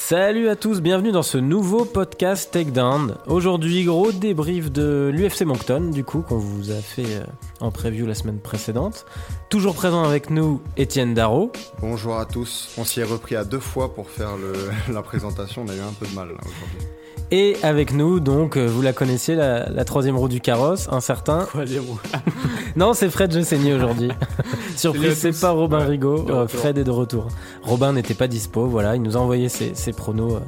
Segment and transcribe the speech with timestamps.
[0.00, 3.16] Salut à tous, bienvenue dans ce nouveau podcast Takedown.
[3.26, 7.24] Aujourd'hui, gros débrief de l'UFC Moncton, du coup, qu'on vous a fait euh,
[7.60, 9.04] en preview la semaine précédente.
[9.50, 11.52] Toujours présent avec nous, Étienne Darro.
[11.80, 12.74] Bonjour à tous.
[12.78, 14.30] On s'y est repris à deux fois pour faire
[14.90, 15.64] la présentation.
[15.66, 16.88] On a eu un peu de mal aujourd'hui.
[17.30, 21.00] Et avec nous, donc, euh, vous la connaissiez, la, la troisième roue du carrosse, un
[21.00, 21.40] certain.
[21.40, 22.00] Troisième roue.
[22.76, 24.10] Non, c'est Fred Jessegny aujourd'hui.
[24.76, 26.26] Surprise, c'est pas Robin Ouais, Rigaud.
[26.30, 26.46] Euh.
[26.46, 27.26] Fred est de retour.
[27.62, 28.94] Robin n'était pas dispo, voilà.
[28.94, 30.40] Il nous a envoyé ses, ses pronos euh,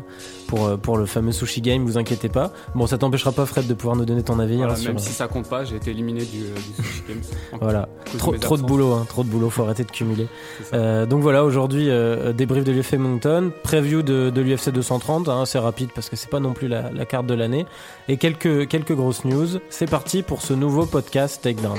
[0.51, 2.53] pour, euh, pour le fameux Sushi Game, vous inquiétez pas.
[2.75, 4.57] Bon, ça t'empêchera pas, Fred, de pouvoir nous donner ton avis.
[4.57, 7.03] Voilà, hein, sur- même si ça compte pas, j'ai été éliminé du, euh, du Sushi
[7.09, 7.23] Games.
[7.53, 7.89] En Voilà.
[8.19, 10.27] Trop, mes trop de boulot, hein, trop de boulot, faut arrêter de cumuler.
[10.75, 15.45] Euh, donc voilà, aujourd'hui, euh, débrief de l'UFC Moncton, preview de, de l'UFC 230, hein,
[15.47, 17.67] c'est rapide parce que c'est pas non plus la, la carte de l'année,
[18.09, 19.47] et quelques, quelques grosses news.
[19.71, 21.79] C'est parti pour ce nouveau podcast Takedown.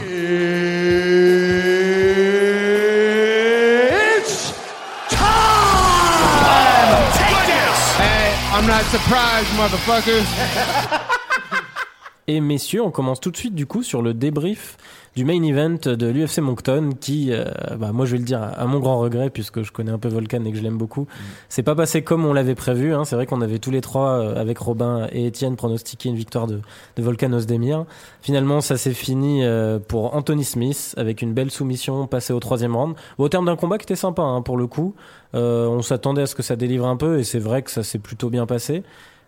[2.14, 2.91] It's
[8.86, 11.18] surprise, motherfuckers.
[12.28, 14.78] Et messieurs, on commence tout de suite du coup sur le débrief
[15.16, 17.44] du main event de l'UFC Moncton qui, euh,
[17.78, 20.08] bah, moi je vais le dire à, mon grand regret puisque je connais un peu
[20.08, 21.08] Volcan et que je l'aime beaucoup,
[21.50, 22.94] c'est pas passé comme on l'avait prévu.
[22.94, 23.04] Hein.
[23.04, 26.48] C'est vrai qu'on avait tous les trois euh, avec Robin et Étienne pronostiqué une victoire
[26.48, 26.62] de,
[26.96, 27.86] de Ozdemir.
[28.22, 32.76] Finalement, ça s'est fini euh, pour Anthony Smith avec une belle soumission passée au troisième
[32.76, 32.96] round.
[33.18, 34.96] Au terme d'un combat qui était sympa hein, pour le coup.
[35.34, 37.84] Euh, on s'attendait à ce que ça délivre un peu et c'est vrai que ça
[37.84, 38.84] s'est plutôt bien passé.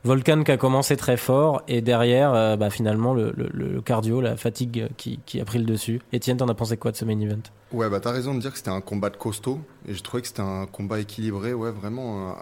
[0.06, 4.90] Volcan qui a commencé très fort et derrière, euh, bah, finalement, le, cardio, la fatigue
[4.98, 6.02] qui, a pris le dessus.
[6.12, 7.42] Étienne, t'en as pensé quoi de ce main event?
[7.72, 9.60] Ouais, bah t'as raison de dire que c'était un combat de costaud.
[9.88, 11.54] Et je trouvais que c'était un combat équilibré.
[11.54, 12.36] Ouais, vraiment,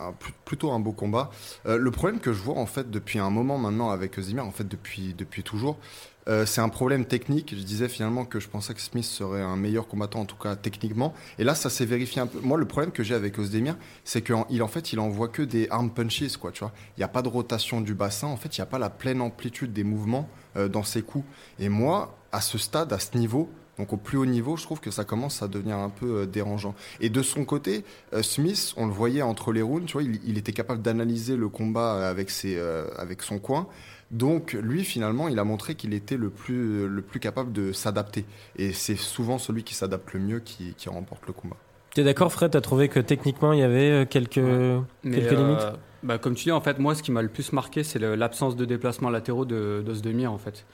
[0.43, 1.29] plutôt un beau combat.
[1.67, 4.51] Euh, le problème que je vois en fait depuis un moment maintenant avec Zimmer, en
[4.51, 5.77] fait depuis, depuis toujours,
[6.27, 7.53] euh, c'est un problème technique.
[7.55, 10.55] Je disais finalement que je pensais que Smith serait un meilleur combattant, en tout cas
[10.55, 11.13] techniquement.
[11.39, 12.39] Et là, ça s'est vérifié un peu.
[12.41, 15.67] Moi, le problème que j'ai avec Ozdemir, c'est qu'en en fait, il envoie que des
[15.69, 16.71] arm punches, quoi, tu vois.
[16.97, 18.27] Il n'y a pas de rotation du bassin.
[18.27, 21.25] En fait, il n'y a pas la pleine amplitude des mouvements euh, dans ses coups.
[21.59, 23.49] Et moi, à ce stade, à ce niveau,
[23.79, 26.25] donc au plus haut niveau, je trouve que ça commence à devenir un peu euh,
[26.27, 26.75] dérangeant.
[26.99, 27.83] Et de son côté,
[28.21, 32.07] Smith, on le voyait entre les rounds, tu vois, il, était capable d'analyser le combat
[32.07, 32.59] avec, ses,
[32.97, 33.67] avec son coin.
[34.11, 38.25] Donc lui, finalement, il a montré qu'il était le plus, le plus capable de s'adapter.
[38.57, 41.55] Et c'est souvent celui qui s'adapte le mieux qui, qui remporte le combat.
[41.93, 42.51] T'es d'accord, Fred?
[42.51, 45.67] T'as trouvé que techniquement, il y avait euh, quelques, quelques euh, limites?
[46.03, 48.55] bah, Comme tu dis, en fait, moi, ce qui m'a le plus marqué, c'est l'absence
[48.55, 50.65] de déplacements latéraux de d'Ozdemir, en fait.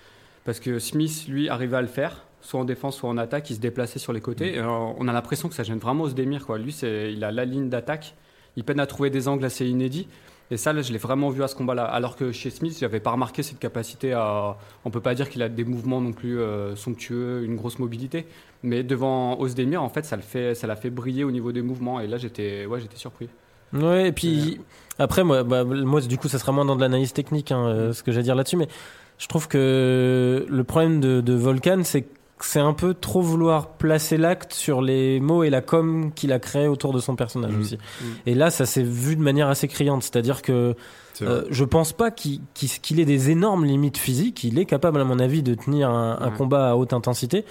[0.46, 3.56] Parce que Smith, lui, arrivait à le faire, soit en défense, soit en attaque, il
[3.56, 4.56] se déplaçait sur les côtés.
[4.56, 6.59] Et, euh, on a l'impression que ça gêne vraiment Ozdemir, quoi.
[6.59, 8.16] Lui, c'est, il a la ligne d'attaque,
[8.56, 10.08] il peine à trouver des angles assez inédits.
[10.50, 11.84] Et ça, là, je l'ai vraiment vu à ce combat-là.
[11.84, 14.58] Alors que chez Smith, j'avais pas remarqué cette capacité à.
[14.85, 18.25] On peut pas dire qu'il a des mouvements non plus euh, somptueux, une grosse mobilité.
[18.63, 21.62] Mais devant Ozdemir, en fait, ça le fait, ça l'a fait briller au niveau des
[21.62, 22.00] mouvements.
[22.00, 23.28] Et là, j'étais, ouais, j'étais surpris.
[23.74, 24.62] Ouais, et puis
[24.97, 27.94] après, moi, bah, moi, du coup, ça sera moins dans de l'analyse technique, hein, euh,
[27.94, 28.69] ce que j'ai à dire là-dessus, mais
[29.18, 33.70] je trouve que le problème de, de Volcan, c'est que c'est un peu trop vouloir
[33.70, 37.52] placer l'acte sur les mots et la com qu'il a créé autour de son personnage
[37.53, 37.62] Mhm.
[37.62, 37.78] aussi.
[38.02, 38.08] Mhm.
[38.28, 40.76] Et là, ça s'est vu de manière assez criante, c'est-à-dire que
[41.24, 42.42] euh, je pense pas qu'il
[43.00, 44.44] ait des énormes limites physiques.
[44.44, 46.38] Il est capable, à mon avis, de tenir un, un Ouais.
[46.38, 47.44] combat à haute intensité,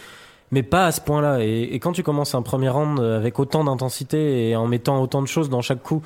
[0.50, 1.40] mais pas à ce point-là.
[1.44, 5.22] Et, et quand tu commences un premier round avec autant d'intensité et en mettant autant
[5.22, 6.02] de choses dans chaque coup,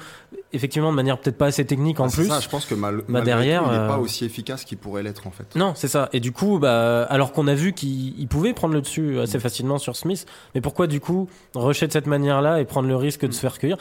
[0.52, 2.26] effectivement, de manière peut-être pas assez technique en Ah, plus.
[2.26, 4.78] ça, je pense que mal, malgré derrière, tout, il n'est euh, pas aussi efficace qu'il
[4.78, 5.54] pourrait l'être en fait.
[5.56, 6.08] Non, c'est ça.
[6.12, 9.38] Et du coup, bah, alors qu'on a vu qu'il il pouvait prendre le dessus assez
[9.38, 13.26] facilement sur Smith, mais pourquoi du coup rusher de cette manière-là et prendre le risque
[13.26, 13.76] de se faire cueillir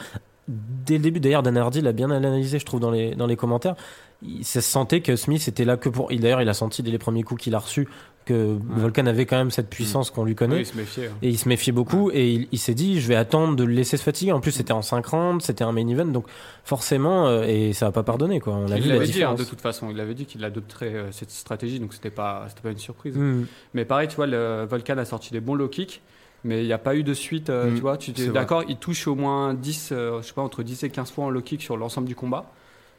[0.48, 3.36] Dès le début, d'ailleurs, Dan Hardy l'a bien analysé, je trouve, dans les, dans les
[3.36, 3.76] commentaires.
[4.22, 6.10] Il se sentait que Smith était là que pour.
[6.10, 7.86] il- D'ailleurs, il a senti dès les premiers coups qu'il a reçus
[8.30, 10.56] que Volkan avait quand même cette puissance qu'on lui connaît.
[10.56, 11.06] Oui, il se méfiait.
[11.08, 11.16] hein.
[11.22, 13.72] Et il se méfiait beaucoup et il, il s'est dit je vais attendre de le
[13.72, 14.32] laisser se fatiguer.
[14.32, 16.26] En plus c'était en 5 rounds, c'était un main event donc
[16.64, 18.54] forcément euh, et ça va pas pardonner quoi.
[18.54, 20.44] On l'a Il vu la l'avait dit hein, de toute façon, il avait dit qu'il
[20.44, 23.16] adopterait euh, cette stratégie, donc c'était pas, c'était pas une surprise.
[23.16, 23.44] Mm.
[23.74, 26.00] Mais pareil, tu vois, le Volcan a sorti des bons low kicks,
[26.44, 27.50] mais il n'y a pas eu de suite.
[27.50, 30.32] euh, Mm, tu vois, tu es d'accord, il touche au moins 10, euh, je sais
[30.34, 32.50] pas, entre 10 et 15 fois en low kick sur l'ensemble du combat.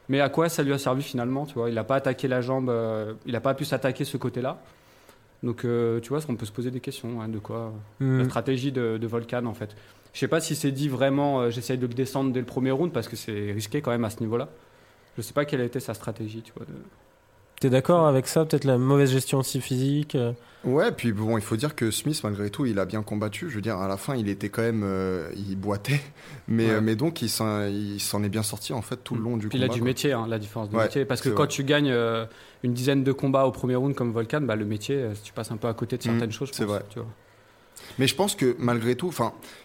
[0.09, 2.41] Mais à quoi ça lui a servi finalement Tu vois, il n'a pas attaqué la
[2.41, 4.59] jambe, euh, il n'a pas pu s'attaquer ce côté-là.
[5.43, 8.19] Donc, euh, tu vois, on peut se poser des questions hein, de quoi Mm.
[8.19, 9.75] la stratégie de, de Volcan en fait.
[10.13, 12.71] Je sais pas si c'est dit vraiment, euh, j'essaye de le descendre dès le premier
[12.71, 14.49] round parce que c'est risqué quand même à ce niveau-là.
[15.17, 16.65] Je sais pas quelle a été sa stratégie, tu vois.
[16.65, 16.71] de-
[17.61, 21.43] T'es d'accord avec ça Peut-être la mauvaise gestion aussi physique euh, Ouais, puis bon, il
[21.43, 23.49] faut dire que Smith, malgré tout, il a bien combattu.
[23.49, 24.81] Je veux dire, à la fin, il était quand même.
[24.83, 26.01] euh, il boitait.
[26.47, 26.71] Mais, Ouais.
[26.73, 29.37] euh, mais donc, il s'en il s'en est bien sorti, en fait, tout le long
[29.37, 29.65] du Puis combat.
[29.67, 29.85] il a du quoi.
[29.85, 31.05] métier, hein, la différence de Ouais, métier.
[31.05, 31.47] Parce que quand vrai.
[31.47, 32.25] tu gagnes euh,
[32.63, 35.57] une dizaine de combats au premier round comme Volcan, bah, le métier, tu passes un
[35.57, 36.49] peu à côté de certaines Mhm, choses.
[36.49, 36.81] je c'est vrai.
[36.89, 37.07] tu vois.
[37.99, 39.11] Mais je pense que malgré tout,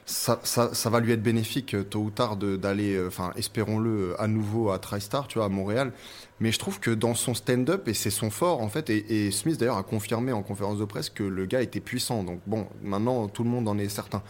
[0.05, 4.27] ça, va lui être bénéfique euh, tôt ou tard d'aller, euh, enfin, espérons-le, euh, à
[4.27, 5.93] nouveau à TriStar, tu vois, à Montréal.
[6.41, 9.59] Mais je trouve que dans son stand-up, et c'est son fort en fait, et, Smith
[9.59, 12.25] d'ailleurs a confirmé en conférence de presse que le gars était puissant.
[12.25, 14.23] Donc bon, maintenant tout le monde en est certain.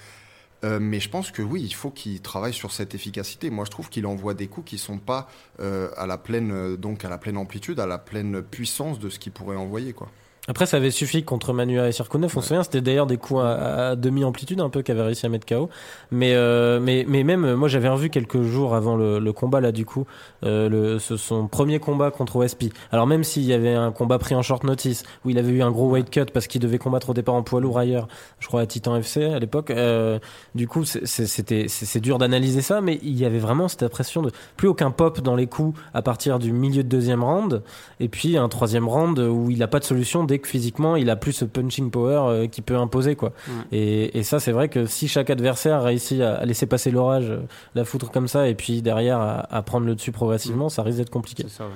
[0.80, 3.50] Mais je pense que oui, il faut qu'il travaille sur cette efficacité.
[3.50, 5.28] Moi, je trouve qu'il envoie des coups qui sont pas
[5.60, 9.30] à la pleine, donc à la pleine amplitude, à la pleine puissance de ce qu'il
[9.30, 10.08] pourrait envoyer, quoi.
[10.48, 12.32] Après, ça avait suffi contre Manua et Sirkunov.
[12.36, 15.28] On se souvient, c'était d'ailleurs des coups à, à demi-amplitude un peu qu'avait réussi à
[15.28, 15.68] mettre KO.
[16.10, 19.60] Mais, euh, mais, mais même, euh, moi, j'avais revu quelques jours avant le, le combat,
[19.60, 20.06] là, du coup,
[20.44, 22.66] euh, le, ce, son premier combat contre OSP.
[22.92, 25.62] Alors, même s'il y avait un combat pris en short notice, où il avait eu
[25.62, 28.08] un gros weight cut parce qu'il devait combattre au départ en poids lourd ailleurs,
[28.38, 30.18] je crois à Titan FC à l'époque, euh,
[30.54, 34.68] du coup, c'est dur d'analyser ça, mais il y avait vraiment cette impression de plus
[34.68, 37.62] aucun pop dans les coups à partir du milieu de deuxième round.
[38.00, 41.10] Et puis un troisième round où il n'a pas de solution dès que physiquement il
[41.10, 43.32] a plus ce punching power euh, qu'il peut imposer quoi.
[43.48, 43.78] Ouais.
[43.78, 47.40] Et, et ça c'est vrai que si chaque adversaire réussit à, laisser passer l'orage, euh,
[47.74, 50.98] la foutre comme ça et puis derrière à, à prendre le dessus progressivement, ça risque
[50.98, 51.44] d'être compliqué.
[51.48, 51.70] C'est ça, ouais.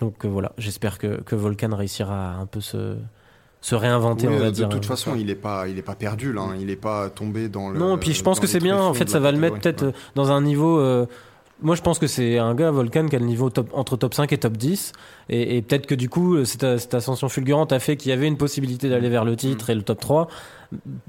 [0.00, 2.96] Donc euh, voilà, j'espère que, que Volcan réussira à un peu se,
[3.60, 4.68] se réinventer Oui, on va de dire.
[4.68, 6.42] toute façon, il est pas, il est pas perdu là.
[6.42, 6.56] hein.
[6.58, 7.78] Il est pas tombé dans le.
[7.78, 8.76] Non, et puis je pense que c'est bien.
[8.80, 10.78] En fait, ça va le mettre peut-être dans un niveau.
[10.80, 11.06] euh,
[11.62, 14.14] moi, je pense que c'est un gars, Volcan, qui a le niveau top, entre top
[14.14, 14.92] 5 et top 10.
[15.28, 18.12] Et, et peut-être que du coup, euh, cette, cette ascension fulgurante a fait qu'il y
[18.12, 20.28] avait une possibilité d'aller vers le titre et le top 3.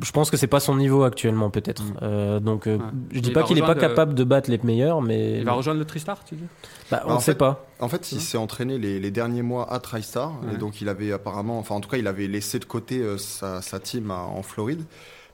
[0.04, 1.84] Je pense que c'est pas son niveau actuellement, peut-être.
[1.84, 1.94] Mm.
[2.02, 2.84] Euh, donc, euh, Ouais.
[3.14, 5.38] je dis Il pas qu'il est pas rejoindre, capable de battre les meilleurs, mais.
[5.40, 6.44] Il va rejoindre le Tristar, tu dis?
[6.92, 7.66] Bah, on En sait fait, pas.
[7.80, 10.32] En fait, il s'est entraîné les, les derniers mois à TriStar.
[10.44, 10.56] Ouais.
[10.56, 13.18] Et donc, il avait apparemment, enfin, en tout cas, il avait laissé de côté euh,
[13.18, 14.84] sa, sa team à- en Floride.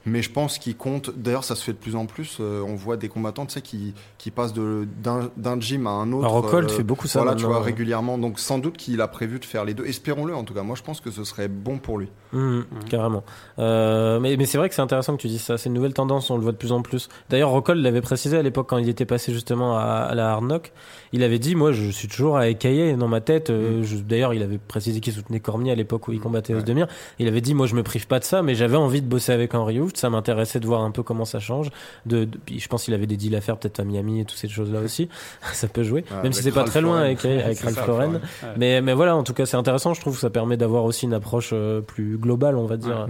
[0.06, 1.12] Mais je pense qu'il compte.
[1.16, 2.38] D'ailleurs, ça se fait de plus en plus.
[2.40, 6.12] euh, on voit des combattants, tu sais, qui, qui passent d'un d'un gym à un
[6.14, 6.26] autre.
[6.26, 8.18] Alors, Rockhold euh, fait beaucoup ça Voilà, tu vois, régulièrement.
[8.18, 9.86] Donc, sans doute qu'il a prévu de faire les deux.
[9.86, 10.64] Espérons-le, en tout cas.
[10.64, 12.08] Moi, je pense que ce serait bon pour lui.
[12.32, 13.24] Mhm, Carrément.
[13.60, 15.58] Euh, mais mais c'est vrai que c'est intéressant que tu dises ça.
[15.58, 17.10] C'est une nouvelle tendance, on le voit de plus en plus.
[17.30, 20.46] D'ailleurs, Rockhold l'avait précisé à l'époque quand il était passé justement à, à la Hard
[20.46, 20.72] Knock.
[21.14, 23.50] Il avait dit, moi, je suis toujours à Ekaye dans ma tête.
[23.50, 26.60] Euh, je- D'ailleurs, il avait précisé qu'il soutenait Cormier à l'époque où il combattait Ouais.
[26.60, 26.88] Osdemir.
[27.20, 29.32] Il avait dit, moi, je me prive pas de ça, mais j'avais envie de bosser
[29.32, 29.98] avec Henry Hooft.
[29.98, 31.70] Ça m'intéressait de voir un peu comment ça change.
[32.06, 34.26] De, de- puis je pense qu'il avait des deals à faire peut-être à Miami et
[34.26, 35.10] toutes ces choses-là aussi.
[35.54, 38.14] ça peut jouer, même si c'est pas très loin avec, avec Ralph Lauren.
[38.14, 38.20] Ouais.
[38.58, 39.94] Mais, mais voilà, en tout cas, c'est intéressant.
[39.94, 43.08] Je trouve que ça permet d'avoir aussi une approche euh, plus globale, on va dire.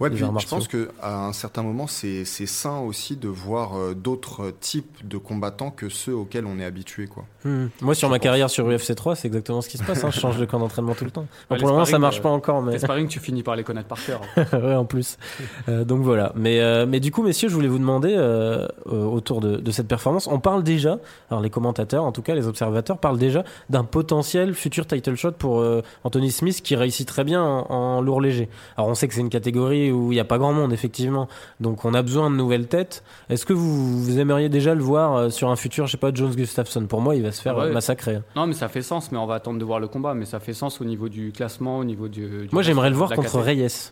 [0.00, 3.28] Ouais, puis arts je pense que à un certain moment, c'est c'est sain aussi de
[3.28, 7.24] voir euh, d'autres types de combattants que ceux auxquels on est habitué, quoi.
[7.44, 7.66] Hmm.
[7.80, 8.22] Moi, sur Je ma pense.
[8.24, 10.04] carrière sur UFC 3, c'est exactement ce qui se passe.
[10.04, 10.10] hein.
[10.12, 11.26] Je change de camp d'entraînement tout le temps.
[11.48, 13.56] Bon, Ouais, pour le moment, ça marche pas encore, mais Les sparring, tu finis par
[13.56, 14.20] les connaître par cœur.
[14.52, 15.18] ouais, en plus.
[15.68, 16.32] Euh, donc voilà.
[16.36, 19.70] Mais euh, mais du coup, messieurs, je voulais vous demander euh, euh, autour de, de
[19.70, 20.98] cette performance, on parle déjà,
[21.30, 25.32] alors les commentateurs, en tout cas les observateurs, parlent déjà d'un potentiel futur title shot
[25.32, 28.48] pour euh, Anthony Smith qui réussit très bien en, en lourd léger.
[28.76, 31.28] Alors on sait que c'est une catégorie où il n'y a pas grand monde effectivement,
[31.60, 33.02] donc on a besoin de nouvelles têtes.
[33.30, 36.12] Est-ce que vous, vous aimeriez déjà le voir euh, sur un futur, je sais pas,
[36.14, 36.86] Jones Gustafsson?
[36.86, 37.70] Pour moi, il va se faire Ouais.
[37.70, 38.20] massacrer.
[38.36, 40.14] non, mais ça fait sens, mais on va attendre de voir le combat.
[40.14, 42.26] Mais ça fait sens au niveau du classement, au niveau du.
[42.46, 43.40] du Moi, j'aimerais le voir contre.
[43.40, 43.90] Reyes.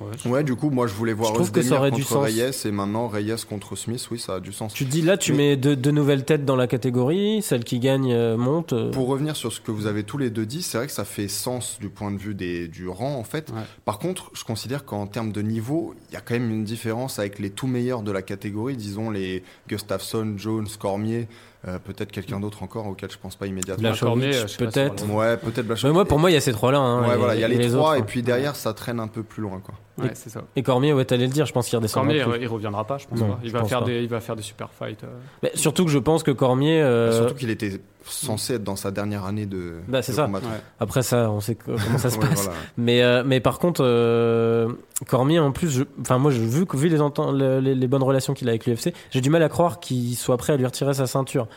[0.00, 2.14] Ouais, Ouais, du coup, moi, je voulais voir Je trouve que ça aurait du contre
[2.14, 2.24] sens.
[2.24, 4.04] Reyes et maintenant Reyes contre Smith.
[4.10, 4.74] Oui, ça a du sens.
[4.74, 7.62] Tu te dis là, tu Mais- mets deux, deux nouvelles têtes dans la catégorie, celle
[7.62, 8.72] qui gagne euh, monte.
[8.72, 10.92] euh, Pour revenir sur ce que vous avez tous les deux dit, c'est vrai que
[10.92, 13.50] ça fait sens du point de vue des, du rang, en fait.
[13.50, 13.62] Ouais.
[13.84, 17.20] Par contre, je considère qu'en termes de niveau, il y a quand même une différence
[17.20, 21.28] avec les tout meilleurs de la catégorie, disons les Gustafsson, Jones, Cormier,
[21.66, 23.82] euh, peut-être quelqu'un d'autre encore auquel je pense pas immédiatement.
[23.88, 25.08] Blachowicz, Cormier, peut-être.
[25.10, 25.94] Ouais, peut-être Mais Blachowicz.
[25.94, 26.78] moi, pour moi, il y a ces trois-là.
[26.78, 28.00] Hein, Ouais, voilà, il y a les, trois, autres.
[28.00, 29.74] et puis derrière, ça traîne un peu plus loin, quoi.
[29.96, 30.42] Ouais, c'est ça.
[30.56, 32.36] Et Cormier, ouais, t'allais le dire, je pense qu'il redescendra Cormier, plus.
[32.40, 33.38] il, il reviendra pas, je pense Non, pas.
[33.42, 33.84] Il je va, pense faire pas.
[33.86, 35.04] des, il va faire des super fights.
[35.04, 35.08] euh.
[35.42, 36.82] Mais surtout que je pense que Cormier.
[36.82, 40.26] euh, Surtout qu'il était censé être dans sa dernière année de, Bah, c'est ça.
[40.26, 40.40] Ouais.
[40.80, 42.44] Après ça, on sait que- comment ça se Ouais, passe.
[42.44, 42.58] voilà.
[42.76, 44.68] Mais, euh, mais par contre, euh,
[45.08, 48.34] Cormier, en plus, je- enfin moi, je, vu, que- vu les, les, les bonnes relations
[48.34, 50.94] qu'il a avec l'UFC, j'ai du mal à croire qu'il soit prêt à lui retirer
[50.94, 51.48] sa ceinture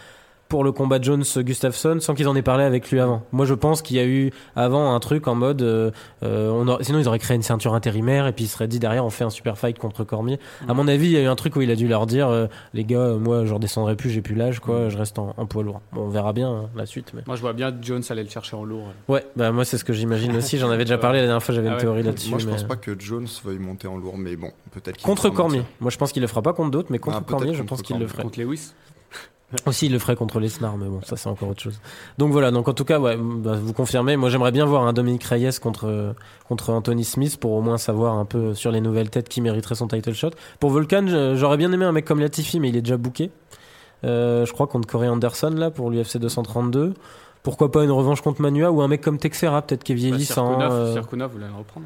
[0.49, 3.23] pour le combat Jones-Gustafsson sans qu'ils en aient parlé avec lui avant.
[3.31, 5.91] Moi, je pense qu'il y a eu avant un truc en mode, euh,
[6.23, 9.05] euh, on sinon ils auraient créé une ceinture intérimaire et puis ils seraient dit derrière
[9.05, 10.39] on fait un super fight contre Cormier.
[10.67, 12.29] À mon avis, il y a eu un truc où il a dû leur dire,
[12.29, 15.45] euh, les gars, moi, je redescendrai plus, j'ai plus l'âge, quoi, je reste en, en
[15.45, 15.81] poids lourd.
[15.93, 17.21] Bon, on verra bien hein, la suite, mais.
[17.27, 18.87] Moi, je vois bien Jones aller le chercher en lourd.
[19.07, 20.57] Ouais, bah moi c'est ce que j'imagine aussi.
[20.57, 21.81] J'en avais déjà parlé la dernière fois, j'avais Ah une ouais.
[21.81, 22.29] théorie là-dessus.
[22.29, 25.05] Moi, je mais- pense pas que Jones veuille monter en lourd, mais bon, peut-être qu'il
[25.05, 25.61] Contre fera Cormier.
[25.79, 27.63] Moi je pense qu'il le fera pas contre d'autres, mais contre Ah, peut-être Cormier, je
[27.63, 28.23] pense qu'il le ferait.
[28.23, 28.71] Contre Lewis.
[29.65, 31.79] Aussi, il le ferait contre Lesnar, mais bon, ça c'est encore autre chose.
[32.17, 34.17] Donc voilà, donc en tout cas, ouais, bah, vous confirmez.
[34.17, 36.15] Moi j'aimerais bien voir un Dominique Reyes contre,
[36.49, 39.75] contre Anthony Smith pour au moins savoir un peu sur les nouvelles têtes qui mériteraient
[39.75, 40.31] son title shot.
[40.59, 43.31] Pour Volkan, j'aurais bien aimé un mec comme Latifi, mais il est déjà booké.
[44.03, 46.93] Euh, je crois contre Corey Anderson là pour l'UFC 232.
[47.41, 50.01] Pourquoi pas une revanche contre Manua ou un mec comme Texera, peut-être qui est Bah,
[50.01, 50.47] vieillissant.
[50.59, 51.85] Sirkunov, euh, Sirkunov voulait le reprendre?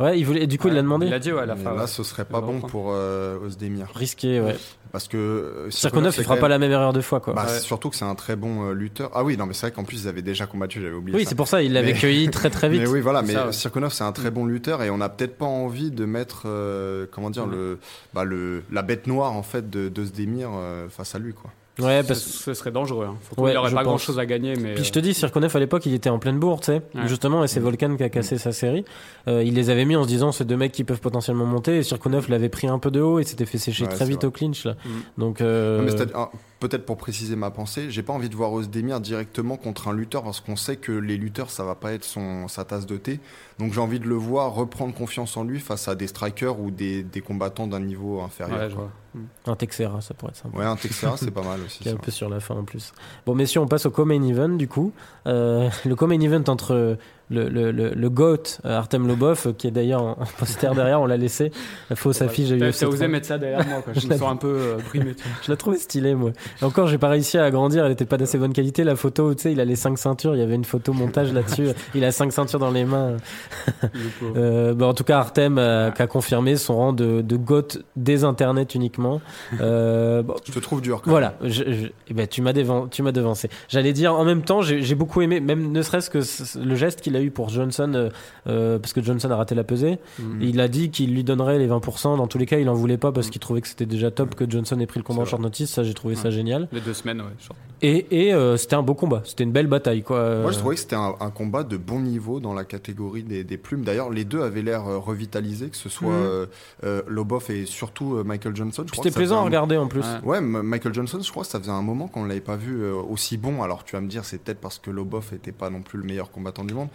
[0.00, 1.06] Ouais, il voulait, et du coup, il l'a demandé.
[1.06, 1.74] Il a dit, ouais, à la fin.
[1.74, 1.86] là, ouais.
[1.86, 3.86] ce serait pas bon pour euh, Ozdemir.
[3.94, 4.56] Risqué, ouais.
[4.92, 7.34] Parce que euh, Circonov, c'est il fera pas la même erreur deux fois, quoi.
[7.34, 7.58] Bah, Ouais.
[7.60, 9.10] Surtout que c'est un très bon euh, lutteur.
[9.14, 11.24] Ah oui, non, mais c'est vrai qu'en plus, ils avaient déjà combattu, j'avais oublié oui,
[11.28, 12.80] c'est pour ça, il l'avait Mais- cueilli très très vite.
[12.80, 13.52] Mais oui, voilà, mais ça.
[13.52, 17.06] Sirkonov, c'est un très bon lutteur et on n'a peut-être pas envie de mettre, euh,
[17.10, 17.78] comment dire, le,
[18.14, 21.50] bah, le, la bête noire, en fait, de, euh, face à lui, quoi.
[21.78, 23.06] Ouais, Ce, parce ce serait dangereux.
[23.08, 23.16] Hein.
[23.38, 23.84] Ouais, il aurait pas pense.
[23.84, 24.54] grand chose à gagner.
[24.56, 26.82] Mais, Puis je te dis, Sirkonev à l'époque, il était en pleine bourre, tu sais,
[26.94, 27.06] Ouais.
[27.06, 28.84] justement, et c'est Volkan qui a cassé sa série.
[29.28, 31.78] Euh, il les avait mis en se disant, c'est deux mecs qui peuvent potentiellement monter,
[31.78, 34.18] et Sirkonev l'avait pris un peu de haut et s'était fait sécher Ouais, très vite
[34.18, 34.26] vrai.
[34.26, 34.72] au clinch, là.
[34.84, 34.88] Mm.
[35.20, 39.56] Donc, euh, ah, Peut-être pour préciser ma pensée, j'ai pas envie de voir Ozdemir directement
[39.56, 42.66] contre un lutteur parce qu'on sait que les lutteurs ça va pas être son, sa
[42.66, 43.18] tasse de thé.
[43.60, 46.70] Donc j'ai envie de le voir reprendre confiance en lui face à des strikers ou
[46.70, 48.58] des, des combattants d'un niveau inférieur.
[48.58, 48.90] Ouais, je quoi.
[49.12, 49.52] vois.
[49.52, 50.58] un Texera, ça pourrait être sympa.
[50.58, 51.80] Ouais, un Texera c'est pas mal aussi.
[51.80, 52.92] Qui est un peu sur la fin en plus.
[53.26, 54.92] Bon, messieurs, on passe au co-main event du coup.
[55.26, 56.96] Euh, le co-main event entre
[57.30, 61.00] le, le, le, le GOAT, euh, Artem Lobov, qui est d'ailleurs en, en poster derrière,
[61.00, 61.52] on l'a laissé.
[61.88, 63.08] La fausse affiche de T'as osé 30.
[63.08, 63.82] mettre ça derrière moi.
[63.82, 63.92] Quoi.
[63.94, 65.14] Je me sens un peu euh, brimé.
[65.44, 66.30] Je la trouvais stylée, moi.
[66.60, 68.84] Et encore, j'ai pas réussi à agrandir, elle était pas d'assez bonne qualité.
[68.84, 71.32] La photo, tu sais, il a les cinq ceintures, il y avait une photo montage
[71.32, 71.68] là-dessus.
[71.94, 73.16] Il a cinq ceintures dans les mains.
[74.36, 77.78] Euh, bah, en tout cas, Artem euh, qui a confirmé son rang de, de GOAT
[77.96, 79.20] des internets uniquement.
[79.60, 81.00] Euh, bon, Je te trouve dur.
[81.02, 81.10] Quand.
[81.10, 83.48] Voilà, je, je- eh ben, tu m'as dévan- tu m'as devancé.
[83.68, 86.18] J'allais dire en même temps, j'ai beaucoup aimé, même ne serait-ce que
[86.58, 88.10] le geste qu'il a eu pour Johnson, euh,
[88.46, 89.98] euh, parce que Johnson a raté la pesée.
[90.18, 90.42] Mm.
[90.42, 92.16] Il a dit qu'il lui donnerait les 20%.
[92.16, 94.34] Dans tous les cas, il en voulait pas parce qu'il trouvait que c'était déjà top
[94.34, 95.70] que Johnson ait pris le combat en short notice.
[95.70, 96.68] Ça, j'ai trouvé ça génial.
[96.72, 97.26] Les deux semaines, ouais.
[97.46, 97.56] genre.
[97.82, 99.22] Et, et euh, c'était un beau combat.
[99.24, 100.36] C'était une belle bataille, quoi.
[100.40, 103.42] Moi, je trouvais que c'était un, un combat de bon niveau dans la catégorie des,
[103.44, 103.82] des plumes.
[103.82, 106.46] D'ailleurs, les deux avaient l'air euh, revitalisés, que ce soit euh,
[106.84, 108.84] euh, Lobov et surtout Michael Johnson.
[108.92, 110.04] Ça plaisant à un- regarder en plus.
[110.24, 110.40] Ouais.
[110.40, 113.36] Michael Johnson, je crois que ça faisait un moment qu'on ne l'avait pas vu aussi
[113.36, 113.62] bon.
[113.62, 116.04] Alors, tu vas me dire, c'est peut-être parce que Lobov n'était pas non plus le
[116.04, 116.88] meilleur combattant du monde.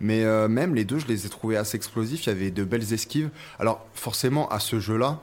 [0.00, 2.26] Mais euh, même les deux, je les ai trouvés assez explosifs.
[2.26, 3.30] Il y avait de belles esquives.
[3.60, 5.20] Alors, forcément, à ce jeu-là,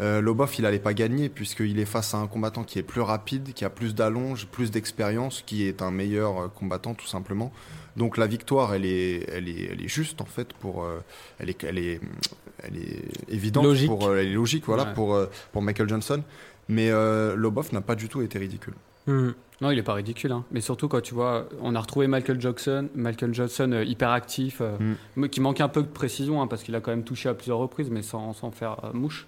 [0.00, 3.00] euh, Lobov, il allait pas gagner puisqu'il est face à un combattant qui est plus
[3.00, 7.52] rapide, qui a plus d'allonge, plus d'expérience, qui est un meilleur euh, combattant tout simplement.
[7.96, 10.98] Donc la victoire, elle est, elle est, elle est juste en fait pour, euh,
[11.38, 12.00] elle est, elle est,
[12.62, 13.88] elle est évidente Logique.
[13.88, 14.94] pour, euh, elle est logique voilà Ouais.
[14.94, 15.16] pour
[15.52, 16.22] pour Michael Johnson.
[16.68, 16.90] Mais
[17.36, 18.72] Lobov n'a pas du tout été ridicule.
[19.06, 19.30] Hmm.
[19.60, 20.32] Non, il est pas ridicule.
[20.32, 20.44] Hein.
[20.50, 24.58] Mais surtout quand tu vois, on a retrouvé Michael Jackson, Michael Johnson euh, hyper actif,
[24.60, 24.94] euh, Mm.
[25.16, 27.34] mais qui manque un peu de précision hein, parce qu'il a quand même touché à
[27.34, 29.26] plusieurs reprises, mais sans, sans faire euh, mouche.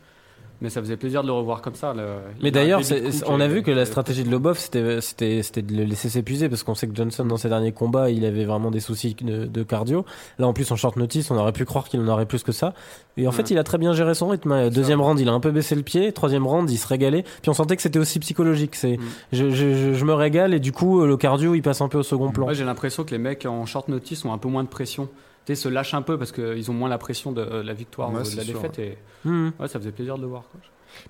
[0.62, 1.92] Mais ça faisait plaisir de le revoir comme ça.
[1.92, 2.02] le-
[2.42, 2.80] Mais d'ailleurs,
[3.26, 6.48] on a est- vu que la est- stratégie de Lobov, c'était, de le laisser s'épuiser
[6.48, 9.44] parce qu'on sait que Johnson, dans ses derniers combats, il avait vraiment des soucis de,
[9.44, 10.06] de cardio.
[10.38, 12.52] Là, en plus, en short notice, on aurait pu croire qu'il en aurait plus que
[12.52, 12.72] ça.
[13.18, 13.48] Et en fait, Ouais.
[13.50, 14.50] il a très bien géré son rythme.
[14.52, 14.70] hein.
[14.70, 16.10] Deuxième round, il a un peu baissé le pied.
[16.12, 17.22] Troisième round, il se régalait.
[17.42, 18.76] Puis on sentait que c'était aussi psychologique.
[18.76, 19.00] C'est, Mm.
[19.32, 21.98] je, je, je, je me régale et du coup, le cardio, il passe un peu
[21.98, 22.44] au second plan.
[22.46, 25.08] Moi, j'ai l'impression que les mecs en short notice ont un peu moins de pression.
[25.46, 28.10] Sais, se lâchent un peu parce qu'ils ont moins la pression de euh, la victoire
[28.12, 28.78] Ouais, ou de la sûr, défaite.
[28.78, 29.50] Et Hmm.
[29.60, 30.42] ouais, ça faisait plaisir de le voir.
[30.50, 30.60] Quoi.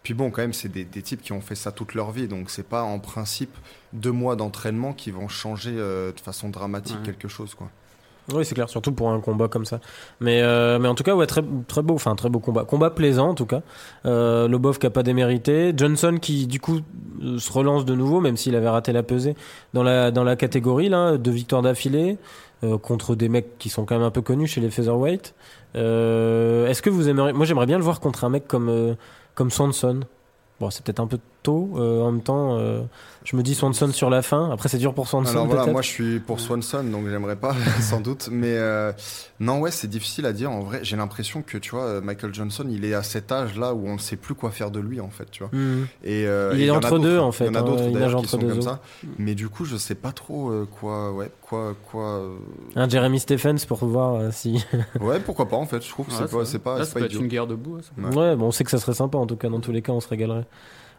[0.02, 2.28] Puis bon, quand même, c'est des, des types qui ont fait ça toute leur vie,
[2.28, 3.54] donc c'est pas en principe
[3.92, 7.02] deux mois d'entraînement qui vont changer euh, de façon dramatique Ouais.
[7.06, 7.68] quelque chose quoi.
[8.34, 9.78] Oui, c'est clair, surtout pour un combat comme ça.
[10.18, 12.64] Mais, euh, mais en tout cas, ouais, très, très beau, enfin, très beau combat.
[12.64, 13.62] Combat plaisant, en tout cas.
[14.04, 15.72] Euh, Lobov qui a pas démérité.
[15.76, 16.80] Johnson qui, du coup,
[17.38, 19.36] se relance de nouveau, même s'il avait raté la pesée,
[19.74, 22.18] dans la, dans la catégorie, là, deux victoires d'affilée,
[22.64, 25.34] euh, contre des mecs qui sont quand même un peu connus chez les featherweight.
[25.74, 28.94] Euh, est-ce que vous aimeriez, moi, j'aimerais bien le voir contre un mec comme, euh,
[29.34, 30.00] comme Swanson.
[30.58, 32.82] Bon, c'est peut-être un peu tôt, euh, en même temps, euh,
[33.24, 34.50] je me dis Swanson sur la fin.
[34.50, 37.54] Après, c'est dur pour Swanson, Alors voilà, moi je suis pour Swanson, donc j'aimerais pas
[37.80, 38.92] sans doute, mais euh,
[39.38, 40.50] non ouais, c'est difficile à dire.
[40.50, 43.74] En vrai, j'ai l'impression que tu vois, Michael Johnson, il est à cet âge là
[43.74, 45.50] où on ne sait plus quoi faire de lui en fait, tu vois.
[45.52, 45.86] Hmm.
[46.04, 47.22] Et, euh, Il est entre deux, hein.
[47.22, 48.80] en fait, Il y en a hein, d'autres d'ailleurs qui entre sont deux comme ça.
[49.18, 52.04] Mais du coup, je sais pas trop euh, quoi, ouais, quoi, quoi.
[52.04, 52.36] euh,
[52.74, 54.64] Un Jeremy Stephens pour voir euh, si.
[55.00, 55.82] Ouais, pourquoi pas en fait.
[55.84, 57.20] Je trouve que Ouais, c'est pas, c'est pas, Là, pas peut être idiot.
[57.22, 57.78] une guerre debout.
[57.80, 57.90] ça.
[58.08, 58.16] Ouais.
[58.16, 59.48] Ouais, bon, on sait que ça serait sympa en tout cas.
[59.48, 60.46] Dans tous les cas, on se régalerait.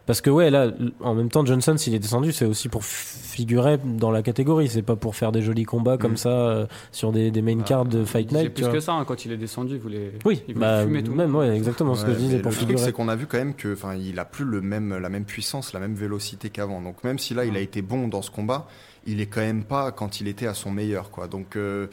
[0.08, 3.78] Parce que ouais, là, en même temps, Johnson, s'il est descendu, c'est aussi pour figurer
[3.84, 4.68] dans la catégorie.
[4.68, 6.16] C'est pas pour faire des jolis combats comme Mm.
[6.16, 8.46] ça euh, sur des, des main cards de Fight Night.
[8.46, 8.72] tu plus vois.
[8.72, 11.12] que ça, hein, quand il est descendu, il voulait, Oui, il voulait bah, fumer tout.
[11.12, 12.84] même, ouais, exactement ce que je disais pour le truc, figurer.
[12.86, 15.24] c'est qu'on a vu quand même que, enfin, il a plus le même, la même
[15.24, 16.80] puissance, la même vélocité qu'avant.
[16.80, 18.66] Donc même si là, il a été bon dans ce combat,
[19.06, 21.28] il est quand même pas quand il était à son meilleur, quoi.
[21.28, 21.86] Donc euh,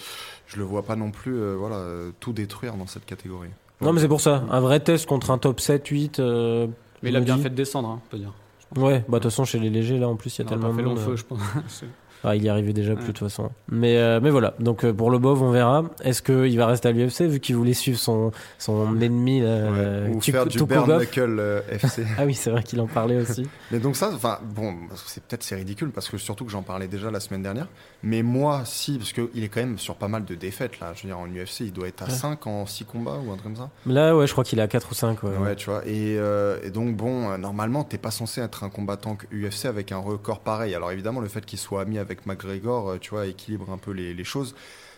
[0.48, 3.50] je le vois pas non plus, euh, voilà, euh, tout détruire dans cette catégorie.
[3.82, 4.46] Non, mais c'est pour ça.
[4.50, 6.20] Un vrai test contre un top 7, 8.
[6.20, 6.68] euh,
[7.06, 8.34] Mais il a bien fait de descendre, hein, on peut dire.
[8.76, 10.74] Ouais, bah de toute façon, chez les légers, là, en plus, il y a tellement
[10.74, 11.00] de long monde.
[11.00, 11.40] feu, je pense.
[12.26, 13.08] Ah, il y arrivait déjà plus Ouais.
[13.08, 13.52] de toute façon.
[13.70, 15.84] Mais, euh, mais voilà, donc euh, pour Lobov, on verra.
[16.04, 20.20] Est-ce qu'il va rester à l'UFC vu qu'il voulait suivre son, son ennemi euh, ou
[20.20, 22.04] Tuk- faire du bare knuckle euh, FC.
[22.18, 23.48] Ah oui, c'est vrai qu'il en parlait aussi.
[23.72, 24.74] Mais donc ça, enfin bon,
[25.06, 27.68] c'est peut-être c'est ridicule parce que surtout que j'en parlais déjà la semaine dernière.
[28.04, 30.94] Mais moi, si, parce qu'il est quand même sur pas mal de défaites là.
[30.96, 32.12] Je veux dire, en UFC, il doit être à Ouais.
[32.12, 33.70] 5 en 6 combats ou un truc comme ça.
[33.86, 35.24] Là, ouais, je crois qu'il est à 4 ou 5.
[35.24, 35.82] Ouais, Ouais, tu vois.
[35.86, 39.92] Et, euh, et donc bon, euh, normalement, t'es pas censé être un combattant UFC avec
[39.92, 40.74] un record pareil.
[40.76, 43.92] Alors évidemment, le fait qu'il soit ami avec McGregor, euh, tu vois, équilibre un peu
[43.92, 44.56] les, les choses.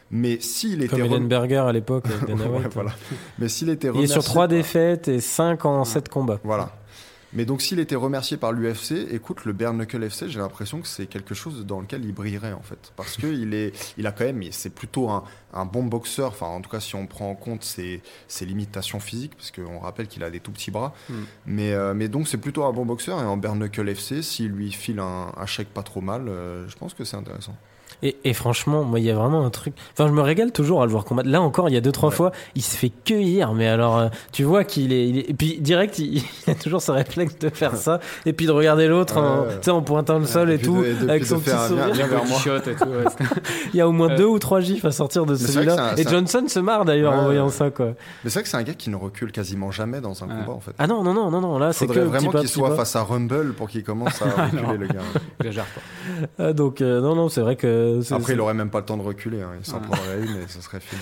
[0.10, 2.92] Mais s'il était Comme Ellenberger à l'époque avec Ouais, voilà.
[3.40, 6.40] Mais s'il était Il est sur remercié 3 par- défaites et 5 en 7 combats.
[6.44, 6.72] Voilà.
[7.34, 10.88] Mais donc s'il était remercié par l'UFC, écoute, le Bare Knuckle FC, j'ai l'impression que
[10.88, 12.94] c'est quelque chose dans lequel il brillerait en fait.
[12.96, 16.48] Parce que il est, il a quand même, c'est plutôt un, un bon boxeur, enfin
[16.48, 20.08] en tout cas si on prend en compte ses, ses limitations physiques, parce qu'on rappelle
[20.08, 20.94] qu'il a des tout petits bras.
[21.10, 21.14] Mm.
[21.46, 24.52] Mais, euh, mais donc c'est plutôt un bon boxeur et en Bare Knuckle FC, s'il
[24.52, 27.56] lui file un, un chèque pas trop mal, euh, je pense que c'est intéressant.
[28.04, 29.74] Et, et franchement, moi, il y a vraiment un truc.
[29.94, 31.30] Enfin, je me régale toujours à le voir combattre.
[31.30, 32.16] Là encore, il y a deux trois Ouais.
[32.16, 33.54] fois, il se fait cueillir.
[33.54, 36.56] Mais alors, euh, tu vois qu'il est, il est- Et puis direct, il, il a
[36.56, 39.48] toujours ce réflexe de faire ça et puis de regarder l'autre, en, Ouais.
[39.58, 41.88] tu sais, en pointant le sol et, tout, de- et de- avec son petit sourire.
[42.68, 42.86] et tout,
[43.74, 45.94] Il y a au moins Euh, deux ou trois gifs à sortir de celui-là.
[45.98, 47.52] Et Johnson se marre d'ailleurs en voyant ouais.
[47.52, 47.88] ça, quoi.
[48.24, 50.34] Mais c'est vrai que c'est un gars qui ne recule quasiment jamais dans un Ouais.
[50.42, 50.72] combat en fait.
[50.78, 51.58] Ah non, non, non, non, non.
[51.58, 54.88] Là, c'est que vraiment qu'il soit face à Rumble pour qu'il commence à reculer le
[54.88, 55.00] gars.
[55.40, 55.66] Exagère.
[56.40, 57.87] Ah, donc, euh, non, non, c'est vrai que.
[58.02, 59.42] C'est- Après, c'est- il aurait même pas le temps de reculer.
[59.42, 59.52] hein.
[59.60, 59.84] Il s'en Ouais.
[59.90, 61.02] prendrait une et ce serait fini.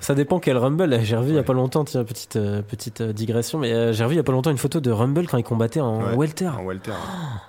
[0.00, 0.98] Ça dépend quel Rumble.
[1.02, 3.92] J'ai revu il y a pas longtemps, tiens, petite, euh, petite euh, digression, mais euh,
[3.92, 5.98] j'ai revu il y a pas longtemps une photo de Rumble quand il combattait en
[6.02, 6.16] Ouais.
[6.16, 6.48] welter.
[6.48, 6.90] En welter.
[6.90, 6.94] hein.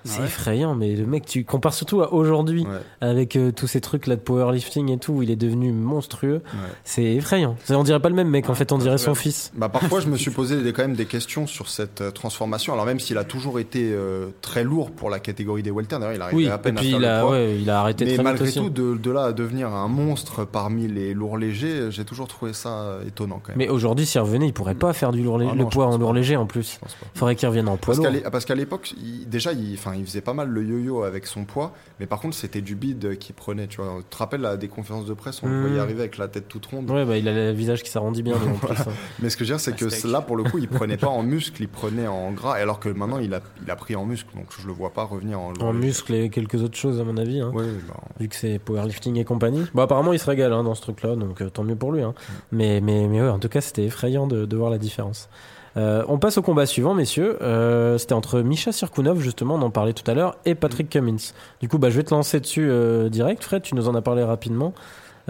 [0.04, 2.78] C'est Ah ouais effrayant, mais le mec, tu compares surtout à aujourd'hui, Ouais.
[3.00, 6.42] avec euh, tous ces trucs là de powerlifting et tout, où il est devenu monstrueux.
[6.44, 6.60] Ouais.
[6.84, 7.56] C'est effrayant.
[7.64, 9.50] C'est- On dirait pas le même mec, en fait, on dirait son fils.
[9.56, 12.72] Bah, parfois, je me suis posé des- quand même des questions sur cette euh, transformation.
[12.72, 16.14] Alors, même s'il a toujours été euh, très lourd pour la catégorie des welter, d'ailleurs,
[16.14, 17.30] il arrivait Oui, à et peine puis à faire il le a, poids.
[17.32, 20.86] ouais, il a arrêté Mais malgré tout, de, de là à devenir un monstre parmi
[20.88, 23.58] les lourds légers, j'ai toujours trouvé ça étonnant quand même.
[23.58, 25.96] Mais aujourd'hui, s'il revenait, il pourrait pas faire du lourd Ah le non, poids en
[25.96, 26.16] lourd pas.
[26.16, 26.74] léger en plus.
[26.74, 27.06] Je pense pas.
[27.14, 28.06] Faudrait qu'il revienne en poids Parce lourd.
[28.06, 31.02] qu'à l'é- parce qu'à l'époque, il- déjà, il, enfin, il faisait pas mal le yo-yo
[31.04, 33.66] avec son poids, mais par contre, c'était du bide qu'il prenait.
[33.68, 36.18] Tu vois, tu te rappelles à des conférences de presse, on le voyait arriver avec
[36.18, 36.90] la tête toute ronde.
[36.90, 38.76] Ouais, bah, il a le visage qui s'arrondit bien, plus.
[38.76, 38.84] hein.
[39.22, 40.10] Mais ce que je veux dire, c'est que steak.
[40.10, 42.88] là, pour le coup, il prenait pas en muscle, il prenait en gras, alors que
[42.88, 45.52] maintenant, il a, il a pris en muscle, donc je le vois pas revenir en
[45.52, 45.86] lourd En léger.
[45.86, 47.40] muscle et quelques autres choses, à mon avis.
[47.40, 47.50] hein.
[47.54, 49.64] Ouais, bah, vu que c'est powerlifting et compagnie.
[49.74, 52.02] Bon, apparemment, il se régale hein, dans ce truc-là, donc euh, tant mieux pour lui.
[52.02, 52.14] Hein.
[52.52, 55.28] Mais, mais, mais ouais, en tout cas, c'était effrayant de, voir la différence.
[55.76, 57.36] Euh, on passe au combat suivant, messieurs.
[57.42, 61.32] Euh, c'était entre Misha Sirkunov, justement, on en parlait tout à l'heure, et Patrick Cummins.
[61.60, 62.70] Du coup, bah, je vais te lancer dessus
[63.10, 64.72] direct, Fred, tu nous en as parlé rapidement.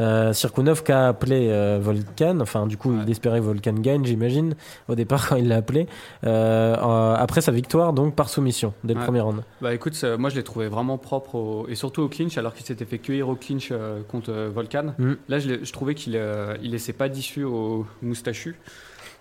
[0.00, 3.02] Euh, Sirkunov qui a appelé euh, Volkan, enfin du coup Ouais.
[3.07, 4.57] il espérait que Volkan gagne j'imagine
[4.88, 5.87] au départ quand il l'a appelé
[6.24, 9.04] euh, euh, après sa victoire donc par soumission dès le Ouais.
[9.04, 9.42] premier round.
[9.62, 12.54] Bah écoute, ça- moi je l'ai trouvé vraiment propre au- et surtout au clinch alors
[12.54, 14.94] qu'il s'était fait cueillir au clinch euh, contre euh, Volkan.
[14.98, 15.12] Mm.
[15.28, 18.57] Là je, trouvais qu'il euh, il laissait pas d'issue au moustachu.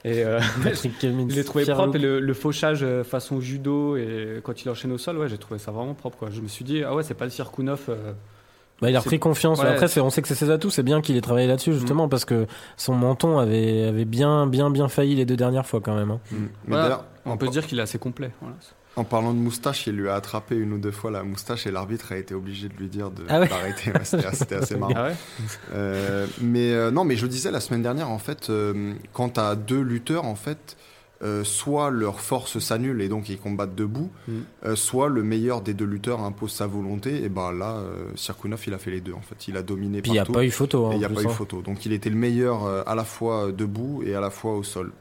[0.06, 4.62] Et euh, je l'ai trouvé propre et le, le fauchage euh, façon judo et quand
[4.64, 6.18] il enchaîne au sol, ouais, j'ai trouvé ça vraiment propre.
[6.18, 6.30] Quoi.
[6.32, 7.82] Je me suis dit, ah ouais, c'est pas le Sirkunov.
[7.90, 8.12] euh,
[8.82, 9.60] Bah, il a repris confiance.
[9.62, 9.68] Ouais.
[9.68, 10.70] Après, on sait que c'est ses atouts.
[10.70, 14.70] C'est bien qu'il ait travaillé là-dessus, justement, parce que son menton avait, avait bien, bien,
[14.70, 16.12] bien failli les deux dernières fois, quand même.
[16.12, 16.20] hein.
[16.32, 16.84] Mais Voilà.
[16.84, 18.32] d'ailleurs, on peut par- dire qu'il est assez complet.
[18.42, 18.56] Voilà.
[18.96, 21.72] en parlant de moustache, il lui a attrapé une ou deux fois la moustache et
[21.72, 23.92] l'arbitre a été obligé de lui dire de- Ah ouais d'arrêter.
[23.92, 24.94] Ouais, c'était assez marrant.
[24.96, 25.16] Ah ouais
[25.74, 29.40] Euh, mais euh, non, mais je disais la semaine dernière, en fait, euh, quand tu
[29.40, 30.78] as deux lutteurs, en fait,
[31.24, 34.32] euh, soit leur force s'annule et donc ils combattent debout, Mm.
[34.66, 37.24] euh, soit le meilleur des deux lutteurs impose sa volonté.
[37.24, 39.48] Et ben là, euh, Sirkunov, il a fait les deux, en fait.
[39.48, 40.88] Il a dominé Puis il n'y a pas eu photo.
[40.88, 41.30] hein, il n'y a pas eu hein.
[41.30, 41.62] photo.
[41.62, 44.64] Donc il était le meilleur euh, à la fois debout et à la fois au
[44.64, 44.92] sol.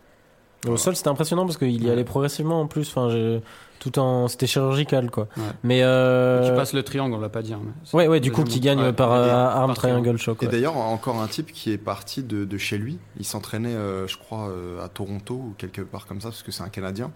[0.69, 2.89] Au sol, c'était impressionnant parce qu'il y allait progressivement en plus.
[2.89, 3.41] Enfin, je-
[3.83, 5.27] tout en, c'était chirurgical, quoi.
[5.37, 5.43] Ouais.
[5.65, 6.49] Mais euh...
[6.49, 7.53] Qui passe le triangle, on l'a pas dit.
[7.53, 7.61] hein,
[7.93, 8.93] ouais, ouais, du coup, qui gagne Ouais.
[8.93, 10.41] par euh, arm par triangle shock.
[10.43, 10.53] Et ouais.
[10.53, 12.99] d'ailleurs, encore un type qui est parti de, de chez lui.
[13.19, 16.53] Il s'entraînait, euh, je crois, euh, à Toronto ou quelque part comme ça, parce que
[16.53, 17.11] c'est un Canadien.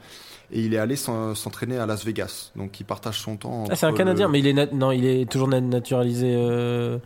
[0.51, 2.51] Et il est allé s'en- s'entraîner à Las Vegas.
[2.57, 3.65] Donc il partage son temps.
[3.71, 6.35] Ah, c'est un Canadien, le- mais il est nat- non, il est toujours nat- naturalisé
[6.37, 6.99] euh,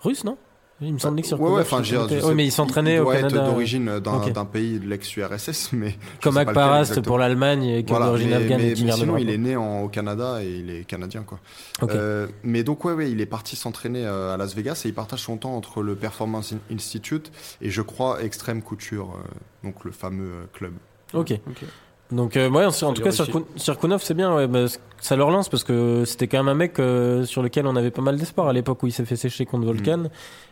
[0.00, 0.36] russe, non?
[0.82, 1.80] Il me semblait que sur Ouais, ouais, enfin,
[2.34, 3.26] mais il s'entraînait au Canada.
[3.28, 4.30] être d'origine d'un Ok.
[4.32, 5.96] d'un pays de l'ex-URSS, mais.
[6.22, 7.04] Comme sais pas lequel Akparas exactement.
[7.06, 9.88] pour l'Allemagne et Voilà, d'origine afghane mais- et mais sinon, il est né en- au
[9.88, 11.38] Canada et il est canadien, quoi.
[11.84, 14.94] Euh, mais donc, ouais, ouais, il est parti s'entraîner euh, à Las Vegas et il
[14.94, 19.28] partage son temps entre le Performance Institute et je crois Extreme Couture, euh,
[19.64, 20.72] donc le fameux euh, club.
[21.14, 21.32] Ok.
[21.48, 21.64] Ok.
[22.12, 23.10] Donc, euh, ouais, en, en tout cas,
[23.56, 24.34] Sirkunov, c'est bien.
[24.34, 24.66] Ouais, bah,
[25.00, 27.90] ça le relance parce que c'était quand même un mec euh, sur lequel on avait
[27.90, 29.96] pas mal d'espoir à l'époque où il s'est fait sécher contre Volkan.
[29.98, 30.08] Mm.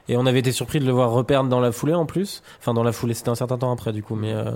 [0.08, 2.42] Et on avait été surpris de le voir reperdre dans la foulée en plus.
[2.60, 4.16] Enfin, dans la foulée, c'était un certain temps après, du coup.
[4.16, 4.50] Mais euh,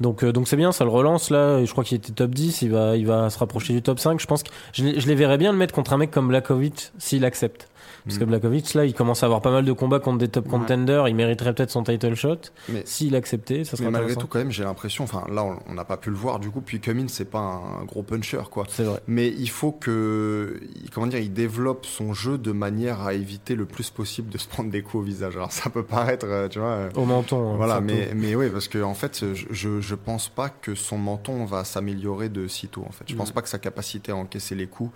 [0.00, 1.58] donc, euh, donc c'est bien, ça le relance là.
[1.58, 2.62] Et je crois qu'il était top 10.
[2.62, 4.18] Il va, il va se rapprocher du top 5.
[4.18, 6.28] Je pense que je, les- je les verrais bien le mettre contre un mec comme
[6.28, 7.68] Blakovic s'il accepte.
[8.04, 8.20] Parce Mm.
[8.20, 10.50] que Blakovic, là, il commence à avoir pas mal de combats contre des top Ouais.
[10.52, 11.06] contenders.
[11.08, 12.36] Il mériterait peut-être son title shot.
[12.68, 15.74] Mais- S'il acceptait, ça serait Mais malgré tout, quand même, j'ai l'impression, enfin là, on-
[15.74, 18.64] n'a pas pu le voir du coup, puis Cummins, c'est pas un gros puncher, quoi.
[18.68, 19.00] C'est vrai.
[19.06, 20.60] Mais il faut que,
[20.92, 24.48] comment dire, il développe son jeu de manière à éviter le plus possible de se
[24.48, 25.36] prendre des coups au visage.
[25.36, 26.68] Alors ça peut paraître, euh, tu vois.
[26.68, 27.52] euh, Au menton.
[27.52, 30.96] hein, Voilà, mais, mais oui, parce que en fait, je, je, pense pas que son
[30.98, 32.84] menton va s'améliorer de sitôt.
[32.88, 33.34] En fait, je pense Mhm.
[33.34, 34.90] pas que sa capacité à encaisser les coups,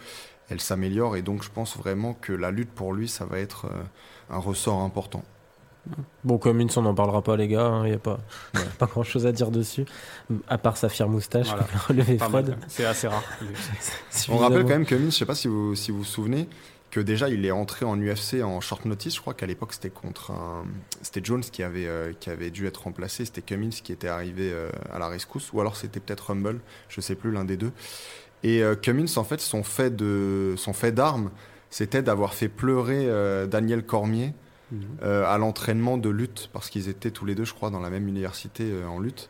[0.50, 3.66] elle s'améliore, et donc je pense vraiment que la lutte pour lui, ça va être
[3.66, 3.82] euh,
[4.30, 5.22] un ressort important.
[6.24, 7.82] Bon, Cummins, on n'en parlera pas, les gars.
[7.84, 8.18] Il n'y a pas,
[8.78, 9.84] pas grand chose à dire dessus.
[10.48, 11.64] À part sa fière moustache, Voilà.
[11.64, 12.56] comme relevé Fred.
[12.68, 13.22] C'est assez rare.
[14.30, 16.48] On rappelle quand même que Cummins, je sais pas si vous si vous vous souvenez,
[16.90, 19.14] que déjà il est entré en UFC en short notice.
[19.16, 20.64] Je crois qu'à l'époque c'était contre un,
[21.02, 23.26] c'était Jones qui avait euh, qui avait dû être remplacé.
[23.26, 27.02] C'était Cummins qui était arrivé euh, à la rescousse, ou alors c'était peut-être Rumble, je
[27.02, 27.72] sais plus l'un des deux.
[28.44, 31.30] Et euh, Cummins en fait son fait de son fait d'arme,
[31.70, 34.32] c'était d'avoir fait pleurer euh, Daniel Cormier
[34.72, 34.80] Mhm.
[35.02, 37.90] euh, à l'entraînement de lutte parce qu'ils étaient tous les deux, je crois, dans la
[37.90, 39.28] même université euh, en lutte.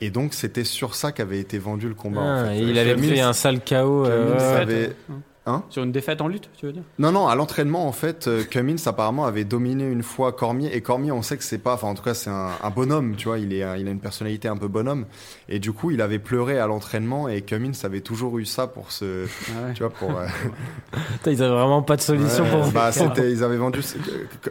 [0.00, 2.20] Et donc c'était sur ça qu'avait été vendu le combat.
[2.20, 2.58] en Ah, fait.
[2.58, 3.60] et il avait Cummins- pris un sale
[4.06, 4.60] euh, ouais.
[4.60, 4.92] avait-
[5.50, 6.82] Hein Sur une défaite en lutte, tu veux dire?
[6.98, 10.74] Non, non, à l'entraînement, en fait, euh, Cummins apparemment avait dominé une fois Cormier.
[10.74, 13.16] Et Cormier, on sait que c'est pas, enfin, en tout cas, c'est un, un bonhomme,
[13.16, 15.06] tu vois, il, est, il a une personnalité un peu bonhomme.
[15.48, 18.92] Et du coup, il avait pleuré à l'entraînement et Cummins avait toujours eu ça pour
[18.92, 19.26] se.
[19.48, 19.72] Ah ouais.
[19.74, 20.10] Tu vois, pour.
[20.18, 20.26] euh,
[21.12, 22.72] Putain, ils avaient vraiment pas de solution ouais, pour.
[22.72, 23.80] bah, c'était, ils avaient vendu.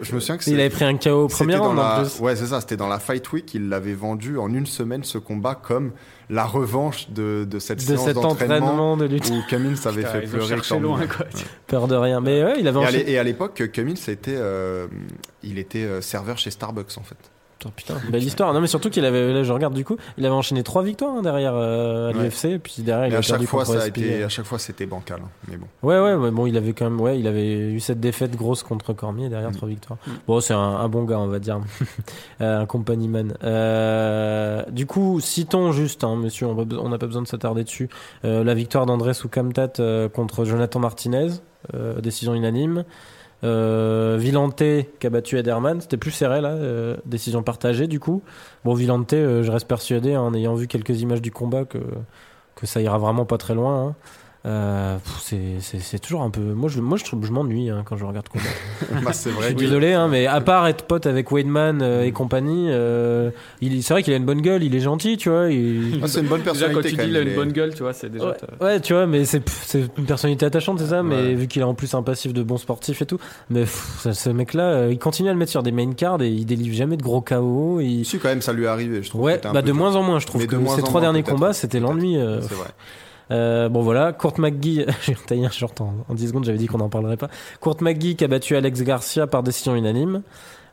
[0.01, 2.19] Je me souviens que Il avait pris un KO au premier round la- en plus.
[2.19, 5.17] Ouais, c'est ça, c'était dans la Fight Week, il l'avait vendu en une semaine ce
[5.17, 5.91] combat comme
[6.29, 9.29] la revanche de, de cette De séance cet d'entraînement entraînement de lutte.
[9.29, 11.25] où Cummins avait Putain, fait pleurer loin, quoi.
[11.67, 12.21] Peur de rien.
[12.21, 13.11] Mais ouais, il avait Et à enchaîné.
[13.11, 14.87] Et à l'époque, Cummins était, euh,
[15.43, 17.17] il était euh, serveur chez Starbucks en fait.
[17.59, 18.53] Putain, putain, belle histoire.
[18.53, 21.15] Non, mais surtout qu'il avait, là, je regarde du coup, il avait enchaîné trois victoires
[21.17, 22.23] hein, derrière euh, à Ouais.
[22.23, 24.45] l'UFC, et puis derrière, il Et a à chaque fois, ça a été, à chaque
[24.45, 25.19] fois, c'était bancal.
[25.21, 25.27] hein.
[25.49, 25.65] Mais bon.
[25.83, 28.63] Ouais, ouais, ouais, bon, il avait quand même, ouais, il avait eu cette défaite grosse
[28.63, 29.55] contre Cormier derrière Mm.
[29.55, 29.99] trois victoires.
[30.25, 31.59] Bon, c'est un, un bon gars, on va dire,
[32.41, 33.33] Euh, un compagnie man.
[33.43, 37.89] Euh, du coup, citons juste, hein, monsieur, on n'a pas besoin de s'attarder dessus,
[38.23, 41.27] euh, la victoire d'Andrés Soukamtat euh, contre Jonathan Martinez,
[41.73, 42.85] euh, décision unanime.
[43.43, 44.63] Euh, Villante
[44.99, 48.21] qui a battu Ederman, c'était plus serré là, euh, décision partagée du coup.
[48.65, 51.77] Bon, Villante, euh, je reste persuadé en ayant vu quelques images du combat que,
[52.55, 53.87] que ça ira vraiment pas très loin.
[53.87, 53.95] hein.
[54.45, 56.39] Euh, c'est- c'est c'est toujours un peu.
[56.39, 58.45] Moi, je, moi, je, trouve- je m'ennuie hein, quand je regarde combat.
[59.03, 59.47] Bah, c'est Je vrai.
[59.47, 63.31] suis que- désolé, hein, mais à part être pote avec Weidman euh, et compagnie, euh,
[63.59, 65.49] il- c'est vrai qu'il a une bonne gueule, il est gentil, tu vois.
[65.51, 66.81] il- Ah, c'est une bonne Déjà, personnalité.
[66.91, 68.33] quand tu dis il a une bonne gueule, tu vois, c'est déjà.
[68.61, 69.41] Ouais, tu vois, mais c'est
[69.97, 71.03] une personnalité attachante, c'est ça.
[71.03, 71.33] Mais Ouais.
[71.35, 74.29] vu qu'il a en plus un passif de bon sportif et tout, mais pff, ce-
[74.29, 76.95] mec-là, euh, il continue à le mettre sur des main cards et il délivre jamais
[76.95, 77.81] de gros KO.
[77.81, 78.05] Il...
[78.05, 79.03] Si, quand même, ça lui est arrivé.
[79.03, 81.23] Je trouve Ouais, bah de moins en moins, je trouve Mais que ces trois derniers
[81.23, 82.15] combats, c'était l'ennui.
[82.17, 82.69] euh, C'est vrai.
[83.31, 86.67] Euh, bon voilà, Court McGee, j'ai taillé un short en, en 10 secondes, j'avais dit
[86.67, 87.29] qu'on n'en parlerait pas.
[87.59, 90.23] Court McGee qui a battu Alex Garcia par décision unanime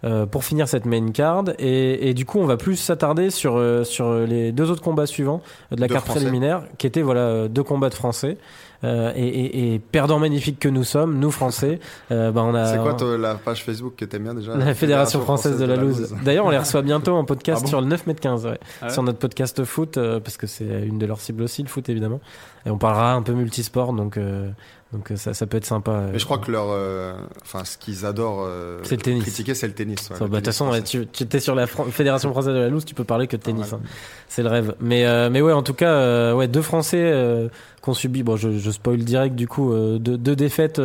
[0.05, 1.45] euh, pour finir cette main card.
[1.59, 5.07] Et, et du coup, on va plus s'attarder sur, euh, sur les deux autres combats
[5.07, 6.21] suivants de la Deux carte Français.
[6.21, 8.39] préliminaire, qui étaient voilà, deux combats de Français.
[8.87, 11.81] Euh, et, et, et perdants magnifiques que nous sommes, nous Français,
[12.13, 12.67] euh, bah, on a...
[12.67, 15.77] C'est quoi toi, la page Facebook que t'aimes bien déjà la Fédération française de la
[15.77, 16.15] loose.
[16.25, 18.59] D'ailleurs, on les reçoit bientôt en podcast Ah bon sur le 9 m 15, ouais.
[18.81, 21.63] Ah ouais sur notre podcast foot, euh, parce que c'est une de leurs cibles aussi,
[21.63, 22.21] le foot évidemment.
[22.65, 24.51] Et on parlera un peu multisport, donc, euh,
[24.93, 25.91] donc euh, ça, ça peut être sympa.
[25.91, 26.11] euh.
[26.13, 29.23] Mais je crois que leur, euh, enfin, ce qu'ils adorent euh, C'est le tennis.
[29.23, 30.09] critiquer, c'est le tennis.
[30.11, 32.31] ouais, Ça, le bah, De toute façon, ouais, tu, tu étais sur la Fran- Fédération
[32.31, 33.71] française de la loose, tu peux parler que de tennis.
[33.73, 33.81] Ah, hein.
[34.29, 34.75] C'est le rêve.
[34.81, 37.49] Mais, euh, mais ouais, en tout cas, ouais, deux Français
[37.83, 38.23] qu'on subit.
[38.23, 40.81] Bon, je, je spoil direct du coup, deux, deux défaites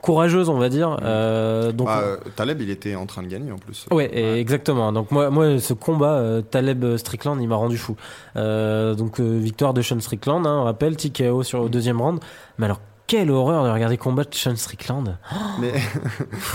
[0.00, 0.96] courageuses, on va dire.
[1.02, 3.86] Euh, donc, Bah, euh, Taleb, il était en train de gagner en plus.
[3.92, 4.10] Ouais,
[4.40, 4.92] exactement.
[4.92, 7.94] Donc moi, moi, ce combat euh, Taleb Strickland, il m'a rendu fou.
[8.36, 12.18] Euh, donc victoire de Sean Strickland, hein, on rappelle, TKO sur au deuxième round.
[12.58, 15.16] Mais alors quelle horreur de regarder combattre Sean Strickland.
[15.60, 15.72] Mais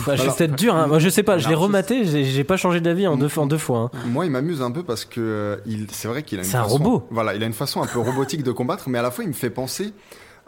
[0.06, 0.16] Bah,
[0.48, 0.76] dur.
[0.76, 0.88] Hein.
[0.88, 1.38] Moi, je sais pas.
[1.38, 2.06] Je l'ai rematé.
[2.06, 3.92] J'ai j'ai pas changé d'avis en deux, en deux fois.
[3.94, 4.00] hein.
[4.08, 6.58] moi, il m'amuse un peu parce que euh, il, c'est vrai qu'il a une C'est
[6.58, 7.08] un façon- robot.
[7.12, 9.28] Voilà, il a une façon un peu robotique de combattre, mais à la fois, il
[9.28, 9.94] me fait penser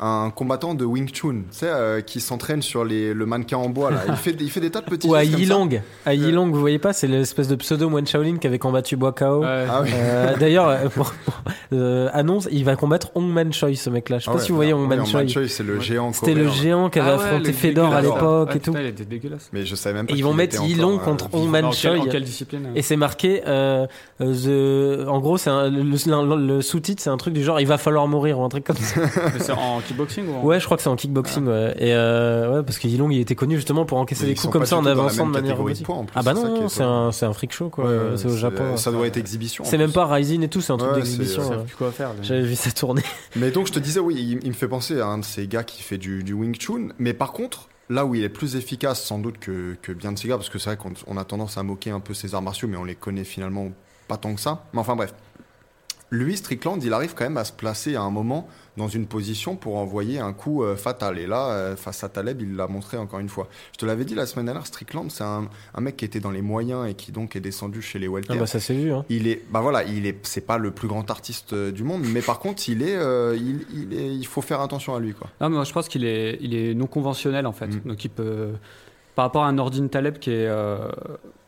[0.01, 3.69] un combattant de Wing Chun, tu sais, euh, qui s'entraîne sur les, le mannequin en
[3.69, 3.91] bois.
[3.91, 4.01] Là.
[4.07, 5.07] Il fait, il fait des tas de petits.
[5.07, 5.23] Ou à.
[5.23, 5.81] Yilong.
[6.05, 9.41] À Yilong, vous voyez pas, c'est l'espèce de pseudo moine Shaolin qui avait combattu Boakao.
[9.41, 9.65] Ouais.
[9.69, 9.89] Ah oui.
[9.93, 10.87] Euh, D'ailleurs, euh,
[11.73, 14.19] euh, annonce, il va combattre Hong Man Choi, ce mec-là.
[14.19, 15.19] Je sais Ah pas ouais, si vous voyez Hong Man Hong Choi.
[15.21, 16.13] Man Choi, c'est le géant.
[16.13, 18.71] C'était le géant qui avait Ah ouais, affronté Fedor à l'époque Ah, et tout.
[18.71, 19.49] putain, il était dégueulasse.
[19.53, 20.13] Mais je savais même pas.
[20.13, 21.49] Et ils vont mettre Yilong contre euh, Hong.
[21.49, 21.95] Man Choi.
[22.09, 23.85] quelle discipline Et c'est marqué, euh,
[24.21, 27.59] euh, the- en gros, c'est un- le, le- le sous-titre, c'est un truc du genre,
[27.59, 29.01] il va falloir mourir ou un truc comme ça.
[29.89, 30.43] Kickboxing ou en...
[30.43, 31.75] Ouais, je crois que c'est en kickboxing, ouais.
[31.77, 34.53] Et euh, ouais, parce que Yilong, il était connu justement pour encaisser Mais des coups
[34.53, 35.85] comme ça en avançant de manière catégorie de robotique.
[35.85, 37.85] poids, en plus, Ah bah non, c'est un, c'est un freak show, quoi.
[37.85, 38.77] Ouais, c'est au Japon.
[38.77, 39.63] Ça doit être exhibition.
[39.63, 41.43] en C'est même pas Rising et tout, c'est un truc d'exhibition.
[41.51, 43.03] les- J'avais vu ça tourner.
[43.35, 45.63] Mais donc je te disais, oui, il, me fait penser à un de ces gars
[45.63, 46.89] qui fait du, Wing Chun.
[46.97, 50.49] Mais par contre, là où il est plus efficace sans doute que, que Bianziga, parce
[50.49, 52.77] que c'est vrai qu'on on a tendance à moquer un peu ses arts martiaux, mais
[52.77, 53.69] on les connaît finalement
[54.07, 54.65] pas tant que ça.
[54.73, 55.13] Mais enfin bref,
[56.11, 59.55] lui, Strickland, il arrive quand même à se placer à un moment dans une position
[59.55, 61.19] pour envoyer un coup euh, fatal.
[61.19, 63.47] Et là, euh, face à Taleb, il l'a montré encore une fois.
[63.73, 66.31] Je te l'avais dit la semaine dernière, Strickland, c'est un, un mec qui était dans
[66.31, 68.37] les moyens et qui donc est descendu chez les Ah welter.
[68.37, 68.91] bah ça s'est vu.
[68.91, 69.05] Hein.
[69.09, 72.03] Il est, bah voilà, il est, c'est pas le plus grand artiste euh, du monde,
[72.05, 75.13] mais par contre, il est, euh, il, il est, il faut faire attention à lui,
[75.13, 75.27] quoi.
[75.41, 77.67] Non, mais moi je pense qu'il est, il est non conventionnel en fait.
[77.67, 77.81] Mm.
[77.85, 78.51] Donc il peut.
[79.15, 80.47] Par rapport à un Nordin Taleb qui est.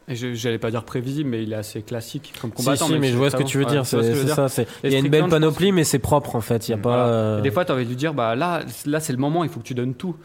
[0.08, 2.86] et je- j'allais pas dire prévisible, mais il est assez classique comme Si, combattant.
[2.88, 3.86] si, même mais si je vois ce que tu veux dire.
[3.86, 4.48] C'est ça.
[4.84, 6.68] Et Il y a une belle panoplie, mais c'est propre en fait.
[6.68, 6.82] Il y a Mm.
[6.82, 6.90] pas.
[6.90, 7.08] Voilà.
[7.08, 9.20] euh, Et des fois, tu as envie de lui dire, bah là, là c'est le
[9.20, 10.16] moment, il faut que tu donnes tout.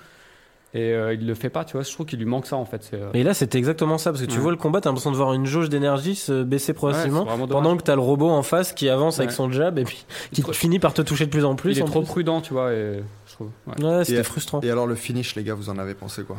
[0.74, 1.82] Et euh, il le fait pas, tu vois.
[1.84, 2.82] Je trouve qu'il lui manque ça en fait.
[2.82, 4.42] C'est, euh, Et là, c'était exactement ça, parce que tu Ouais.
[4.42, 7.82] vois le combat, t'as l'impression de voir une jauge d'énergie se baisser progressivement, pendant que
[7.82, 10.78] t'as le robot en face qui avance avec son jab et puis qui trop- finit
[10.78, 11.72] par te toucher de plus en plus.
[11.72, 12.08] il est en trop plus.
[12.08, 12.72] prudent, tu vois.
[12.72, 13.48] Et, je trouve.
[13.68, 14.04] ouais.
[14.04, 14.60] C'était Et- frustrant.
[14.62, 16.38] Et alors le finish, les gars, vous en avez pensé quoi?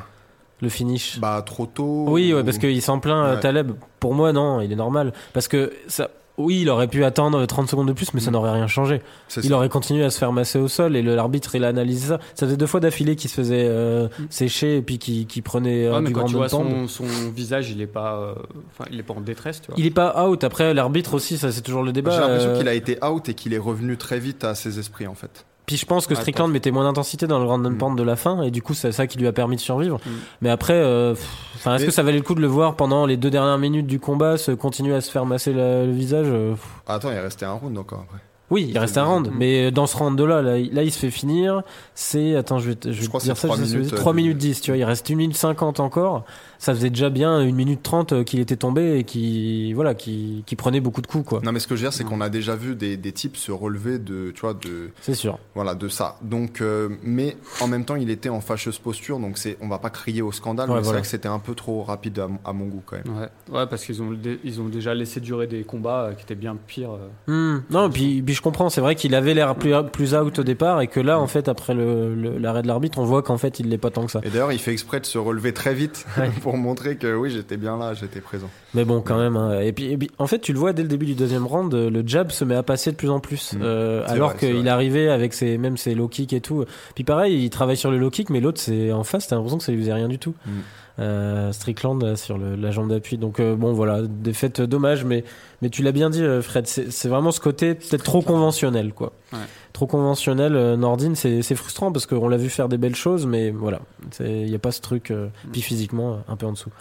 [0.61, 1.19] Le finish.
[1.19, 2.05] Bah trop tôt.
[2.07, 3.39] Oui, ouais, ou- parce qu'il s'en plaint, euh, Ouais.
[3.39, 3.71] Taleb.
[3.99, 5.13] Pour moi, non, il est normal.
[5.33, 6.09] Parce que ça.
[6.39, 8.33] Oui, il aurait pu attendre 30 secondes de plus, mais ça Mm.
[8.33, 9.01] n'aurait rien changé.
[9.37, 9.55] Il ça.
[9.55, 12.19] aurait continué à se faire masser au sol et l'arbitre, il a analysé ça.
[12.35, 14.25] Ça faisait deux fois d'affilée qu'il se faisait euh, Mm.
[14.29, 16.87] sécher et puis qu'il qu'il prenait euh, Ouais, mais du quand grand tu vois son,
[16.87, 18.33] son visage, il est pas, euh,
[18.71, 19.75] enfin, il est pas en détresse, tu vois.
[19.79, 20.43] Il est pas out.
[20.43, 22.11] Après, l'arbitre aussi, ça c'est toujours le débat.
[22.11, 24.77] J'ai l'impression Euh, qu'il a été out et qu'il est revenu très vite à ses
[24.77, 25.43] esprits en fait.
[25.67, 27.77] Puis je pense que Strickland mettait moins d'intensité dans le grand Mm.
[27.77, 29.97] pound de la fin et du coup c'est ça qui lui a permis de survivre.
[30.05, 30.09] Mm.
[30.41, 31.13] Mais après, euh,
[31.55, 33.85] enfin, est-ce que ça valait le coup de le voir pendant les deux dernières minutes
[33.85, 36.55] du combat se continuer à se faire masser le, le visage euh.
[36.87, 38.19] Ah, attends, il est resté un round encore après.
[38.49, 40.97] Oui, il reste un round, mais dans ce round là, là, il- là, il se
[40.99, 41.63] fait finir.
[41.95, 43.47] C'est attends, je vais, te- je vais Je crois dire que c'est ça.
[43.49, 45.35] trois je sais- minutes, euh, 3 de- minutes 10, tu vois, il reste 1 minute
[45.35, 46.23] 50 encore.
[46.59, 50.43] Ça faisait déjà bien 1 minute 30 euh, qu'il était tombé et qui voilà, qui,
[50.45, 51.39] qui prenait beaucoup de coups quoi.
[51.43, 53.37] Non mais ce que je veux dire c'est qu'on a déjà vu des, des types
[53.37, 55.37] se relever de tu vois de C'est sûr.
[55.55, 56.17] voilà de ça.
[56.21, 59.77] Donc euh, mais en même temps il était en fâcheuse posture donc c'est on va
[59.79, 62.27] pas crier au scandale Ouais, mais c'est vrai que c'était un peu trop rapide à,
[62.27, 63.17] mon- à mon goût quand même.
[63.17, 66.35] Ouais, ouais, parce qu'ils ont, ils ont déjà laissé durer des combats euh, qui étaient
[66.35, 66.91] bien pires.
[67.27, 67.57] euh.
[67.57, 67.63] Hmm.
[67.69, 70.81] Non, puis, puis je comprends, c'est vrai qu'il avait l'air plus, plus out au départ
[70.81, 73.59] et que là, en fait, après le- le- l'arrêt de l'arbitre, on voit qu'en fait,
[73.59, 74.21] il l'est pas tant que ça.
[74.23, 76.29] Et d'ailleurs il fait exprès de se relever très vite Ouais.
[76.47, 78.49] pour montrer que oui j'étais bien là, j'étais présent.
[78.73, 79.35] Mais bon, quand même.
[79.35, 79.59] hein.
[79.59, 81.73] Et, puis, et puis, en fait, tu le vois dès le début du deuxième round,
[81.73, 83.51] euh, le jab se met à passer de plus en plus.
[83.51, 83.59] Mm.
[83.61, 86.63] Euh, alors qu'il arrivait avec ses, même ses low kicks et tout.
[86.95, 89.57] Puis pareil, il travaille sur le low kick, mais l'autre, c'est en face, t'as l'impression
[89.57, 90.35] que ça lui faisait rien du tout.
[90.45, 90.51] Mm.
[90.99, 93.17] Euh, Strickland sur le- la jambe d'appui.
[93.17, 95.25] Donc euh, bon, voilà, défaite dommage, mais
[95.61, 96.65] mais tu l'as bien dit, Fred.
[96.65, 99.11] C'est c'est vraiment ce côté peut-être trop conventionnel, quoi.
[99.33, 99.39] Ouais.
[99.77, 100.55] Trop conventionnel.
[100.55, 103.79] euh, Nordine, c'est frustrant parce qu'on l'a vu faire des belles choses, mais voilà,
[104.21, 105.11] il y a pas ce truc.
[105.11, 105.51] euh, Mm.
[105.51, 106.71] puis physiquement, euh, un peu en dessous.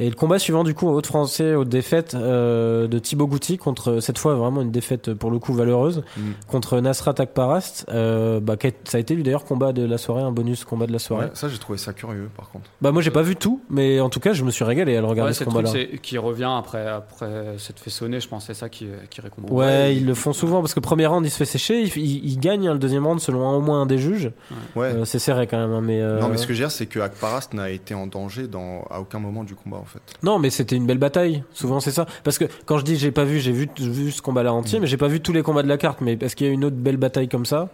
[0.00, 4.00] Et le combat suivant, du coup, haute français, haute défaite euh, de Thibaut Gouti contre
[4.00, 6.20] cette fois vraiment une défaite pour le coup valeureuse Mm.
[6.46, 7.86] contre Nasrat Akparast.
[7.88, 10.92] Euh, bah, ça a été lui d'ailleurs combat de la soirée, un bonus combat de
[10.92, 11.26] la soirée.
[11.26, 12.70] Ouais, ça j'ai trouvé ça curieux par contre.
[12.80, 15.00] Bah moi j'ai pas vu tout, mais en tout cas je me suis régalé à
[15.00, 15.72] le regarder Ouais, ce combat-là.
[16.02, 19.50] qui revient après, après s'être fait sonner, je pense, c'est ça qui, qui récompense.
[19.50, 22.24] Ouais, ils le font souvent parce que premier round il se fait sécher, il, il-
[22.24, 24.30] il gagne hein, le deuxième round selon un- au moins un des juges.
[24.76, 24.86] Ouais.
[24.94, 26.70] Euh, c'est serré quand même, hein, mais euh, Non mais ce que je veux dire
[26.70, 30.00] c'est que Akparast n'a été en danger dans à aucun moment du combat en fait.
[30.22, 31.42] non, mais c'était une belle bataille.
[31.52, 32.06] Souvent c'est ça.
[32.24, 34.82] Parce que quand je dis j'ai pas vu, j'ai vu, vu ce combat-là entier, Mm.
[34.82, 36.00] mais j'ai pas vu tous les combats de la carte.
[36.00, 37.68] Mais est-ce qu'il y a une autre belle bataille comme ça?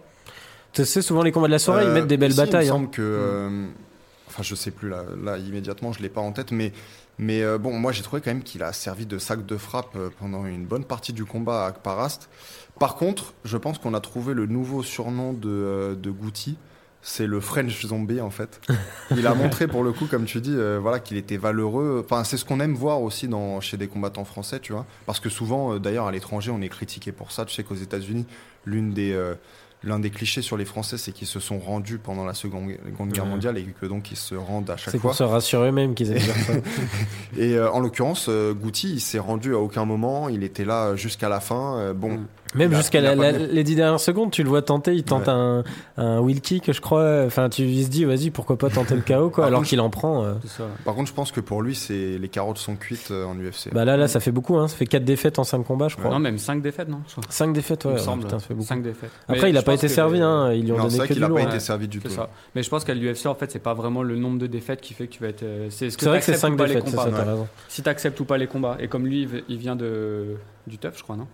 [0.73, 2.65] Tu sais, souvent les combats de la soirée ils Euh, mettent des belles si, batailles.
[2.65, 2.77] Il me hein.
[2.79, 3.01] semble que.
[3.01, 3.65] euh,
[4.27, 6.71] enfin, je sais plus là, là immédiatement, je l'ai pas en tête, mais.
[7.17, 9.97] Mais euh, bon, moi j'ai trouvé quand même qu'il a servi de sac de frappe
[10.19, 12.27] pendant une bonne partie du combat à Akparast.
[12.77, 16.57] Par contre, je pense qu'on a trouvé le nouveau surnom de, de Gouti.
[17.07, 18.59] C'est le French Zombie en fait.
[19.15, 22.03] Il a montré pour le coup, comme tu dis, euh, voilà, qu'il était valeureux.
[22.03, 24.87] Enfin, c'est ce qu'on aime voir aussi dans, chez des combattants français, tu vois.
[25.05, 27.45] Parce que souvent, euh, d'ailleurs, à l'étranger, on est critiqué pour ça.
[27.45, 28.25] Tu sais qu'aux États-Unis,
[28.65, 29.35] l'une des euh,
[29.83, 32.71] L'un des clichés sur les Français, c'est qu'ils se sont rendus pendant la Seconde
[33.11, 35.11] Guerre mondiale et que donc ils se rendent à chaque C'est fois.
[35.11, 36.53] pour se rassurer eux-mêmes qu'ils ça.
[37.37, 40.27] Et en l'occurrence, Gouti, il s'est rendu à aucun moment.
[40.27, 41.93] Il était là jusqu'à la fin.
[41.93, 42.25] Bon, Mm.
[42.55, 45.33] Même Il jusqu'à il les dix dernières secondes, tu le vois tenter, il tente Ouais.
[45.33, 45.63] un,
[45.97, 47.23] un wheel kick, je crois.
[47.25, 49.79] Enfin, tu il se dis, vas-y, pourquoi pas tenter le KO, quoi, alors contre, qu'il
[49.81, 50.23] en prend.
[50.23, 50.33] euh.
[50.45, 50.63] Ça.
[50.83, 53.73] par contre, je pense que pour lui, c'est les carottes sont cuites euh, en UFC.
[53.73, 54.67] Bah là, là, ça fait beaucoup, hein.
[54.67, 56.09] Ça fait 4 défaites en 5 combats, je crois.
[56.11, 57.93] Non, même 5 défaites, non 5 défaites, Il ouais.
[57.93, 58.23] me ouais, semble.
[58.23, 58.67] putain, ça fait beaucoup.
[58.67, 59.11] 5 défaites.
[59.27, 60.51] Après, Mais il a pas été que- servi, hein.
[60.53, 61.37] Ils lui ont non, donné que qu'il du a lourd.
[61.37, 61.49] pas hein.
[61.49, 62.13] été servi du C'est tout.
[62.15, 62.29] ça.
[62.55, 64.93] Mais je pense qu'à l'UFC, en fait, c'est pas vraiment le nombre de défaites qui
[64.93, 65.43] fait que tu vas être.
[65.43, 66.95] euh, C'est ce que C'est vrai que c'est t'acceptes 5 ou pas les défaites, c'est
[66.95, 67.09] combats.
[67.11, 67.31] ça, t'as ouais.
[67.31, 67.47] raison.
[67.67, 68.77] Si t'acceptes ou pas les combats.
[68.79, 70.35] Et comme lui, il il vient de
[70.67, 71.27] du TUF, je crois, non?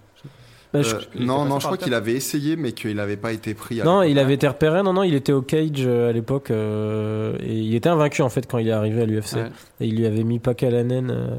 [0.73, 3.53] Bah, je- Euh, non, non, je crois qu'il avait essayé, mais qu'il n'avait pas été
[3.53, 3.81] pris.
[3.81, 4.81] à Non, il avait été repéré.
[4.83, 6.49] Non, non, il était au cage euh, à l'époque.
[6.49, 9.33] euh, et il était invaincu, en fait, quand il est arrivé à l'UFC.
[9.35, 9.49] Ouais.
[9.81, 11.35] Et il lui avait mis Pakalanen, euh,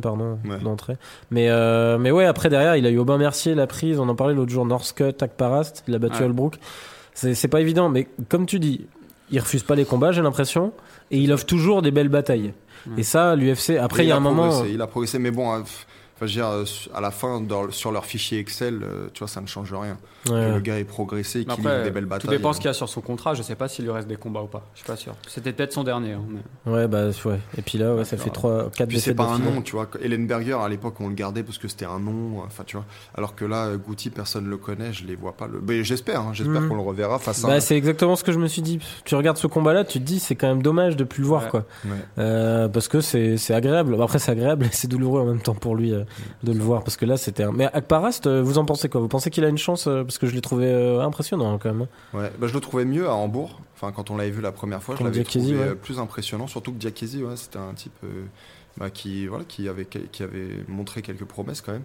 [0.00, 0.58] pardon, Ouais.
[0.62, 0.96] d'entrée.
[1.30, 1.48] Mais,
[1.98, 3.98] mais ouais, après, derrière, il a eu Aubin Mercier, la prise.
[3.98, 5.82] On en parlait l'autre jour, Northcutt, Akparast.
[5.88, 6.24] Il a battu Ouais.
[6.26, 6.56] Holbrook.
[7.14, 8.86] C'est pas évident, mais comme tu dis,
[9.30, 10.72] il refuse pas les combats, j'ai l'impression,
[11.10, 12.52] et il offre toujours des belles batailles.
[12.96, 14.64] Et ça, l'UFC, après, il y a un moment.
[14.64, 15.64] il a progressé, mais bon, hein,
[16.20, 19.40] je veux dire, euh, à la fin, sur leur fichier Excel, euh, tu vois, ça
[19.40, 19.98] ne change rien.
[20.28, 20.52] Ouais.
[20.52, 22.30] Le gars est progressé, qu'il Après, des belles tout batailles.
[22.30, 23.32] dépend ce qu'il y a sur son contrat.
[23.34, 24.66] Je sais pas s'il lui reste des combats ou pas.
[24.74, 25.14] Je suis pas sûr.
[25.26, 26.12] C'était peut-être son dernier.
[26.12, 26.22] hein,
[26.66, 27.38] mais- Ouais, bah, ouais.
[27.56, 29.88] Et puis là, ouais, ça fait 3, 4 Puis c'est pas un nom, tu vois.
[30.02, 32.84] Ellenberger, à l'époque, on le gardait parce que c'était un nom, enfin, tu vois.
[33.16, 35.46] Alors que là, Goutti, personne le connaît, je les vois pas.
[35.46, 35.60] Le...
[35.66, 36.68] Mais j'espère, hein, j'espère Mhm.
[36.68, 37.48] qu'on le reverra face à.
[37.48, 38.78] Bah, un- c'est exactement ce que je me suis dit.
[39.04, 41.44] Tu regardes ce combat-là, tu te dis, c'est quand même dommage de plus le voir,
[41.44, 41.50] Ouais.
[41.50, 41.64] quoi.
[41.86, 41.92] Ouais.
[42.18, 43.96] Euh, parce que c'est agréable.
[44.02, 46.04] Après, c'est agréable et c'est douloureux en même temps pour lui euh,
[46.42, 46.82] de le voir.
[46.84, 47.52] Parce que là, c'était un.
[47.52, 49.00] Mais Akparast, euh, vous en pensez quoi?
[49.00, 51.68] Vous pensez qu'il a une chance euh, Parce que je l'ai trouvé euh, impressionnant quand
[51.72, 51.86] même.
[52.12, 53.60] Ouais, bah, je le trouvais mieux à Hambourg.
[53.76, 55.68] Enfin, quand on l'avait vu la première fois, je l'avais trouvé ouais.
[55.68, 56.48] euh, plus impressionnant.
[56.48, 58.24] Surtout que Diakiese, ouais, c'était un type euh,
[58.76, 61.84] bah, qui, voilà, qui, avait, qui avait montré quelques promesses quand même.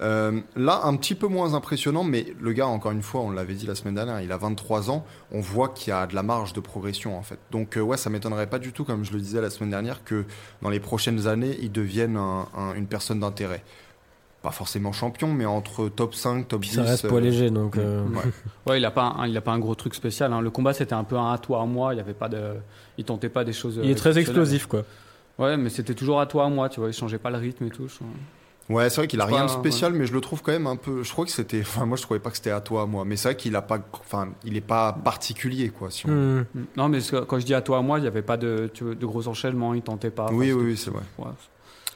[0.00, 3.54] Euh, là, un petit peu moins impressionnant, mais le gars, encore une fois, on l'avait
[3.54, 5.04] dit la semaine dernière, il a 23 ans.
[5.32, 7.40] On voit qu'il y a de la marge de progression en fait.
[7.50, 10.04] Donc, euh, ouais, ça m'étonnerait pas du tout, comme je le disais la semaine dernière,
[10.04, 10.24] que
[10.62, 13.64] dans les prochaines années, il devienne un- un- une personne d'intérêt.
[14.42, 16.76] Pas forcément champion, mais entre top 5, top Puis 10.
[16.76, 17.76] ça reste poids euh, léger, donc.
[17.76, 18.22] euh, ouais.
[18.68, 20.32] Ouais, il a pas, un, il a pas un gros truc spécial.
[20.32, 20.40] hein.
[20.40, 21.92] Le combat, c'était un peu un à toi à moi.
[21.94, 22.52] Il y avait pas de,
[22.98, 23.80] il tentait pas des choses.
[23.82, 24.84] Il est euh, très explosif, quoi.
[25.38, 26.68] Ouais, mais c'était toujours à toi à moi.
[26.68, 27.88] Tu vois, il changeait pas le rythme et tout.
[27.88, 27.94] je-
[28.72, 30.76] Ouais, c'est vrai qu'il a rien de spécial, mais je le trouve quand même un
[30.76, 31.02] peu.
[31.02, 31.62] Je crois que c'était.
[31.62, 33.04] Enfin, moi, je trouvais pas que c'était à toi, moi.
[33.06, 33.78] Mais c'est vrai qu'il a pas.
[33.94, 35.90] Enfin, il est pas particulier, quoi.
[35.90, 36.44] Si on- Hmm.
[36.76, 38.84] Non, mais quand je dis à toi à moi, il y avait pas de, tu
[38.84, 39.72] vois, de gros enchaînements.
[39.74, 40.28] Il tentait pas.
[40.30, 41.02] Oui, oui, oui, c'est vrai.
[41.18, 41.26] ouais.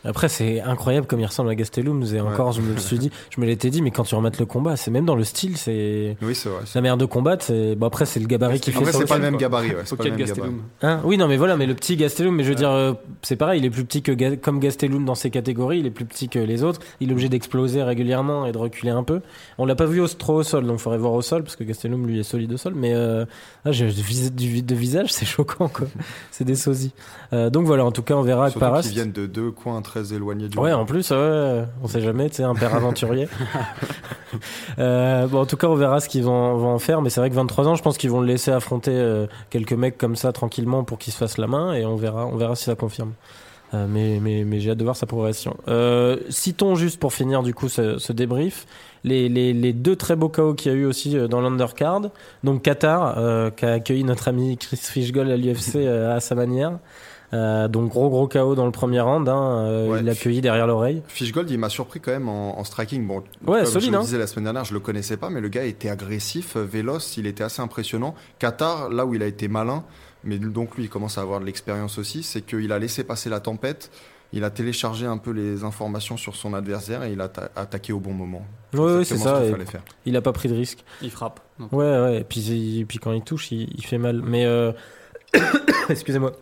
[0.04, 2.02] Après, c'est incroyable comme il ressemble à Gastelum.
[2.12, 4.38] Et encore, je me le suis dit, je me l'étais dit, mais quand tu remettes
[4.40, 6.62] le combat, c'est même dans le style, c'est Oui, c'est vrai.
[6.74, 7.44] la manière de combattre.
[7.44, 9.40] C'est bon après, c'est le gabarit qui fait Après, ça c'est pas le même quoi.
[9.42, 9.82] gabarit, ouais.
[9.84, 10.60] C'est pas le Pocket même Gastelum.
[10.80, 10.94] gabarit.
[10.98, 11.00] Hein?
[11.04, 12.58] Oui, non, mais voilà, mais le petit Gastelum, mais je veux Ouais.
[12.58, 15.78] dire, euh, c'est pareil, il est plus petit que Ga- comme Gastelum dans ses catégories,
[15.78, 18.90] il est plus petit que les autres, il est obligé d'exploser régulièrement et de reculer
[18.92, 19.20] un peu.
[19.58, 21.56] On l'a pas vu au, trop au sol, donc il faudrait voir au sol parce
[21.56, 23.24] que Gastelum lui est solide au sol, mais euh,
[23.64, 23.86] là, j'ai
[24.30, 25.86] du, de visage, c'est choquant quoi,
[26.30, 26.92] c'est des sosies.
[27.32, 28.82] Euh, donc voilà, en tout cas, on verra avec Surtout Paras.
[28.82, 30.80] qu'ils viennent de deux coins très éloignés du Ouais, monde.
[30.80, 33.28] en plus, ouais, on sait jamais, tu sais, un père aventurier.
[34.78, 37.20] euh, bon, en tout cas, on verra ce qu'ils vont, vont en faire, mais c'est
[37.20, 40.16] vrai que 23 ans, je pense qu'ils vont le laisser affronter euh, quelques mecs comme
[40.16, 42.74] ça tranquillement pour qu'il se fasse la main et on verra, on verra si ça
[42.74, 43.12] confirme.
[43.74, 45.56] Euh, mais mais, mais j'ai hâte de voir sa progression.
[45.66, 48.66] Euh, citons juste pour finir du coup ce, ce débrief
[49.02, 52.02] les, les, les deux très beaux KO qu'il y a eu aussi dans l'undercard.
[52.44, 56.78] Donc Qatar euh, qui a accueilli notre ami Chris Fishgold à l'UFC à sa manière.
[57.34, 59.28] Euh, donc gros gros KO dans le premier round.
[59.28, 60.00] Hein, euh, Ouais.
[60.00, 61.02] il l'a accueilli derrière l'oreille.
[61.08, 63.06] Fishgold, il m'a surpris quand même en, en striking.
[63.06, 64.00] Bon, Ouais, comme solide, je le hein.
[64.02, 67.16] disais la semaine dernière, je le connaissais pas, mais le gars était agressif, euh, véloce,
[67.16, 68.14] il était assez impressionnant.
[68.38, 69.82] Qatar, là où il a été malin,
[70.24, 73.30] mais donc lui, il commence à avoir de l'expérience aussi, c'est qu'il a laissé passer
[73.30, 73.90] la tempête.
[74.34, 77.92] Il a téléchargé un peu les informations sur son adversaire et il a ta- attaqué
[77.92, 78.42] au bon moment.
[78.72, 79.42] Ouais, c'est ça.
[79.44, 79.82] ce fallait faire.
[80.06, 80.84] il a pas pris de risque.
[81.02, 81.40] Il frappe.
[81.58, 82.20] Donc, Ouais, ouais.
[82.20, 84.22] Et puis, il- et puis quand il touche, il, il fait mal.
[84.24, 84.72] Mais euh...
[85.88, 86.32] excusez-moi.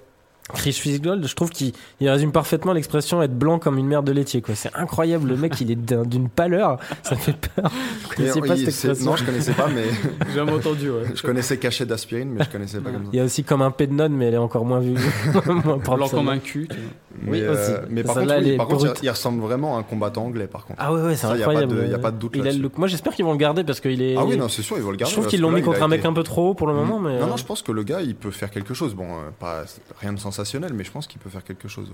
[0.53, 4.13] Chris Fishgold, je trouve qu'il il résume parfaitement l'expression être blanc comme une merde de
[4.13, 4.43] laitier.
[4.43, 4.55] quoi.
[4.55, 7.71] C'est incroyable, le mec, il est d'un- d'une pâleur, ça fait peur.
[8.03, 9.85] Vous connaissez Et pas il- cette expression Non, je connaissais pas, mais
[10.29, 10.91] J'ai jamais entendu.
[10.91, 11.03] Ouais.
[11.15, 13.11] je connaissais cachet d'aspirine, mais je connaissais pas comme ça.
[13.13, 14.95] Il y a aussi comme un pédnone, mais elle est encore moins vue.
[15.47, 16.67] moins propre, Blanc comme un cul.
[16.69, 16.85] tu vois.
[17.23, 17.73] Mais, Oui, aussi.
[17.88, 19.83] mais par Celle-là, contre, elle oui, est par contre, il- il ressemble vraiment à un
[19.83, 20.79] combattant anglais, par contre.
[20.81, 21.75] Ah ouais, ouais, c'est incroyable.
[21.85, 22.70] de- y a pas de doute Il a le.
[22.77, 24.16] Moi, j'espère qu'ils vont le garder parce qu'il est.
[24.16, 25.11] Ah oui, non, c'est sûr, ils vont le garder.
[25.11, 26.68] je trouve qu'ils l'ont mis il contre un mec été- un peu trop haut pour
[26.68, 27.18] le moment, mais.
[27.18, 28.94] Non, euh, non, je pense que le gars, il peut faire quelque chose.
[28.94, 29.64] Bon, euh, pas
[30.01, 31.90] rien de sensationnel, mais je pense qu'il peut faire quelque chose.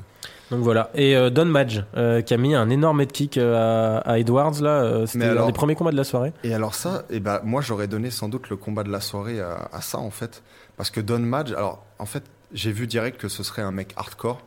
[0.51, 0.91] Donc voilà.
[0.95, 4.19] Et euh, Don Madge, euh, qui a mis un énorme head kick euh, à, à
[4.19, 4.83] Edwards, là.
[4.83, 6.35] euh, C'était un alors- des premiers combats de la soirée.
[6.45, 9.41] Et alors ça, eh ben, moi, j'aurais donné sans doute le combat de la soirée
[9.41, 10.43] à, à ça, en fait.
[10.77, 13.93] Parce que Don Madge, alors, en fait, j'ai vu direct que ce serait un mec
[13.97, 14.41] hardcore.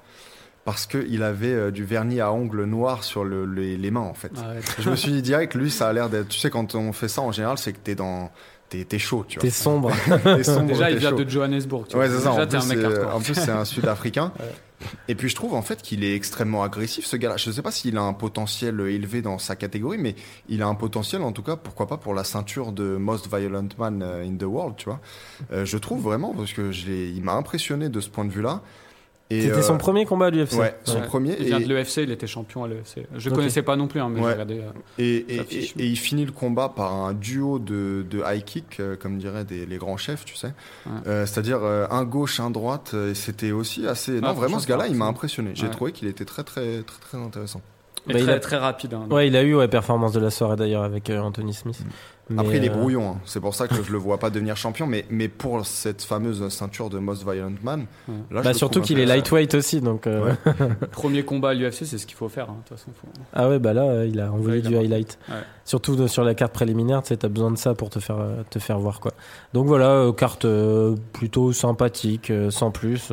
[0.70, 4.14] Parce qu'il avait euh, du vernis à ongles noirs sur le- les, les mains, en
[4.14, 4.32] fait.
[4.38, 4.76] Arrête.
[4.80, 6.28] Je me suis dit direct, lui, ça a l'air d'être...
[6.30, 8.30] Tu sais, quand on fait ça, en général, c'est que t'es dans...
[8.70, 9.42] T'es t'es chaud, tu vois.
[9.42, 9.92] T'es sombre.
[10.24, 11.24] T'es sombre, Déjà, il vient chaud.
[11.24, 11.88] de Johannesburg.
[11.90, 12.18] tu Ouais, vois.
[12.20, 12.30] c'est ça.
[12.30, 13.16] Déjà, En t'es plus, un mec hardcore.
[13.16, 14.32] en plus, c'est un Sud-Africain.
[15.08, 17.36] Et puis, je trouve en fait qu'il est extrêmement agressif, ce gars-là.
[17.38, 20.14] Je ne sais pas s'il a un potentiel élevé dans sa catégorie, mais
[20.50, 23.68] il a un potentiel, en tout cas, pourquoi pas pour la ceinture de Most Violent
[23.80, 25.00] Man euh, in the World, tu vois.
[25.52, 28.62] Euh, je trouve vraiment, parce que il m'a impressionné de ce point de vue-là.
[29.32, 30.54] C'était euh, son premier combat à l'UFC.
[30.58, 31.06] Ouais, son Ouais.
[31.06, 31.36] premier.
[31.40, 33.06] Il vient et- de l'EFC, il était champion à l'EFC.
[33.16, 33.36] Je Ok.
[33.36, 34.26] connaissais pas non plus, hein, mais Ouais.
[34.28, 34.60] j'ai regardé.
[34.60, 35.74] euh, Et, et, Ça fiche.
[35.78, 39.20] et- et il finit le combat par un duo de, de high kick, euh, comme
[39.20, 40.48] diraient des, les grands chefs, tu sais.
[40.88, 40.92] Ouais.
[41.06, 42.92] Euh, C'est-à-dire euh, un gauche, un droite.
[42.96, 44.14] euh, et C'était aussi assez.
[44.14, 45.52] non, Ah, vraiment, franchement, ce gars-là, il m'a impressionné.
[45.54, 45.70] J'ai Ouais.
[45.72, 47.62] trouvé qu'il était très, très, très, très intéressant.
[48.10, 48.94] Et Bah, il a- très rapide.
[48.96, 49.06] hein.
[49.12, 51.80] Ouais, il a eu ouais, performance de la soirée d'ailleurs avec euh, Anthony Smith.
[52.30, 53.18] Mais, Après, il est euh, brouillon, hein.
[53.26, 56.48] c'est pour ça que je le vois pas devenir champion, mais, mais pour cette fameuse
[56.50, 58.14] ceinture de Most Violent Man, Ouais.
[58.32, 60.06] là, je Bah surtout qu'il est lightweight aussi, donc.
[60.06, 60.54] euh, Ouais.
[60.92, 62.50] Premier combat à l'UFC, c'est ce qu'il faut faire.
[62.50, 65.18] hein, De toute façon, faut- Ah ouais, bah là, euh, il a envoyé du highlight.
[65.30, 65.36] Ouais.
[65.66, 68.18] Surtout de- sur la carte préliminaire, tu sais, t'as besoin de ça pour te faire,
[68.20, 69.12] euh, te faire voir, quoi.
[69.54, 73.12] Donc voilà, euh, carte euh, plutôt sympathique, euh, sans plus.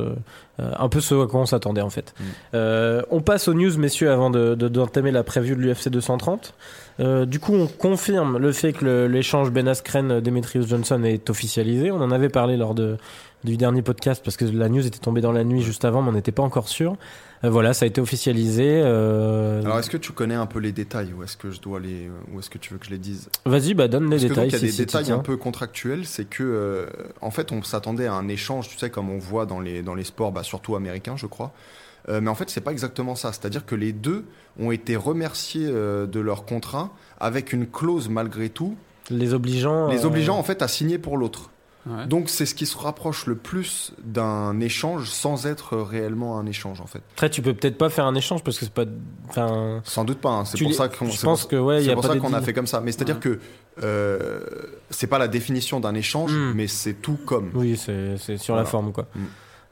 [0.60, 2.14] Euh, un peu ce à quoi on s'attendait, en fait.
[2.18, 2.24] Mm.
[2.54, 6.54] Euh, on passe aux news, messieurs, avant de, de- d'entamer la preview de l'UFC 230.
[6.98, 11.90] Euh, du coup, on confirme le fait que l'échange Ben Askren-Demetrius Johnson est officialisé.
[11.90, 12.96] On en avait parlé lors de,
[13.46, 16.10] du dernier podcast parce que la news était tombée dans la nuit juste avant, mais
[16.10, 16.96] on n'était pas encore sûr.
[17.44, 18.82] Euh, voilà, ça a été officialisé.
[18.84, 21.80] euh, Alors, est-ce que tu connais un peu les détails ou est-ce que je dois
[21.80, 23.28] les, ou est-ce que tu veux que je les dise?
[23.46, 24.48] Vas-y, bah donne les Parce détails.
[24.48, 26.86] il y a si- des si détails un peu contractuels, c'est que euh,
[27.22, 29.94] en fait on s'attendait à un échange, tu sais comme on voit dans les dans
[29.94, 31.52] les sports, bah, surtout américains, je crois.
[32.08, 33.32] Mais en fait c'est pas exactement ça.
[33.32, 34.24] C'est-à-dire que les deux
[34.60, 38.76] ont été remerciés de leur contrat avec une clause malgré tout,
[39.10, 39.88] Les obligeants.
[39.88, 41.50] les euh, obligeant en fait à signer pour l'autre.
[41.86, 42.06] Ouais.
[42.06, 46.80] Donc c'est ce qui se rapproche le plus d'un échange sans être réellement un échange
[46.80, 47.00] en fait.
[47.14, 48.84] Après, tu peux peut-être pas faire un échange parce que c'est pas.
[49.28, 49.80] Enfin.
[49.84, 50.30] Sans doute pas.
[50.30, 50.44] hein.
[50.44, 51.06] C'est pour ça qu'on.
[51.06, 52.80] Pense pour- que ouais, y a pour pas ça qu'on a fait comme ça.
[52.80, 53.20] Mais c'est-à-dire Ouais.
[53.20, 53.38] que
[53.84, 54.40] euh,
[54.90, 56.52] c'est pas la définition d'un échange, Mm.
[56.54, 57.50] mais c'est tout comme.
[57.54, 59.06] Oui, c'est sur la forme quoi.
[59.14, 59.20] Mm.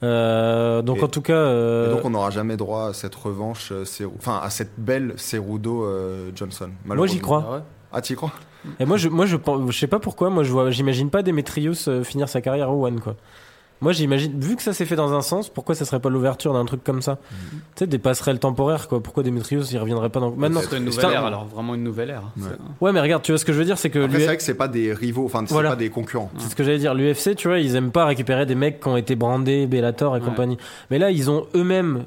[0.02, 1.32] Euh, donc Et- en tout cas.
[1.32, 3.84] euh, Et donc on n'aura jamais droit à cette revanche, euh,
[4.18, 6.70] enfin à cette belle Cerudo euh, Johnson.
[6.84, 7.44] Moi j'y crois.
[7.48, 7.60] Ah ouais?
[7.92, 8.32] Ah t'y crois?
[8.80, 9.36] Et moi je, moi je,
[9.68, 10.30] je sais pas pourquoi.
[10.30, 13.16] Moi je vois, j'imagine pas Demetrius euh, finir sa carrière au One quoi.
[13.80, 16.52] Moi j'imagine, vu que ça s'est fait dans un sens, pourquoi ça serait pas l'ouverture
[16.54, 17.56] d'un truc comme ça Mm.
[17.56, 19.02] Tu sais, des passerelles temporaires quoi.
[19.02, 20.30] Pourquoi Demetrius il reviendrait pas dans.
[20.30, 20.60] Maintenant.
[20.62, 22.22] C'est une c'est nouvelle un- ère, alors vraiment une nouvelle ère.
[22.80, 22.92] Ouais.
[22.92, 24.36] Mais regarde, tu vois ce que je veux dire, c'est que Après lui- c'est vrai
[24.36, 25.70] que c'est pas des rivaux, enfin c'est Voilà.
[25.70, 26.30] pas des concurrents.
[26.38, 26.94] C'est ce que j'allais dire.
[26.94, 30.20] L'UFC, tu vois, ils aiment pas récupérer des mecs qui ont été brandés, Bellator et
[30.20, 30.24] Ouais.
[30.24, 30.56] compagnie.
[30.90, 32.04] Mais là, ils ont eux-mêmes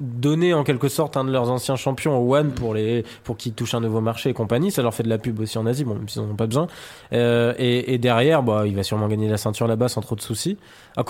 [0.00, 3.52] donné en quelque sorte un de leurs anciens champions au One pour les pour qu'ils
[3.52, 4.70] touchent un nouveau marché et compagnie.
[4.70, 6.46] Ça leur fait de la pub aussi en Asie, bon, même s'ils en ont pas
[6.46, 6.66] besoin.
[7.12, 10.20] Euh, et, et derrière, bah, il va sûrement gagner la ceinture là-bas sans trop de
[10.22, 10.56] soucis.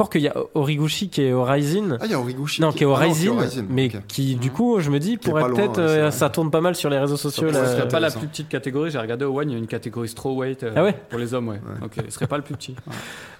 [0.03, 1.92] Encore qu'il y a Origuchi qui est au Rising.
[2.00, 2.61] Ah il y a Origuchi.
[2.61, 3.34] Non, qui est au Ah Rising,
[3.70, 4.53] mais qui, du Mhm.
[4.55, 7.48] coup, je me dis, pourrait peut-être, euh, ça tourne pas mal sur les réseaux sociaux.
[7.53, 8.90] Ce serait pas la plus petite catégorie.
[8.90, 11.34] J'ai regardé au One, il y a une catégorie strawweight euh, Ah ouais pour les
[11.34, 11.61] hommes, ouais.
[12.05, 12.74] Il serait pas le plus petit.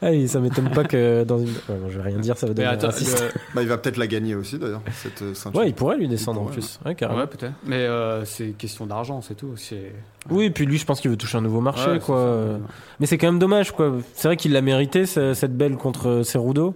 [0.01, 1.47] Ah, et ça m'étonne pas que dans une.
[1.49, 2.93] Ouais, bon, je vais rien dire, ça va attends, le-
[3.55, 5.61] Bah il va peut-être la gagner aussi d'ailleurs cette euh, ceinture.
[5.61, 6.79] Ouais, il pourrait lui descendre en plus.
[6.87, 7.53] Ouais, peut-être.
[7.67, 7.87] Mais
[8.25, 9.53] c'est question d'argent, c'est tout.
[9.57, 9.93] C'est
[10.31, 12.17] Oui, et puis lui, je pense qu'il veut toucher un nouveau marché, Ouais, quoi.
[12.17, 12.29] c'est ça.
[12.29, 12.59] Euh,
[13.01, 13.93] Mais c'est quand même dommage, quoi.
[14.15, 16.75] C'est vrai qu'il l'a mérité, ce- cette belle contre Cerudo.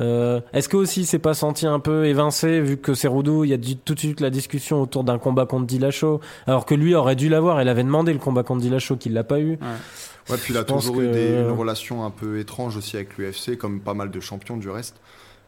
[0.00, 3.52] Euh, Est-ce que aussi c'est pas senti un peu évincé vu que Cerudo, il y
[3.52, 6.94] a du- tout de suite la discussion autour d'un combat contre Dillashaw, alors que lui
[6.96, 7.62] aurait dû l'avoir.
[7.62, 9.58] Il avait demandé le combat contre Dillashaw, qu'il l'a pas eu.
[10.30, 13.56] Ouais, puis il a toujours eu des- une relation un peu étrange aussi avec l'UFC,
[13.56, 14.96] comme pas mal de champions du reste.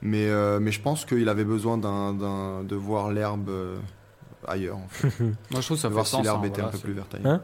[0.03, 3.77] Mais, euh, mais je pense qu'il avait besoin de voir l'herbe euh,
[4.47, 5.09] ailleurs, en fait.
[5.51, 6.25] Moi, je trouve que ça de fait voir si sens.
[6.25, 7.41] l'herbe hein, était voilà, un peu plus verte Hein ailleurs.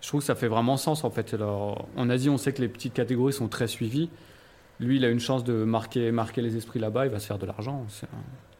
[0.00, 1.32] Je trouve que ça fait vraiment sens en fait.
[1.34, 4.10] Alors, en Asie, on sait que les petites catégories sont très suivies.
[4.80, 7.06] Lui, il a une chance de marquer, marquer les esprits là-bas.
[7.06, 7.84] Il va se faire de l'argent.
[7.88, 8.08] C'est-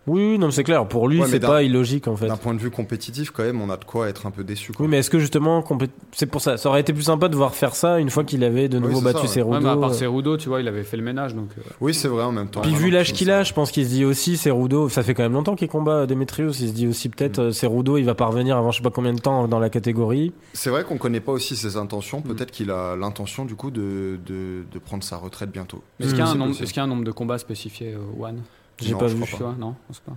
[0.07, 0.87] Oui, non, mais c'est clair.
[0.89, 2.27] Pour lui, Ouais, c'est pas illogique en fait.
[2.27, 4.73] D'un point de vue compétitif, quand même, on a de quoi être un peu déçu.
[4.73, 4.85] quoi.
[4.85, 5.63] Oui, mais est-ce que justement,
[6.11, 6.57] c'est pour ça.
[6.57, 9.01] Ça aurait été plus sympa de voir faire ça une fois qu'il avait de nouveau
[9.01, 9.29] battu ça, ouais.
[9.29, 9.55] Cerudo.
[9.57, 9.95] Ouais, mais à part euh.
[9.95, 11.35] Cerudo, tu vois, il avait fait le ménage.
[11.37, 12.63] Donc, euh, Oui, c'est vrai en même temps.
[12.63, 15.23] Puis vu l'âge qu'il a, je pense qu'il se dit aussi Cerudo, ça fait quand
[15.23, 17.43] même longtemps qu'il combat Demetrius, il se dit aussi peut-être Mm.
[17.47, 20.33] euh, Cerudo, il va parvenir avant je sais pas combien de temps dans la catégorie.
[20.53, 22.19] C'est vrai qu'on connaît pas aussi ses intentions.
[22.25, 22.35] Mm.
[22.35, 25.83] Peut-être qu'il a l'intention, du coup, de, de, de prendre sa retraite bientôt.
[26.01, 26.65] est-ce qu'il y, a un C'est nombre- possible.
[26.65, 28.41] est-ce qu'il y a un nombre de combats spécifiés au One
[28.83, 29.25] J'ai pas je vu.
[29.59, 30.17] Non, je pas.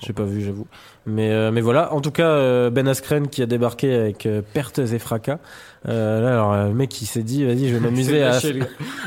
[0.00, 0.66] J'ai pas vu, j'avoue.
[1.06, 4.40] Mais euh, mais voilà, en tout cas euh, Ben Askren qui a débarqué avec euh,
[4.54, 5.38] pertes et fracas.
[5.88, 8.60] Euh, là alors euh, le mec il s'est dit vas-y je vais m'amuser à le.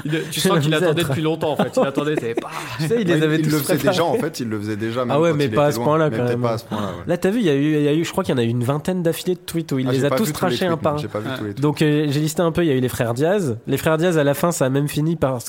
[0.04, 1.72] Il- Tu sens qu'il attendait depuis longtemps en fait.
[1.78, 2.50] Il attendait, c'est pas.
[2.78, 4.76] Tu sais, il les avait il tous le faisait déjà, en fait, il le faisait
[4.76, 5.06] déjà.
[5.06, 5.86] même Ah ouais, quand mais il pas à était ce loin.
[5.86, 6.42] point-là, Mais quand même.
[6.42, 6.88] pas à ce point-là.
[6.88, 7.04] ouais.
[7.08, 8.38] Là t'as vu, il y a eu il y a eu je crois qu'il y
[8.38, 10.66] en a eu une vingtaine d'affilées de tweets où il Ah, les a tous trachés
[10.66, 11.52] un par un.
[11.62, 13.58] Donc j'ai listé un peu, il y a eu les frères Diaz.
[13.66, 15.40] Les frères Diaz à la fin ça a même fini par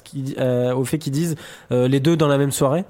[0.77, 1.35] au fait qu'ils disent
[1.73, 2.85] les deux dans la même soirée.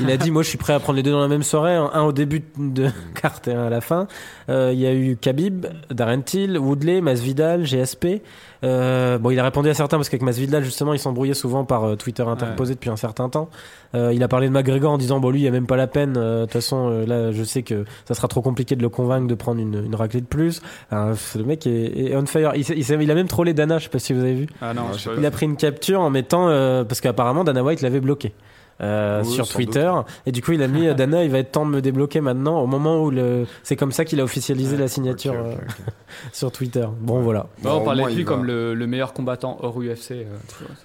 [0.00, 1.74] Il a dit moi je suis prêt à prendre les deux dans la même soirée,
[1.74, 2.88] un au début de
[3.20, 4.06] carte et un à la fin.
[4.48, 8.22] Euh, Il y a eu Khabib, Darren Till, Woodley, Masvidal, GSP.
[8.64, 11.84] Euh, bon il a répondu à certains parce qu'avec Masvidal justement ils s'embrouillaient souvent par
[11.84, 13.50] euh, Twitter interposé depuis un certain temps.
[13.94, 15.76] Euh, il a parlé de McGregor en disant bon lui il y a même pas
[15.76, 16.14] la peine.
[16.16, 18.88] euh, De toute façon euh, là je sais que ça sera trop compliqué de le
[18.88, 20.60] convaincre de prendre une, une raclée de plus.
[20.90, 22.52] Enfin, le mec est, est on fire.
[22.56, 24.46] Il, il il a même trollé Dana, je sais pas si vous avez vu.
[24.60, 24.82] Ah non.
[25.16, 28.32] Il a pris une capture en mettant euh, parce qu'apparemment Dana White l'avait bloqué.
[28.80, 29.92] Euh, Oui, sur Twitter.
[30.26, 32.20] Et du coup, il a mis euh, Dana, il va être temps de me débloquer
[32.20, 33.46] maintenant, au moment où le.
[33.62, 35.54] C'est comme ça qu'il a officialisé la signature euh,
[36.32, 36.86] sur Twitter.
[37.00, 37.46] Bon, voilà.
[37.62, 40.24] Bah, on au parlait de lui comme le, le meilleur combattant hors UFC, euh,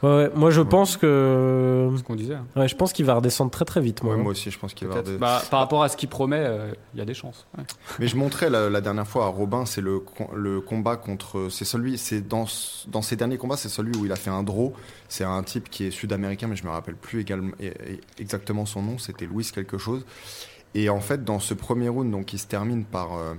[0.01, 0.31] Ouais, ouais.
[0.35, 1.89] Moi, je pense que.
[1.97, 2.35] ce qu'on disait.
[2.35, 2.45] hein.
[2.55, 4.13] Ouais, je pense qu'il va redescendre très très vite, moi.
[4.13, 4.23] Ouais, hein.
[4.23, 6.71] moi aussi, je pense qu'il va des- Bah, par rapport à ce qu'il promet, euh,
[6.93, 7.45] il y a des chances.
[7.57, 7.63] ouais.
[7.99, 10.01] Mais je montrais la, la dernière fois à Robin, c'est le,
[10.35, 11.47] le combat contre.
[11.49, 11.97] C'est celui.
[11.97, 12.45] C'est dans,
[12.87, 14.73] dans ses derniers combats, c'est celui où il a fait un draw.
[15.13, 17.51] C'est un type qui est sud-américain, mais je me rappelle plus également,
[18.17, 18.97] exactement son nom.
[18.97, 20.03] C'était Louis quelque chose.
[20.73, 23.15] Et en fait, dans ce premier round, donc, il se termine par.
[23.15, 23.35] euh,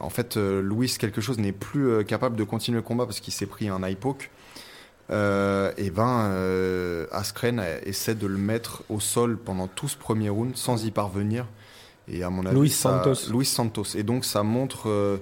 [0.00, 3.20] en fait, euh, Louis quelque chose n'est plus euh, capable de continuer le combat parce
[3.20, 4.32] qu'il s'est pris un eye poke.
[5.10, 10.84] Et ben, Askren essaie de le mettre au sol pendant tout ce premier round sans
[10.84, 11.46] y parvenir.
[12.08, 13.30] Et à mon avis, ça- Santos.
[13.30, 13.94] Luis Santos.
[13.94, 15.20] Et donc, ça montre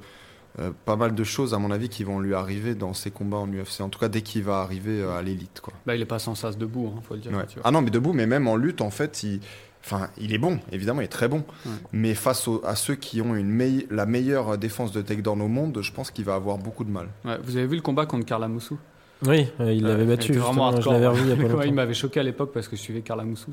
[0.58, 3.10] euh, euh, pas mal de choses, à mon avis, qui vont lui arriver dans ses
[3.10, 3.80] combats en UFC.
[3.80, 5.72] En tout cas, dès qu'il va arriver euh, à l'élite, quoi.
[5.86, 7.32] Bah, il est pas sans sas debout, hein, faut le dire.
[7.32, 7.46] Ouais.
[7.48, 7.62] tu vois.
[7.66, 9.40] Ah non, mais debout, mais même en lutte, en fait, il,
[9.84, 11.44] enfin, il est bon, évidemment, il est très bon.
[11.66, 11.72] Ouais.
[11.92, 15.48] Mais face au- à ceux qui ont une meille- la meilleure défense de takedown au
[15.48, 17.08] monde, je pense qu'il va avoir beaucoup de mal.
[17.24, 18.78] Ouais, vous avez vu le combat contre Carla Moussou
[19.26, 20.32] Oui, euh, il l'avait Euh, battu.
[20.34, 21.62] vraiment je l'avais revu il y a pas Ouais, longtemps.
[21.62, 23.52] il m'avait choqué à l'époque parce que je suivais Carla Moussou.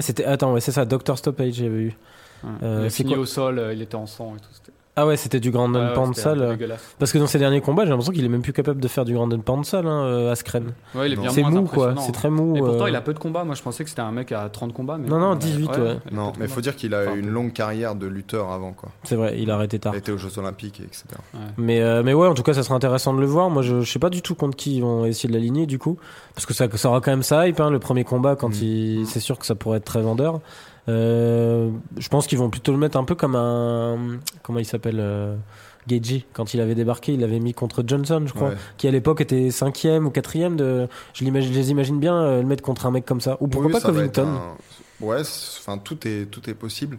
[0.00, 0.24] c'était.
[0.24, 1.16] Attends, ouais, c'est ça, Dr.
[1.18, 1.96] Stoppage, j'avais.
[2.62, 4.48] Euh, il a fini quoi au sol, euh, il était en sang et tout.
[4.52, 4.59] c'était-
[4.96, 6.58] Ah ouais, c'était du grand Ouais, ouais, pound sale.
[6.98, 9.04] Parce que dans ses derniers combats, j'ai l'impression qu'il est même plus capable de faire
[9.04, 10.72] du grand pound sale, hein, euh, Askren.
[10.94, 11.22] Ouais, il est Non.
[11.22, 11.94] bien C'est mou, quoi.
[11.98, 12.12] C'est hein.
[12.12, 12.56] très mou.
[12.56, 13.44] Et pourtant, euh, il a peu de combats.
[13.44, 14.98] Moi, je pensais que c'était un mec à 30 combats.
[14.98, 15.74] Mais Non, non, Ouais, 18, ouais.
[15.76, 18.50] il a Non, mais il faut dire qu'il a Enfin, une longue carrière de lutteur
[18.50, 18.90] avant, quoi.
[19.04, 19.92] C'est vrai, il a arrêté tard.
[19.94, 21.04] Il a été aux Jeux Olympiques, etc.
[21.56, 23.48] Mais, euh, mais ouais, en tout cas, ça serait intéressant de le voir.
[23.48, 25.78] Moi, je, je sais pas du tout contre qui ils vont essayer de l'aligner, du
[25.78, 25.98] coup.
[26.34, 28.62] Parce que ça, ça aura quand même sa hype, hein, le premier combat, quand Mm.
[28.64, 30.40] il, c'est sûr que ça pourrait être très vendeur.
[30.90, 34.18] Euh, je pense qu'ils vont plutôt le mettre un peu comme un.
[34.42, 35.36] Comment il s'appelle euh,
[35.88, 38.56] Geiji, quand il avait débarqué, il l'avait mis contre Johnson, je crois, Ouais.
[38.76, 40.56] qui à l'époque était cinquième ou quatrième.
[40.56, 43.36] De, je, l'imagine, je les imagine bien euh, le mettre contre un mec comme ça.
[43.40, 44.56] Ou pourquoi Oui, pas Covington un-
[45.04, 46.98] Ouais, enfin tout est tout est possible.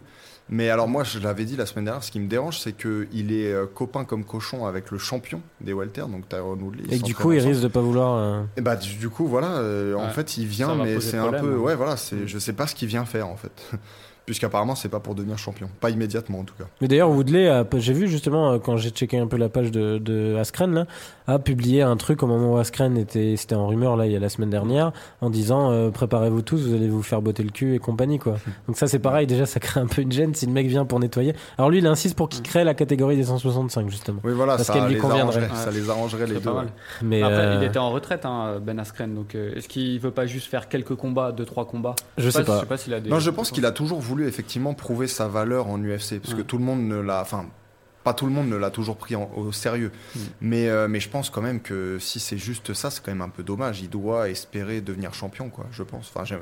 [0.54, 3.08] Mais alors moi, je l'avais dit la semaine dernière, ce qui me dérange, c'est que
[3.10, 6.94] il est euh, copain comme cochon avec le champion des welter, donc Tyrone Woodley.
[6.94, 8.18] Et du coup, il risque de pas vouloir.
[8.18, 11.32] euh, Et bah du, du coup, voilà, euh, en fait, il vient, mais c'est un
[11.32, 11.58] peu, hein.
[11.58, 13.62] ouais, voilà, c'est, je sais pas ce qu'il vient faire en fait,
[14.26, 16.64] puisqu'apparemment c'est pas pour devenir champion, pas immédiatement en tout cas.
[16.80, 19.98] Mais d'ailleurs, Woodley, j'ai vu justement euh, quand j'ai checké un peu la page de,
[19.98, 20.86] de Askren, là,
[21.26, 24.16] a publié un truc au moment où Askren était, c'était en rumeur là il y
[24.16, 27.50] a la semaine dernière, en disant euh, préparez-vous tous, vous allez vous faire botter le
[27.50, 28.36] cul et compagnie quoi.
[28.66, 30.84] Donc ça c'est pareil, déjà ça crée un peu une gêne si le mec vient
[30.84, 31.34] pour nettoyer.
[31.58, 34.20] Alors lui il insiste pour qu'il crée la catégorie des 165 justement.
[34.24, 35.38] Oui, voilà, Parce ça qu'elle lui les conviendrait.
[35.44, 36.40] arrangerait, ça les arrangerait les deux.
[36.40, 36.64] pas mal.
[36.66, 36.72] ouais.
[37.02, 39.14] Mais Après, euh, il était en retraite, hein, Ben Askren.
[39.14, 41.94] Donc, euh, est-ce qu'il veut pas juste faire quelques combats, deux trois combats?
[42.18, 42.60] Je sais Je pas.
[42.60, 43.10] sais pas s'il a des.
[43.10, 46.40] Non, je pense qu'il a toujours voulu effectivement prouver sa valeur en UFC, parce que
[46.40, 46.44] Ouais.
[46.44, 47.46] tout le monde ne l'a, enfin,
[48.04, 49.90] pas tout le monde ne l'a toujours pris en- au sérieux.
[50.14, 50.18] Mm.
[50.40, 53.22] Mais, euh, mais je pense quand même que si c'est juste ça, c'est quand même
[53.22, 53.80] un peu dommage.
[53.80, 55.66] Il doit espérer devenir champion, quoi.
[55.72, 56.10] Je pense.
[56.14, 56.40] Enfin, j'aime-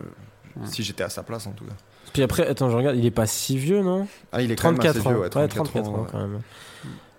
[0.57, 0.67] Ouais.
[0.67, 1.75] si j'étais à sa place, en tout cas.
[2.13, 4.09] Puis après, attends, je regarde, il est pas si vieux non?
[4.33, 5.11] Ah, il est quand même 34 assez ans.
[5.11, 6.09] vieux, Ouais, ouais, 34 ans, ouais.
[6.11, 6.41] quand même.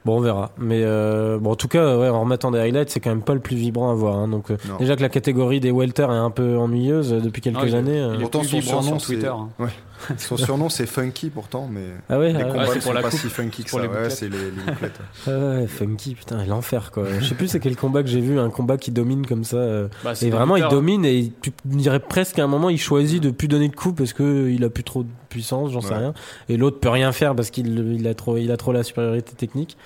[0.04, 0.52] Bon, on verra.
[0.58, 3.36] Mais euh, bon, en tout cas, ouais, en remettant des highlights, c'est quand même pas
[3.36, 4.16] le plus vibrant à voir.
[4.18, 4.28] hein.
[4.28, 7.76] Donc, euh, déjà que la catégorie des welter est un peu ennuyeuse euh, depuis quelques
[7.76, 7.98] années.
[8.14, 9.32] Il est Pourtant, son surnom, sur Twitter.
[9.58, 9.70] c'est- hein.
[10.18, 12.52] Son surnom, c'est Funky pourtant, mais Ah ouais, les ah ouais.
[12.52, 13.80] combats pour sont la pas coupe, si funky que ça.
[13.84, 15.00] les Ouais, c'est les, les bouclettes.
[15.28, 17.04] Ah ouais, funky, putain, l'enfer quoi.
[17.20, 19.58] Je sais plus c'est quel combat que j'ai vu, un combat qui domine comme ça.
[20.04, 20.72] Bah, et vraiment, il lutteurs.
[20.72, 23.96] domine et tu dirais presque à un moment, il choisit de plus donner de coups
[23.96, 25.98] parce que il a plus trop de puissance, j'en sais Ouais.
[25.98, 26.14] rien.
[26.50, 29.34] Et l'autre peut rien faire parce qu'il il a trop, il a trop la supériorité
[29.34, 29.78] technique.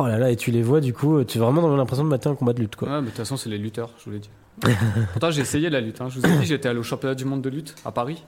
[0.00, 2.28] Oh là là, et tu les vois du coup, tu as vraiment l'impression de mater
[2.28, 2.88] un combat de lutte quoi.
[2.88, 4.30] Ouais, mais de toute façon, c'est les lutteurs, je vous l'ai dit.
[5.12, 6.00] Pourtant, j'ai essayé la lutte.
[6.00, 6.08] hein.
[6.10, 8.22] Je vous ai dit, j'étais allé au championnat du monde de lutte à Paris.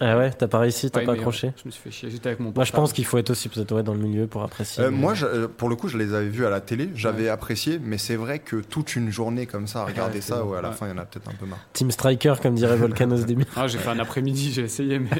[0.00, 1.46] Ah ouais, t'as pas réussi, t'as Ouais, pas mais, accroché.
[1.46, 2.10] ouais, Je me suis fait chier.
[2.10, 4.26] J'étais avec mon Moi, je pense qu'il faut être aussi peut-être ouais, dans le milieu
[4.26, 4.82] pour apprécier.
[4.82, 6.90] Euh, mais- moi, je- euh, pour le coup, je les avais vus à la télé,
[6.96, 10.44] j'avais apprécié, mais c'est vrai que toute une journée comme ça, à regarder Ouais, ça,
[10.44, 10.74] ouais, à la ouais.
[10.74, 11.60] fin, il y en a peut-être un peu marre.
[11.74, 13.44] Team Striker, comme dirait Volcanos début.
[13.54, 15.10] Ah, j'ai fait un après-midi, j'ai essayé, mais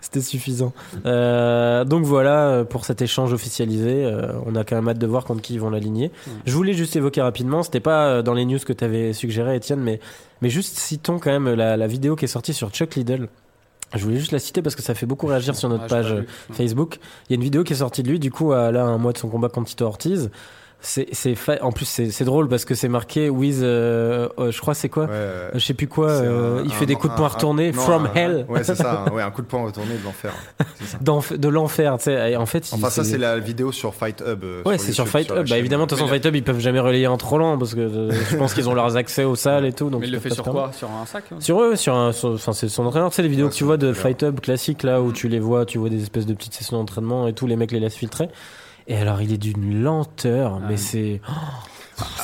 [0.00, 0.72] c'était suffisant.
[1.04, 4.04] Euh, donc voilà euh, pour cet échange officialisé.
[4.04, 6.10] Euh, on a quand même hâte de voir contre qui ils vont l'aligner.
[6.44, 9.56] Je voulais juste évoquer rapidement, c'était pas euh, dans les news que tu avais suggéré,
[9.56, 10.00] Étienne, mais,
[10.42, 13.28] mais juste citons quand même la, la vidéo qui est sortie sur Chuck Liddell.
[13.94, 16.14] Je voulais juste la citer parce que ça fait beaucoup réagir sur notre Ah, j'ai
[16.14, 16.24] page.
[16.52, 16.98] Facebook.
[17.28, 18.98] Il y a une vidéo qui est sortie de lui, du coup, à là, un
[18.98, 20.30] mois de son combat contre Tito Ortiz.
[20.88, 24.52] C'est, c'est fa- en plus, c'est, c'est drôle parce que c'est marqué with, euh, euh,
[24.52, 26.08] je crois, c'est quoi Ouais, Je sais plus quoi.
[26.10, 28.62] euh, un- il un- fait des coups de poing retournés non, from un- hell, Ouais,
[28.62, 30.32] c'est ça, un- ouais, un coup de poing retourné de l'enfer.
[30.78, 30.98] C'est ça.
[31.02, 31.96] D'enf- de l'enfer.
[31.98, 32.36] Tu sais.
[32.36, 34.44] En fait, il- Enfin, ça, c'est la vidéo sur Fight Hub.
[34.44, 35.48] euh, Ouais, c'est sur Fight Hub.
[35.48, 37.74] Bah évidemment, de toute façon, Fight Hub, ils peuvent jamais relayer en trop lent parce
[37.74, 39.90] que euh, je pense qu'ils ont leurs accès aux salles et tout.
[39.90, 40.70] Donc Mais il le fait sur quoi?
[40.72, 41.36] Sur un sac hein?
[41.40, 43.10] Sur eux, sur un, enfin c'est son entraîneur.
[43.10, 45.40] Tu sais les vidéos que tu vois de Fight Hub classique là où tu les
[45.40, 47.96] vois, tu vois des espèces de petites sessions d'entraînement et tous les mecs les laissent
[47.96, 48.28] filtrer.
[48.88, 50.76] Et alors il est d'une lenteur, mais Ouais.
[50.76, 51.20] c'est.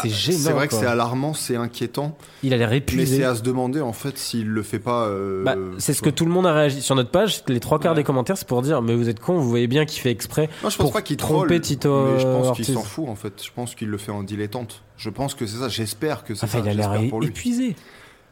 [0.02, 0.38] C'est gênant.
[0.38, 3.16] C'est vrai que c'est alarmant, c'est inquiétant, Il a l'air mais épuisé.
[3.16, 5.06] c'est à se demander en fait s'il le fait pas.
[5.06, 7.42] euh, Bah, c'est ce que tout le monde a réagi sur notre page.
[7.48, 7.96] Les trois quarts Ouais.
[7.96, 10.50] des commentaires, c'est pour dire, mais vous êtes con, vous voyez bien qu'il fait exprès.
[10.60, 13.14] Moi, je pense pour pas qu'il tromper Tito, mais je pense qu'il s'en fout en
[13.14, 13.42] fait.
[13.42, 14.82] Je pense qu'il le fait en dilettante.
[14.98, 15.70] Je pense que c'est ça.
[15.70, 16.64] J'espère que c'est Enfin, ça.
[16.66, 16.92] il a l'air
[17.22, 17.74] épuisé.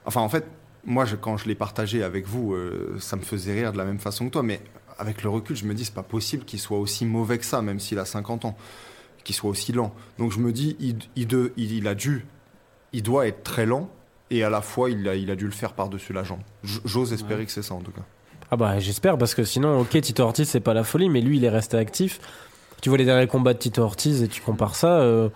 [0.05, 0.45] Enfin, en fait,
[0.85, 3.85] moi, je- quand je l'ai partagé avec vous, euh, ça me faisait rire de la
[3.87, 4.43] même façon que toi.
[4.43, 4.61] Mais
[5.01, 7.63] avec le recul, je me dis, c'est pas possible qu'il soit aussi mauvais que ça,
[7.63, 8.57] même s'il a 50 ans,
[9.25, 9.93] qu'il soit aussi lent.
[10.19, 12.27] Donc, je me dis, il, il, de- il- il a dû,
[12.93, 13.89] il doit être très lent.
[14.33, 16.39] Et à la fois, il a, il a dû le faire par-dessus la jambe.
[16.63, 17.47] J'ose espérer Ouais.
[17.47, 18.03] que c'est ça, en tout cas.
[18.53, 21.37] Ah bah j'espère parce que sinon, ok, Tito Ortiz c'est pas la folie, mais lui
[21.37, 22.21] il est resté actif.
[22.83, 25.29] Tu vois les derniers combats de Tito Ortiz et tu compares ça, euh,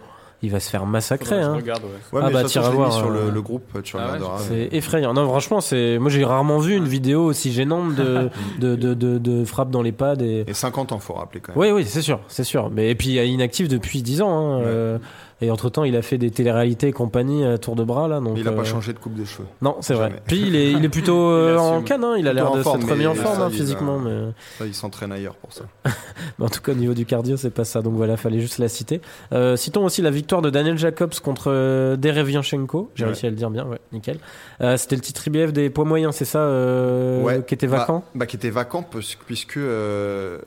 [0.45, 1.41] il va se faire massacrer.
[1.41, 1.55] Hein.
[1.55, 1.89] regarde, ouais.
[2.13, 4.39] Ouais, Ah mais bah, l'ai mis voir, sur euh, le, le groupe, tu Ah regarderas.
[4.39, 5.13] C'est effrayant.
[5.15, 5.99] Non, franchement, c'est.
[5.99, 9.83] Moi, j'ai rarement vu une vidéo aussi gênante de de, de, de, de frappe dans
[9.83, 10.17] les pads.
[10.21, 10.45] Et...
[10.47, 11.61] Et 50 ans, faut rappeler quand même.
[11.61, 12.71] Oui, oui, c'est sûr, c'est sûr.
[12.71, 14.31] Mais et puis il est inactif depuis 10 ans.
[14.31, 14.65] Hein, Ouais.
[14.67, 14.99] euh,
[15.41, 18.21] et entre temps, il a fait des téléréalités et compagnie à tour de bras là.
[18.21, 19.47] Donc Mais il a euh, pas changé de coupe de cheveux.
[19.63, 20.13] Non, c'est vrai.
[20.27, 22.05] Puis il est, il est plutôt euh, Il en canne.
[22.05, 23.99] hein, Il a l'air de s'être remis en forme ça, hein, il physiquement.
[23.99, 24.31] Mais...
[24.59, 25.65] Ça, il s'entraîne ailleurs pour ça.
[26.39, 27.83] Mais en tout cas, au niveau du cardio, c'est pas ça.
[27.83, 29.01] Donc voilà, fallait juste la citer.
[29.33, 32.91] Euh, citons aussi la victoire de Daniel Jacobs contre euh, Derevianchenko.
[32.95, 33.09] J'ai Ouais.
[33.11, 34.19] réussi à le dire bien, ouais, nickel.
[34.61, 37.43] Euh, C'était le titre IBF des poids moyens, c'est ça, euh, Ouais.
[37.47, 38.05] qui était Bah, vacant?
[38.15, 38.85] bah, Qui était vacant
[39.27, 40.39] puisque euh,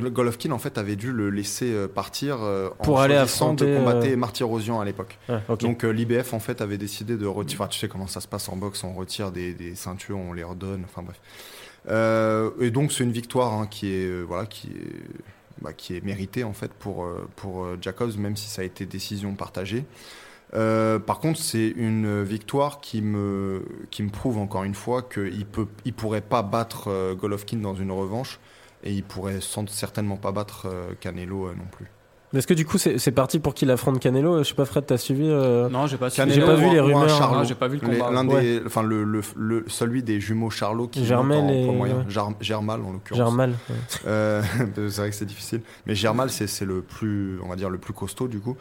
[0.00, 3.64] Golovkin en fait avait dû le laisser euh, partir euh, en Pour aller choisissant de
[3.64, 5.18] affronter, combattre euh, Marty Rosian à l'époque.
[5.48, 5.60] Ok.
[5.60, 7.62] Donc euh, l'IBF en fait avait décidé de retirer.
[7.62, 10.32] Enfin, tu sais comment ça se passe en boxe, on retire des, des ceintures, on
[10.32, 10.84] les redonne.
[10.84, 11.20] Enfin bref.
[11.88, 16.04] Euh, et donc c'est une victoire hein, qui est voilà qui est bah, qui est
[16.04, 19.84] méritée en fait pour pour Jacobs, même si ça a été décision partagée.
[20.54, 25.44] Euh, par contre, c'est une victoire qui me, qui me prouve encore une fois qu'il
[25.44, 28.38] peut, il pourrait pas battre Golovkin dans une revanche
[28.86, 31.86] et il pourrait sans- certainement pas battre euh, Canelo euh, non plus.
[32.34, 34.38] Est-ce que du coup, c'est parti pour qu'il affronte Canelo?
[34.42, 36.40] Je sais pas, Fred, t'as suivi euh, Non, j'ai pas J'ai suivi.
[36.40, 37.44] pas ou vu un- les rumeurs.
[37.44, 38.10] J'ai pas vu le combat.
[38.10, 38.42] L'un Ouais.
[38.42, 42.04] des, enfin le, le, le- celui des jumeaux Charlot qui Germain monte en et- moyen.
[42.40, 43.16] Germal en l'occurrence.
[43.16, 43.50] Germal.
[43.70, 43.76] ouais.
[44.06, 44.42] Euh,
[44.76, 45.62] c'est vrai que c'est difficile.
[45.86, 48.56] Mais Germal, c'est c'est le plus, on va dire, le plus costaud du coup.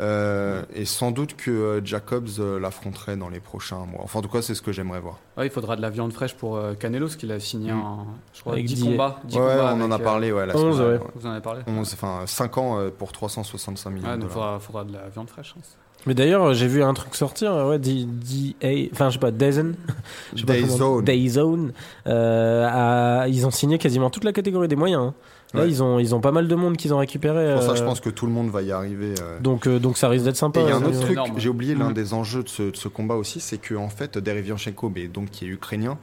[0.00, 4.00] Euh, Et sans doute que euh, Jacobs euh, l'affronterait dans les prochains mois.
[4.02, 5.18] Enfin, en tout cas, c'est ce que j'aimerais voir.
[5.36, 7.80] Ouais, il faudra de la viande fraîche pour Canelo, parce qu'il a signé Mm.
[7.82, 9.20] en je crois, Avec 10 dix- combats.
[9.24, 10.92] 10 Ouais, combats on en a euh, parlé, ouais, la 11, semaine ouais.
[10.98, 14.32] dernière, Vous en avez parlé 11, enfin 5 ans pour 365 millions Ouais, donc il
[14.32, 15.54] faudra, faudra de la viande fraîche.
[15.56, 15.62] hein.
[16.06, 19.74] Mais d'ailleurs, j'ai vu un truc sortir, ouais, D- DA, enfin, je sais pas, Dazen.
[20.44, 21.02] Dayzone.
[21.04, 21.72] Dayzone.
[22.06, 25.02] Euh, ils ont signé quasiment toute la catégorie des moyens.
[25.02, 25.14] hein.
[25.54, 25.68] Là, Ouais.
[25.68, 27.54] ils ont, ils ont pas mal de monde qu'ils ont récupéré.
[27.54, 29.14] Pour ça, euh, je pense que tout le monde va y arriver.
[29.22, 29.38] euh.
[29.40, 30.60] Donc, euh, donc ça risque d'être sympa.
[30.60, 31.94] Il y a un euh, autre truc, j'ai oublié l'un Mhm.
[31.94, 35.30] des enjeux de ce, de ce combat aussi, c'est que en fait, Derevianchenko, mais donc
[35.30, 35.96] qui est ukrainien,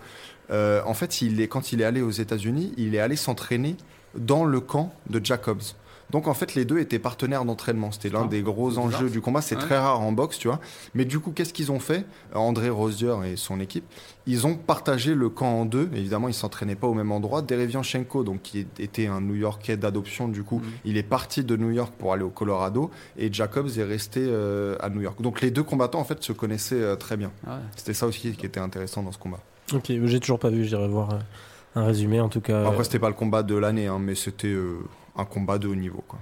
[0.52, 3.76] euh, en fait, il est, quand il est allé aux États-Unis, il est allé s'entraîner
[4.18, 5.62] dans le camp de Jacobs.
[6.12, 7.92] Donc en fait, les deux étaient partenaires d'entraînement.
[7.92, 9.42] C'était l'un Ah, des gros enjeux du combat.
[9.42, 9.62] C'est Ouais.
[9.62, 10.60] très rare en boxe, tu vois.
[10.94, 12.06] Mais du coup, qu'est-ce qu'ils ont fait?
[12.36, 13.86] André Rosier et son équipe,
[14.28, 15.90] ils ont partagé le camp en deux.
[15.94, 17.42] Évidemment, ils s'entraînaient pas au même endroit.
[17.42, 20.72] Derevianchenko, donc qui était un New-Yorkais d'adoption, du coup, Mhm.
[20.86, 24.76] il est parti de New York pour aller au Colorado et Jacobs est resté euh,
[24.82, 25.22] à New York.
[25.22, 27.32] Donc les deux combattants en fait se connaissaient euh, très bien.
[27.48, 27.62] Ah ouais.
[27.76, 29.40] C'était ça aussi qui était intéressant dans ce combat.
[29.74, 31.18] Ok, j'ai toujours pas vu, j'irai voir euh,
[31.76, 32.68] un résumé en tout cas.
[32.68, 34.80] Après c'était pas le combat de l'année, hein, mais c'était euh,
[35.16, 36.04] un combat de haut niveau.
[36.08, 36.20] Quoi.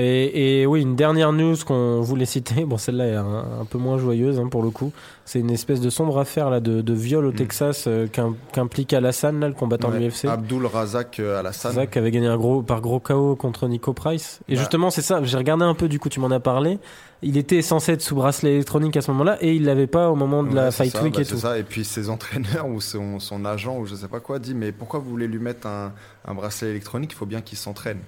[0.00, 3.78] Et, et oui, une dernière news qu'on voulait citer, bon celle-là est un, un peu
[3.78, 4.92] moins joyeuse hein, pour le coup,
[5.24, 7.34] c'est une espèce de sombre affaire là, de, de viol au Mm.
[7.34, 9.98] Texas euh, qu'im- qu'implique Alassane, là, le combattant Ouais.
[9.98, 10.26] de l'UFC.
[10.26, 11.72] Abdul Razak euh, Alassane.
[11.72, 14.40] Zach avait gagné un gros, par gros KO contre Nico Price.
[14.48, 14.60] Et Bah.
[14.60, 16.78] justement, c'est ça, j'ai regardé un peu, du coup, tu m'en as parlé.
[17.22, 20.14] Il était censé être sous bracelet électronique à ce moment-là et il l'avait pas au
[20.14, 21.36] moment de la Ouais, Fight ça, Week bah, et tout.
[21.38, 21.58] ça.
[21.58, 24.70] Et puis ses entraîneurs ou son, son agent ou je sais pas quoi dit mais
[24.70, 25.92] pourquoi vous voulez lui mettre un,
[26.26, 27.10] un bracelet électronique?
[27.12, 27.98] Il faut bien qu'il s'entraîne.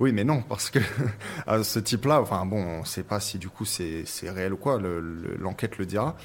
[0.00, 0.78] Oui, mais non, parce que
[1.62, 5.00] ce type-là, enfin bon, on sait pas si du coup c'est réel ou quoi, le-
[5.00, 6.16] le- l'enquête le dira.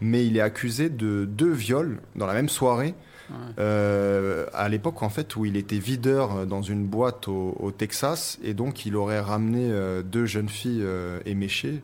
[0.00, 2.94] Mais il est accusé de deux viols dans la même soirée.
[3.30, 3.36] Ouais.
[3.60, 8.40] euh, à l'époque en fait où il était videur dans une boîte au, au Texas
[8.42, 11.80] et donc il aurait ramené euh, deux jeunes filles euh, éméchées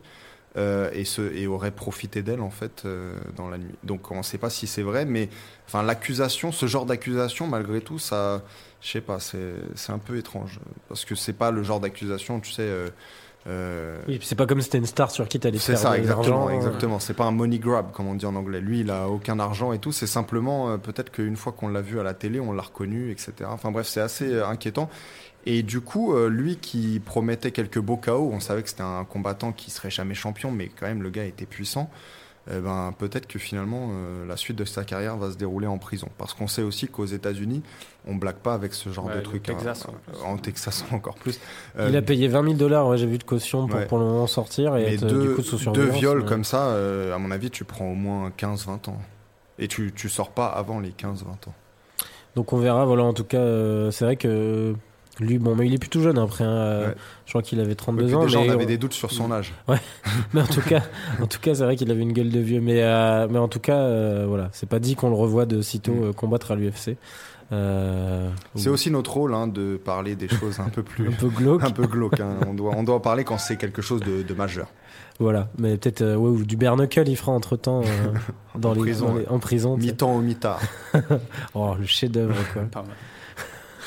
[0.57, 3.75] euh, et, se, et aurait profité d'elles en fait euh, dans la nuit.
[3.83, 5.29] Donc on ne sait pas si c'est vrai, mais
[5.67, 8.41] enfin l'accusation, ce genre d'accusation malgré tout, ça,
[8.81, 12.39] je sais pas, c'est c'est un peu étrange parce que c'est pas le genre d'accusation,
[12.39, 12.63] tu sais.
[12.63, 12.89] euh,
[13.47, 15.91] euh, Oui, c'est pas comme si c'était une star sur qui t'allais c'est faire ça,
[15.93, 16.99] de exactement, exactement.
[16.99, 18.59] C'est pas un money grab, comme on dit en anglais.
[18.59, 19.93] Lui, il a aucun argent et tout.
[19.93, 23.33] C'est simplement peut-être qu'une fois qu'on l'a vu à la télé, on l'a reconnu, etc.
[23.45, 24.89] Enfin bref, c'est assez inquiétant.
[25.45, 29.05] Et du coup, euh, lui qui promettait quelques beaux KO, on savait que c'était un
[29.05, 31.89] combattant qui serait jamais champion, mais quand même le gars était puissant.
[32.49, 35.77] eh ben, peut-être que finalement euh, la suite de sa carrière va se dérouler en
[35.77, 36.07] prison.
[36.17, 37.61] Parce qu'on sait aussi qu'aux États-Unis,
[38.07, 39.43] on blague pas avec ce genre Ouais, de truc.
[39.43, 39.91] Texas, hein.
[39.93, 40.21] en plus.
[40.23, 41.39] en Texas encore plus.
[41.77, 43.85] Il Euh, a payé 20 000 dollars, ouais, j'ai vu de caution pour Ouais.
[43.85, 46.43] pour le moment sortir et être euh, deux, du coup sous deux viols mais- comme
[46.45, 49.01] ça, euh, à mon avis, tu prends au moins 15-20 ans.
[49.59, 51.53] Et tu, tu sors pas avant les 15-20 ans.
[52.35, 54.73] Donc on verra, voilà, en tout cas, euh, c'est vrai que
[55.19, 56.95] lui, bon, mais il est plutôt jeune après, hein, euh, Ouais.
[57.25, 58.23] je crois qu'il avait Et 32 puis ans.
[58.23, 59.53] déjà, mais, on avait des doutes sur son âge.
[60.33, 60.83] mais en tout cas,
[61.21, 62.61] en tout cas, c'est vrai qu'il avait une gueule de vieux.
[62.61, 65.61] Mais, euh, mais en tout cas, euh, voilà, c'est pas dit qu'on le revoit de
[65.61, 66.13] sitôt Mm.
[66.13, 66.97] combattre à l'UFC.
[67.53, 71.07] Euh, C'est aussi notre rôle hein, de parler des choses un peu plus.
[71.09, 71.63] un peu glauque.
[71.63, 72.19] un peu glauque.
[72.19, 72.35] hein.
[72.45, 74.67] On, doit, on doit en parler quand c'est quelque chose de, de majeur.
[75.19, 77.81] Voilà, mais peut-être euh, ouais, ou du bare knuckle, il fera entre temps
[78.55, 79.29] dans En les, prison, dans les- ouais.
[79.29, 79.77] en prison.
[79.77, 80.59] Mi-temps au mi-tard.
[81.55, 82.63] Oh, le chef-d'œuvre quoi.
[82.63, 82.91] Pas mal.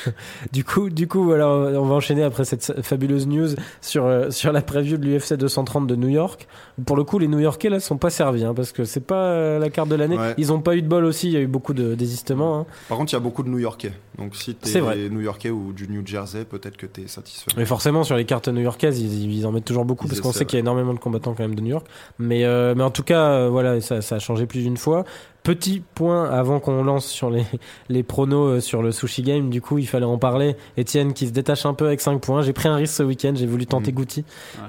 [0.51, 3.49] Du coup, du coup, voilà, on va enchaîner après cette fabuleuse news
[3.81, 6.47] sur euh, sur la preview de l'UFC 230 de New York.
[6.85, 9.59] Pour le coup, les New-Yorkais là sont pas servis hein, parce que c'est pas euh,
[9.59, 10.17] la carte de l'année.
[10.17, 10.33] Ouais.
[10.37, 11.27] Ils ont pas eu de bol aussi.
[11.27, 12.59] Il y a eu beaucoup de désistements.
[12.59, 12.65] hein.
[12.89, 13.91] Par contre, il y a beaucoup de New-Yorkais.
[14.21, 15.09] Donc, si C'est t'es vrai.
[15.09, 17.51] New-Yorkais ou du New Jersey, peut-être que t'es satisfait.
[17.57, 20.31] Mais forcément, sur les cartes new-yorkaises, ils, ils en mettent toujours beaucoup Ils parce qu'on
[20.31, 21.85] sait qu'il y a énormément de combattants quand même de New York.
[22.19, 25.03] Mais, euh, mais en tout cas, euh, voilà, ça, ça a changé plus d'une fois.
[25.43, 27.43] Petit point avant qu'on lance sur les,
[27.89, 30.55] les pronos euh, sur le sushi game, du coup, il fallait en parler.
[30.77, 32.43] Étienne qui se détache un peu avec 5 points.
[32.43, 33.95] J'ai pris un risque ce week-end, j'ai voulu tenter Mm.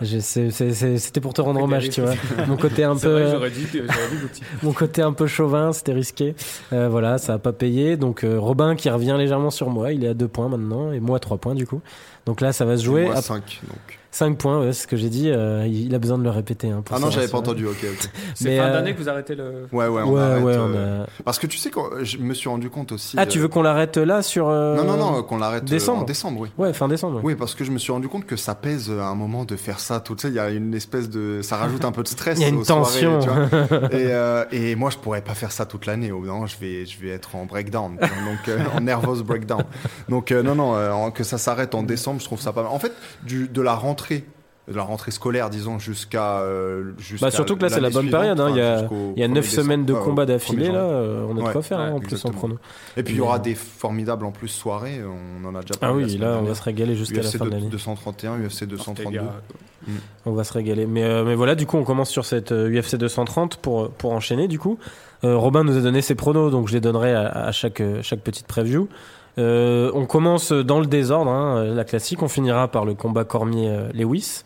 [0.01, 0.21] Ouais.
[0.21, 0.51] C'est-
[0.99, 2.15] C'était pour te rendre hommage, tu vois.
[2.49, 3.23] Mon côté un peu.
[3.23, 3.81] vrai, dit, dit
[4.63, 6.35] mon côté un peu chauvin, c'était risqué.
[6.73, 7.99] Euh, voilà, ça a pas payé.
[7.99, 11.01] Donc euh, Robin qui revient légèrement sur moi, il est à 2 points maintenant et
[11.01, 11.81] moi à 3 points du coup.
[12.27, 13.61] Donc là, ça va se jouer à 5.
[13.69, 13.99] Donc.
[14.15, 15.31] 5 points, ouais, c'est ce que j'ai dit.
[15.31, 16.69] euh, il a besoin de le répéter.
[16.69, 17.67] Hein, pour Ah non, j'avais pas entendu.
[17.67, 17.79] Ok.
[18.35, 19.67] C'est Mais, fin euh, d'année que vous arrêtez le.
[19.73, 21.07] Ouais, ouais, on Ouais, arrête, ouais, euh, on a...
[21.25, 23.17] Parce que tu sais, quand je me suis rendu compte aussi.
[23.19, 24.49] Ah, tu veux qu'on l'arrête là sur.
[24.51, 26.03] euh, Non, non, non, qu'on l'arrête décembre.
[26.03, 26.51] en décembre, oui.
[26.59, 27.21] Ouais, fin décembre.
[27.25, 29.57] Oui, parce que je me suis rendu compte que ça pèse à un moment de
[29.57, 29.99] faire ça.
[30.01, 32.39] Tout, tu sais, il y a une espèce de, ça rajoute un peu de stress.
[32.39, 33.19] Il y a une aux soirées, tension.
[33.21, 33.79] tu vois.
[33.93, 36.13] et, euh, et moi, je pourrais pas faire ça toute l'année.
[36.13, 39.63] Au bout je vais, je vais être en breakdown, donc euh, en nervous breakdown.
[40.11, 42.73] Donc euh, non, non, euh, que ça s'arrête en décembre, je trouve ça pas mal.
[42.73, 42.93] En fait,
[43.23, 44.02] du, de la rentrée.
[44.69, 46.39] De la rentrée scolaire, disons, jusqu'à.
[46.43, 48.45] euh, Bah, surtout que là, c'est la bonne période, hein.
[48.45, 49.63] enfin, Il y a- jusqu'au Il y a 1er 9 décembre.
[49.65, 50.79] semaines de Ouais, au combat 1er d'affilée là.
[50.85, 52.59] euh, on a de Ouais, quoi faire ouais, hein, en plus en chrono.
[52.97, 55.01] Et puis il y aura euh, des formidables en plus soirées.
[55.05, 56.03] On en a déjà Ah parlé.
[56.03, 57.67] la oui, là, on va se régaler jusqu'à la fin de l'année.
[57.71, 59.03] 231, UFC 232.
[59.19, 59.25] Ortega,
[60.27, 60.87] On va se régaler.
[60.87, 64.13] Mais, euh, mais voilà, du coup, on commence sur cette euh, UFC 230 pour, pour
[64.13, 64.79] enchaîner, du coup.
[65.25, 67.99] Euh, Robin nous a donné ses pronos, donc je les donnerai à, à chaque, euh,
[68.03, 68.89] chaque petite preview.
[69.39, 72.23] Euh, on commence dans le désordre, hein, euh, la classique.
[72.23, 74.43] On finira par le combat Cormier-Lewis.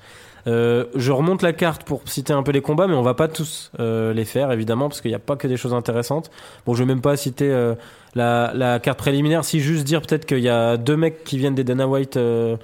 [0.47, 3.27] Euh, je remonte la carte pour citer un peu les combats, mais on va pas
[3.27, 6.31] tous euh, les faire, évidemment, parce qu'il n'y a pas que des choses intéressantes.
[6.65, 7.75] Bon, je vais même pas citer euh,
[8.15, 11.57] la, la carte préliminaire, si juste dire peut-être qu'il y a deux mecs qui viennent
[11.57, 12.57] des Dana White euh,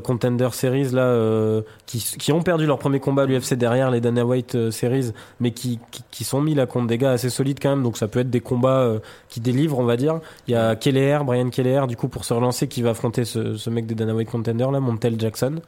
[0.00, 4.00] Contender Series là, euh, qui, qui ont perdu leur premier combat à l'UFC derrière les
[4.00, 7.30] Dana White euh, Series, mais qui, qui, qui sont mis là contre des gars assez
[7.30, 7.82] solides quand même.
[7.82, 10.20] Donc ça peut être des combats euh, qui délivrent, on va dire.
[10.48, 13.56] Il y a Keller, Brian Keller, du coup pour se relancer, qui va affronter ce,
[13.56, 15.60] ce mec des Dana White Contender là, Montel Jackson.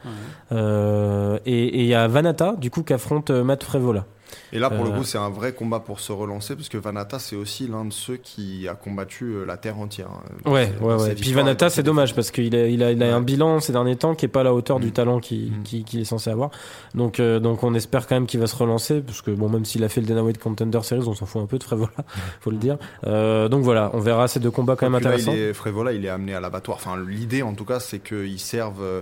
[0.53, 4.07] Euh, et il y a Vanata, du coup, qui affronte euh, Matt Frevola.
[4.53, 6.79] Et là, pour le Euh, coup, c'est un vrai combat pour se relancer, parce que
[6.79, 10.09] Vanata, c'est aussi l'un de ceux qui a combattu euh, la terre entière.
[10.11, 11.15] hein, Ouais, ses- ouais, ouais.
[11.15, 13.13] Puis Vanata, c'est dommage parce qu'il a, il a, il a Ouais.
[13.13, 14.93] un bilan ces derniers temps qui est pas à la hauteur du Mm.
[14.93, 15.63] talent qu'il Mm.
[15.65, 16.51] qui, qu'il est censé avoir.
[16.95, 19.65] Donc, euh, donc on espère quand même qu'il va se relancer parce que bon, même
[19.65, 21.91] s'il a fait le Dana White Contender Series, on s'en fout un peu de Frévola,
[22.41, 22.77] faut le dire.
[23.07, 25.33] Euh, donc voilà, on verra ces deux combats quand même là, intéressants.
[25.33, 26.77] il est, Frévola, il est amené à l'abattoir.
[26.79, 29.01] Enfin, l'idée, en tout cas, c'est qu'ils servent euh, euh,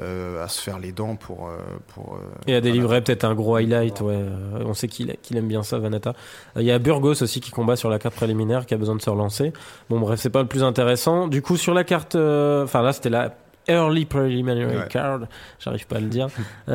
[0.00, 1.48] à se faire les dents pour.
[1.48, 1.56] euh,
[1.94, 4.14] pour euh, Et à délivrer peut-être un gros highlight, ouais.
[4.16, 6.10] euh, On sait qu'il qu'il aime bien ça, Vanata.
[6.56, 8.96] Euh, Il y a Burgos aussi qui combat sur la carte préliminaire, qui a besoin
[8.96, 9.52] de se relancer.
[9.90, 11.28] Bon, bref, c'est pas le plus intéressant.
[11.28, 13.34] Du coup, sur la carte, euh, enfin là, c'était la
[13.68, 14.88] Early Preliminary Ouais.
[14.88, 15.20] Card,
[15.60, 16.28] j'arrive pas à le dire.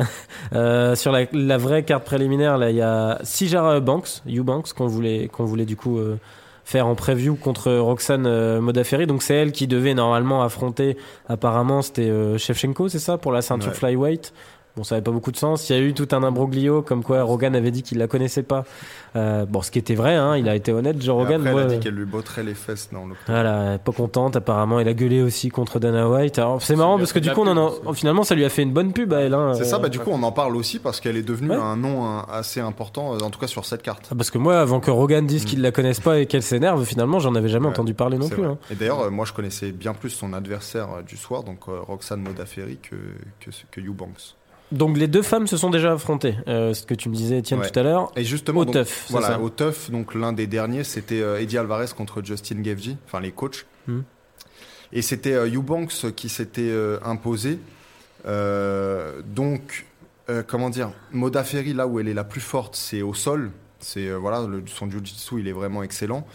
[0.54, 4.86] Euh, sur la, la vraie carte préliminaire, là, il y a Sijara Banks, Eubanks, qu'on
[4.86, 6.16] voulait, qu'on voulait du coup euh,
[6.68, 9.06] faire en preview contre Roxane euh, Modafferi.
[9.06, 13.40] Donc c'est elle qui devait normalement affronter, apparemment, c'était euh, Shevchenko, c'est ça, pour la
[13.40, 13.74] ceinture Ouais.
[13.74, 14.34] flyweight.
[14.78, 15.68] Bon, ça avait pas beaucoup de sens.
[15.68, 18.44] Il y a eu tout un imbroglio, comme quoi Rogan avait dit qu'il la connaissait
[18.44, 18.64] pas.
[19.16, 21.40] Euh, bon, ce qui était vrai, hein, il a été honnête, Joe Rogan.
[21.40, 23.14] après, elle moi, a dit euh, qu'elle lui botterait les fesses dans le.
[23.26, 24.78] voilà, elle pas contente apparemment.
[24.78, 26.38] Elle a gueulé aussi contre Dana White.
[26.38, 28.62] Alors c'est marrant parce que du coup, on en a- finalement, ça lui a fait
[28.62, 29.34] une bonne pub à elle.
[29.34, 31.50] hein, C'est ça, euh, bah, du coup, on en parle aussi parce qu'elle est devenue
[31.50, 31.56] Ouais.
[31.56, 34.06] un nom assez important, euh, en tout cas sur cette carte.
[34.12, 35.46] Ah, Parce que moi, avant que Rogan dise Mm.
[35.48, 38.28] qu'il la connaisse pas et qu'elle s'énerve, finalement, j'en avais jamais Ouais, entendu parler non
[38.28, 38.44] plus.
[38.44, 38.58] hein.
[38.70, 41.80] Et d'ailleurs, euh, moi, je connaissais bien plus son adversaire euh, du soir, donc euh,
[41.80, 42.94] Roxane Modafferi, que,
[43.40, 44.36] que, que Eubanks.
[44.72, 46.36] Donc les deux femmes se sont déjà affrontées.
[46.46, 47.70] Euh, ce que tu me disais, Étienne, Ouais.
[47.70, 48.12] tout à l'heure.
[48.16, 49.40] Et justement, Au donc, teuf, voilà, ça.
[49.40, 53.32] au teuf, donc l'un des derniers, c'était euh, Eddie Alvarez contre Justin Gavji, enfin les
[53.32, 53.66] coachs.
[53.86, 54.00] Hmm.
[54.92, 57.58] Et c'était euh, Eubanks qui s'était euh, imposé.
[58.24, 59.86] Donc,
[60.46, 63.50] comment dire, Modafferi, là où elle est la plus forte, c'est au sol.
[63.80, 66.26] C'est voilà, le, son jiu-jitsu, il est vraiment excellent.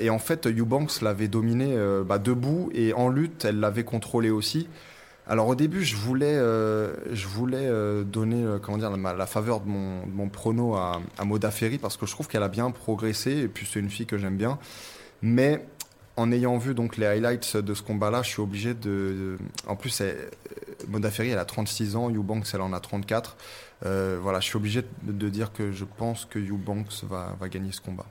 [0.00, 4.68] Et en fait, Eubanks l'avait dominé bah, debout et en lutte, elle l'avait contrôlé aussi.
[5.28, 9.60] Alors au début, je voulais, euh, je voulais euh, donner euh, comment dire, la, faveur
[9.60, 12.70] de mon, mon prono à, à Moda Ferry parce que je trouve qu'elle a bien
[12.70, 14.58] progressé et puis c'est une fille que j'aime bien.
[15.22, 15.66] Mais
[16.16, 19.36] en ayant vu donc les highlights de ce combat-là, je suis obligé de.
[19.66, 20.30] en plus, elle-
[20.88, 23.36] Moda Ferry, elle a 36 ans, Eubanks, elle en a 34.
[23.84, 27.48] Euh, voilà, je suis obligé de, de dire que je pense que Eubanks va, va
[27.48, 28.06] gagner ce combat.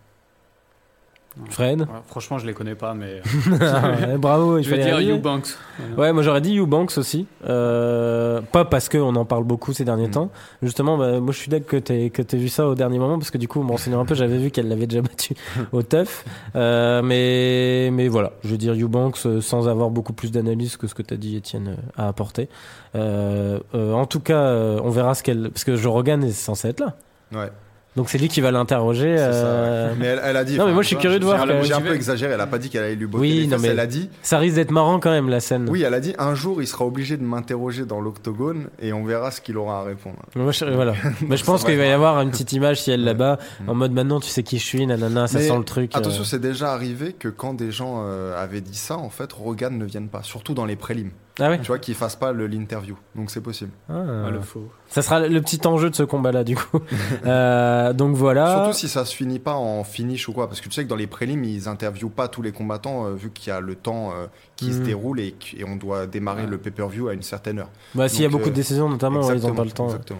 [1.49, 3.21] Fred Ouais, franchement, je les connais pas, mais
[3.51, 5.15] Ouais, Bravo, il je vais dire.
[5.15, 5.49] Eubanks.
[5.77, 5.95] Voilà.
[6.01, 7.27] Ouais, moi j'aurais dit Eubanks aussi.
[7.45, 10.11] Euh, pas parce qu'on en parle beaucoup ces derniers Mm.
[10.11, 10.29] temps.
[10.61, 13.17] Justement, bah, moi je suis d'accord que t'aies que t'aies vu ça au dernier moment
[13.19, 15.33] parce que du coup, me renseignant un peu, j'avais vu qu'elle l'avait déjà battu
[15.73, 16.23] au teuf.
[16.55, 20.87] Euh, mais, mais voilà, je veux dire Eubanks euh, sans avoir beaucoup plus d'analyse que
[20.87, 22.47] ce que t'as dit, Étienne, euh, a apporté.
[22.95, 25.49] Euh, euh, en tout cas, euh, on verra ce qu'elle.
[25.49, 26.95] Parce que Jorogan est censé être là.
[27.33, 27.49] Ouais,
[27.95, 29.15] Donc c'est lui qui va l'interroger.
[29.17, 29.93] euh.
[29.97, 30.57] Mais elle, elle a dit.
[30.57, 32.33] Non, mais moi, je suis curieux de voir J'ai un peu exagéré.
[32.33, 33.87] Elle a pas dit qu'elle allait lui botter Oui, les non, fesses, mais- Elle a
[33.87, 34.09] dit.
[34.21, 35.67] Ça risque d'être marrant quand même la scène.
[35.69, 39.05] Oui, elle a dit un jour il sera obligé de m'interroger dans l'octogone et on
[39.05, 40.17] verra ce qu'il aura à répondre.
[40.35, 40.93] Moi, je, voilà.
[41.27, 43.05] Mais je pense qu'il va y avoir une petite image si elle Ouais.
[43.05, 43.69] là-bas, Mm.
[43.69, 45.95] en mode maintenant tu sais qui je suis, nanana, ça Mais sent le truc.
[45.95, 45.99] euh.
[45.99, 49.77] Attention, c'est déjà arrivé que quand des gens euh, avaient dit ça, en fait, Rogan
[49.77, 51.11] ne vienne pas, surtout dans les prélims.
[51.39, 52.95] Ah Tu vois, qu'il fasse pas l'interview.
[53.15, 53.71] Donc c'est possible.
[53.89, 53.95] Ah.
[54.27, 54.69] Ah, le faux.
[54.87, 56.79] Ça sera le petit enjeu de ce combat-là, du coup.
[57.25, 58.55] Euh, donc voilà.
[58.63, 60.89] Surtout si ça se finit pas en finish ou quoi, parce que tu sais que
[60.89, 63.75] dans les prélims, ils interviewent pas tous les combattants euh, vu qu'il y a le
[63.75, 64.85] temps euh, qui se Mhm.
[64.85, 66.49] déroule et, et on doit démarrer Ouais.
[66.49, 67.69] le pay-per-view à une certaine heure.
[67.95, 69.85] Bah, s'il y a beaucoup euh, de décisions, notamment, ils ont pas le temps.
[69.87, 70.19] Exactement.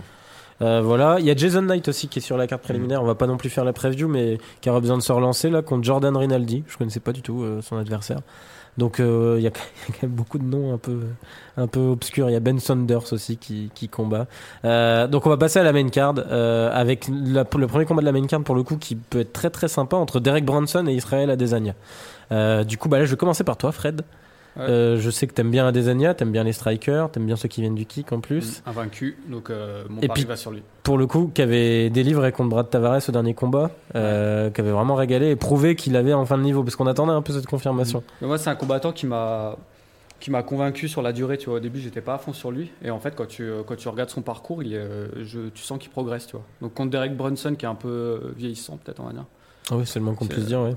[0.62, 1.18] Euh, voilà.
[1.20, 3.02] Il y a Jason Knight aussi qui est sur la carte préliminaire.
[3.02, 3.04] Mm.
[3.04, 5.50] On va pas non plus faire la preview, mais qui aura besoin de se relancer
[5.50, 6.64] là contre Jordan Rinaldi.
[6.68, 8.20] Je connaissais pas du tout euh, son adversaire.
[8.78, 11.02] Donc euh, il y, a quand même beaucoup de noms un peu
[11.58, 12.30] un peu obscurs.
[12.30, 14.28] Il y a Ben Saunders aussi qui, qui combat.
[14.66, 18.06] Euh, donc on va passer à la main card euh, avec le premier combat de
[18.06, 20.86] la main card pour le coup qui peut être très très sympa entre Derek Bronson
[20.88, 21.74] et Israël Adesanya.
[22.66, 24.04] Du coup bah là je vais commencer par toi Fred.
[24.58, 24.64] Ouais.
[24.64, 27.62] Euh, je sais que t'aimes bien Adesanya, t'aimes bien les strikers, t'aimes bien ceux qui
[27.62, 28.62] viennent du kick en plus.
[28.66, 30.62] Invaincu, donc euh, mon Et pari puis- va sur lui.
[30.84, 34.72] Pour le coup, qui avait délivré contre Brad Tavares au dernier combat, euh, qui avait
[34.72, 37.34] vraiment régalé et prouvé qu'il avait en fin de niveau, parce qu'on attendait un peu
[37.34, 38.04] cette confirmation.
[38.22, 39.58] Mais moi, c'est un combattant qui m'a
[40.22, 41.38] qui m'a convaincu sur la durée.
[41.38, 43.52] Tu vois, au début, j'étais pas à fond sur lui, et en fait, quand tu
[43.68, 46.28] quand tu regardes son parcours, il est, euh, je, tu sens qu'il progresse.
[46.28, 46.46] Tu vois.
[46.62, 49.26] Donc contre Derek Brunson, qui est un peu vieillissant, peut-être on va dire.
[49.72, 50.76] Ah oui, c'est le moins qu'on puisse dire, ouais.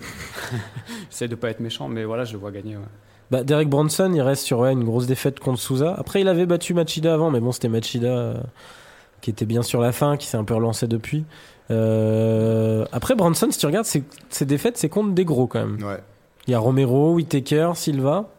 [1.11, 2.77] J'essaie de pas être méchant, mais voilà, je le vois gagner.
[2.77, 2.83] ouais.
[3.31, 5.95] Bah, Derek Bronson, il reste sur ouais, une grosse défaite contre Souza.
[5.99, 8.35] Après, il avait battu Machida avant, mais bon, c'était Machida euh,
[9.21, 11.25] qui était bien sur la fin, qui s'est un peu relancé depuis.
[11.71, 15.83] Euh, après, Bronson, si tu regardes, ses, ses défaites, c'est contre des gros quand même.
[15.83, 16.03] Ouais.
[16.47, 18.31] Il y a Romero, Whitaker, Silva.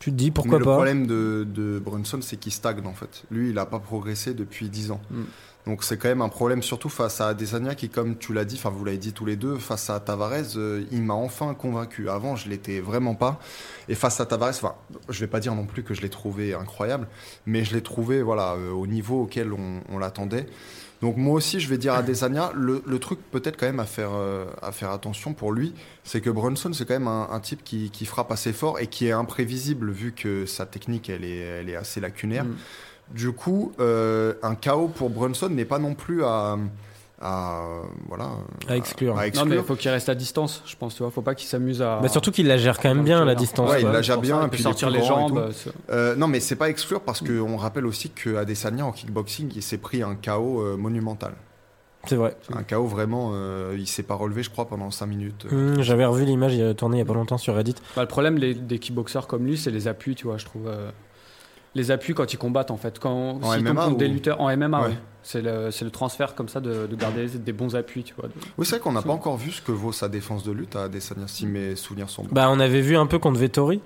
[0.00, 2.92] Tu te dis pourquoi Mais pas Le problème de, de Brunson, c'est qu'il stagne en
[2.92, 3.22] fait.
[3.30, 5.00] Lui, il n'a pas progressé depuis 10 ans.
[5.10, 5.22] Mm.
[5.68, 8.54] Donc c'est quand même un problème, surtout face à Adesanya qui, comme tu l'as dit,
[8.56, 12.08] enfin vous l'avez dit tous les deux, face à Tavares, euh, il m'a enfin convaincu.
[12.08, 13.38] Avant, je l'étais vraiment pas.
[13.90, 14.76] Et face à Tavares, enfin,
[15.10, 17.06] je vais pas dire non plus que je l'ai trouvé incroyable,
[17.44, 20.46] mais je l'ai trouvé voilà euh, au niveau auquel on, l'attendait.
[21.02, 22.50] Donc moi aussi, je vais dire Adesanya.
[22.54, 26.22] Le, le truc peut-être quand même à faire euh, à faire attention pour lui, c'est
[26.22, 29.12] que Brunson, c'est quand même un, type qui, qui frappe assez fort et qui est
[29.12, 32.46] imprévisible vu que sa technique, elle est, elle est assez lacunaire.
[32.46, 32.56] Mm.
[33.14, 36.56] Du coup, euh, un KO pour Brunson n'est pas non plus à,
[37.20, 37.62] à
[38.08, 38.28] voilà
[38.68, 39.14] À exclure.
[39.14, 39.46] à Non, exclure.
[39.48, 40.94] mais il faut qu'il reste à distance, je pense.
[40.94, 42.00] Tu vois, faut pas qu'il s'amuse à.
[42.00, 43.70] Bah, Surtout qu'il la gère quand même bien, la distance.
[43.70, 45.46] Ouais, il la gère bien, ça, et il peut puis sortir les jambes.
[45.48, 45.52] tout.
[45.52, 49.52] c'est- Euh, non, mais c'est pas exclure parce qu'on rappelle aussi que Adesanya en kickboxing,
[49.56, 51.32] il s'est pris un KO euh, monumental.
[52.06, 52.36] C'est vrai.
[52.54, 55.46] Un KO vraiment, euh, il s'est pas relevé, je crois, pendant 5 minutes.
[55.52, 55.74] euh.
[55.76, 57.74] Hum, J'avais revu l'image il y a tourné il y a pas longtemps sur Reddit.
[57.96, 60.68] Bah, le problème les- des kickboxers comme lui, c'est les appuis, tu vois, je trouve.
[61.74, 62.98] Les appuis quand ils combattent, en fait.
[62.98, 64.88] Quand, En MMA contre des lutteurs en MMA, Ouais.
[64.88, 64.98] ouais.
[65.22, 68.30] C'est le, transfert comme ça de, de garder des bons appuis, tu vois.
[68.56, 70.74] Oui, c'est vrai qu'on n'a pas encore vu ce que vaut sa défense de lutte
[70.76, 72.30] à Adesanya, si mes souvenirs sont bons.
[72.32, 73.80] Bah, on avait vu un peu contre Vettori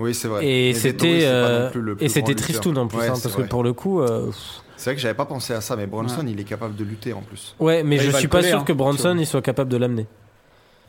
[0.00, 0.46] oui, c'est vrai.
[0.46, 1.70] et c'était euh,
[2.00, 2.34] et c'était.
[2.34, 4.30] Tristoun en plus Ouais, hein, que pour le coup euh,
[4.78, 7.12] C'est vrai que j'avais pas pensé à ça, mais Bronson, il est capable de lutter
[7.12, 7.54] en plus.
[7.60, 9.76] ouais mais Bah, je suis pas coller, sûr hein, que Bronson il soit capable de
[9.76, 10.06] l'amener.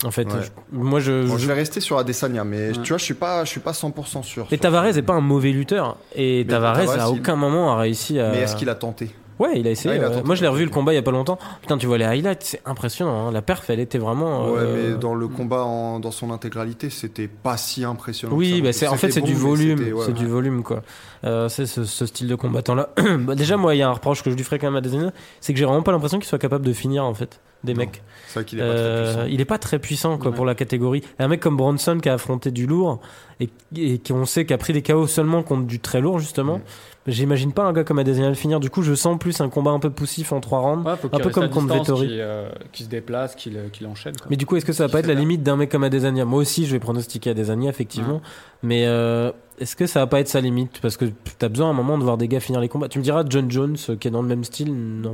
[0.03, 0.39] En fait, Ouais.
[0.41, 2.81] je- moi je, Bon, je- je vais rester sur Adesanya, mais Ouais.
[2.83, 4.47] tu vois, je suis pas, je suis pas 100% sûr.
[4.51, 4.97] Et Tavares ça.
[4.99, 8.31] est pas un mauvais lutteur et Tavares Tavares, à il- aucun moment a réussi à
[8.31, 9.11] Mais est-ce qu'il a tenté?
[9.39, 9.95] Ouais, il a essayé.
[9.95, 10.13] Ah, il a ouais.
[10.15, 11.39] tenté, Moi je l'ai revu le combat il y a pas longtemps.
[11.61, 13.31] Putain, tu vois les highlights, c'est impressionnant hein.
[13.31, 16.89] La perf, elle était vraiment Ouais, euh, mais dans le combat en- dans son intégralité,
[16.91, 18.35] c'était pas si impressionnant.
[18.35, 20.13] Oui, bah c'est en fait c'est du volume, ouais, c'est ouais.
[20.13, 20.83] du volume quoi.
[21.23, 22.89] Euh, c'est ce, ce style de combattant là.
[23.35, 25.11] déjà moi il y a un reproche que je lui ferais quand même à Adesanya,
[25.39, 27.39] c'est que j'ai vraiment pas l'impression qu'il soit capable de finir en fait.
[27.63, 27.79] Des Non.
[27.79, 28.01] mecs.
[28.27, 29.27] C'est vrai qu'il est pas Euh, très puissant.
[29.33, 30.35] il est pas très puissant quoi, Ouais.
[30.37, 31.03] pour la catégorie.
[31.19, 32.99] Un mec comme Bronson qui a affronté du lourd
[33.39, 36.61] et, et qui on sait qu'a pris des KO seulement contre du très lourd justement.
[37.07, 38.59] J'imagine pas un gars comme Adesanya le finir.
[38.59, 40.85] Du coup, je sens plus un combat un peu poussif en trois rounds.
[40.87, 42.07] Ouais, faut Un peu comme contre Vettori.
[42.07, 44.15] Qu'il euh, qu'il se déplace, qu'il euh, qu'il enchaîne.
[44.15, 44.27] quoi.
[44.29, 45.83] Mais du coup, est-ce que ça va Qui pas être la limite d'un mec comme
[45.83, 46.25] Adesanya?
[46.25, 48.21] Moi aussi, je vais pronostiquer Adesanya effectivement.
[48.61, 49.31] Mais euh,
[49.61, 51.05] est-ce que ça va pas être sa limite Parce que
[51.37, 52.89] t'as besoin à un moment de voir des gars finir les combats.
[52.89, 55.13] Tu me diras, John Jones, euh, qui est dans le même style, n'en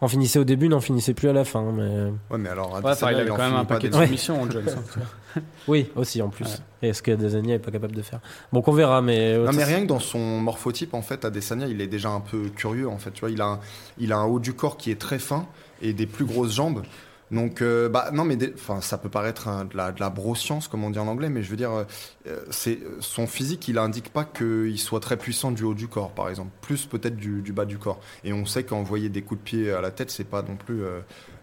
[0.00, 1.62] en finissait au début, n'en finissait plus à la fin.
[1.72, 3.96] Mais euh, Ouais, mais alors, Ouais, Adesanya, enfin, il avait quand même un paquet de
[3.96, 4.06] Ouais.
[4.06, 4.64] soumissions, Jones.
[4.68, 5.40] hein.
[5.68, 6.44] oui, aussi en plus.
[6.44, 6.58] Ouais.
[6.82, 8.20] Et est-ce que Adesanya est pas capable de faire?
[8.52, 11.24] Donc on verra, mais euh, Non mais ça- rien que dans son morphotype en fait
[11.24, 13.60] Adesanya il est déjà un peu curieux en fait tu vois il a un,
[13.98, 15.46] il a un haut du corps qui est très fin
[15.82, 16.82] et des plus grosses jambes
[17.30, 20.98] donc euh, bah non mais enfin ça peut paraître de la broscience comme on dit
[21.00, 21.84] en anglais mais je veux dire euh,
[22.28, 26.10] euh, c'est son physique il indique pas qu'il soit très puissant du haut du corps
[26.10, 26.50] par exemple.
[26.60, 27.98] Plus peut-être du, bas du corps.
[28.22, 30.82] Et on sait qu'envoyer des coups de pied à la tête c'est pas non plus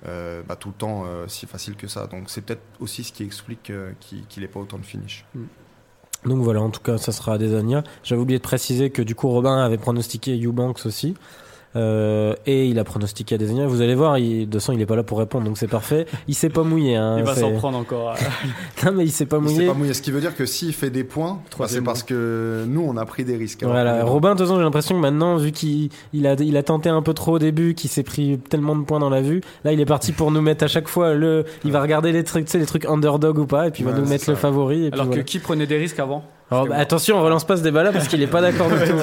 [0.06, 2.08] bah, tout le temps si facile que ça.
[2.08, 5.26] Donc c'est peut-être aussi ce qui explique qu'il qu'il ait pas autant de finish.
[6.26, 7.84] Donc voilà, en tout cas, ça sera Adesanya.
[8.04, 11.16] J'avais oublié de préciser que du coup, Robin avait pronostiqué Eubanks aussi.
[11.76, 13.66] Euh, et il a pronostiqué Adesanya.
[13.68, 16.06] Vous allez voir, il, de il est pas là pour répondre, donc c'est parfait.
[16.28, 16.96] Il s'est pas mouillé.
[16.96, 18.12] Hein, Il va s'en prendre encore.
[18.12, 18.16] à-
[18.86, 19.68] Non, mais il s'est pas Il s'est mouillé.
[19.68, 19.94] pas mouillé.
[19.94, 22.96] Ce qui veut dire que s'il fait des points, bah, c'est parce que nous, on
[22.98, 23.64] a pris des risques.
[23.64, 26.64] Voilà, Robin, de toute façon, j'ai l'impression que maintenant, vu qu'il il a, il a
[26.64, 29.42] tenté un peu trop au début, qu'il s'est pris tellement de points dans la vue,
[29.64, 31.46] là, il est parti pour nous mettre à chaque fois le.
[31.66, 33.86] Il va regarder les trucs, tu sais, les trucs underdog ou pas, et puis il
[33.86, 34.32] va Ouais, nous mettre ça.
[34.32, 34.86] le favori.
[34.86, 35.22] Et puis Alors voilà.
[35.24, 36.24] que qui prenait des risques avant?
[36.52, 38.98] Alors, bah, attention, on relance pas ce débat-là parce qu'il est pas d'accord du tout.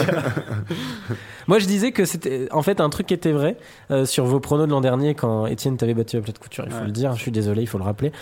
[1.50, 3.56] Moi, je disais que c'était en fait un truc qui était vrai
[3.90, 6.64] euh, sur vos pronos de l'an dernier quand Étienne t'avait battu à plat de couture.
[6.66, 6.86] Il faut Ouais.
[6.86, 7.14] le dire.
[7.16, 8.12] Je suis désolé, il faut le rappeler.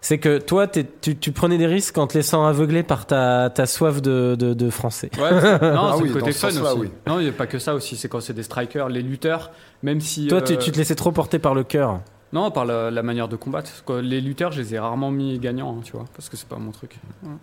[0.00, 3.50] C'est que toi, t'es- tu, tu prenais des risques en te laissant aveugler par ta,
[3.50, 5.10] ta soif de, de, de français.
[5.16, 6.58] Ouais, non, Ah c'est oui, le côté fun aussi.
[6.80, 6.90] oui.
[7.06, 7.94] Non, il n'y a pas que ça aussi.
[7.94, 9.52] C'est quand c'est des strikers, les lutteurs,
[9.84, 10.26] même si.
[10.26, 12.00] Toi, tu, euh, tu te laissais trop porter par le cœur.
[12.32, 13.70] Non, par la, la manière de combattre.
[13.84, 16.48] Quoi, Les lutteurs, je les ai rarement mis gagnants, hein, tu vois, parce que c'est
[16.48, 16.96] pas mon truc.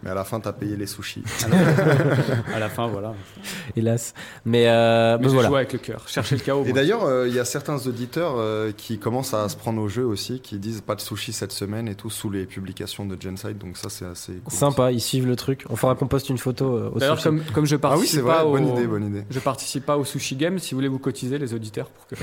[0.03, 1.23] Mais à la fin, t'as payé les sushis.
[2.53, 3.13] À la fin, voilà.
[3.75, 4.13] hélas.
[4.45, 5.47] Mais, euh, Mais voilà.
[5.49, 6.07] joué avec le cœur.
[6.07, 6.63] Chercher le chaos.
[6.65, 9.87] Et d'ailleurs, euh, il y a certains auditeurs euh, qui commencent à se prendre au
[9.87, 13.17] jeu aussi, qui disent pas de sushi cette semaine et tout sous les publications de
[13.19, 13.57] Genside.
[13.57, 14.53] Donc ça, c'est assez cool.
[14.53, 15.65] Sympa, ils suivent le truc.
[15.69, 17.29] On fera qu'on poste une photo euh, au D'ailleurs, sushi.
[17.29, 18.35] comme, comme je Ah oui, participe c'est vrai.
[18.37, 19.23] pas au, Bonne idée, bonne idée.
[19.29, 22.15] je participe pas au sushi game, si vous voulez vous cotiser les auditeurs pour que.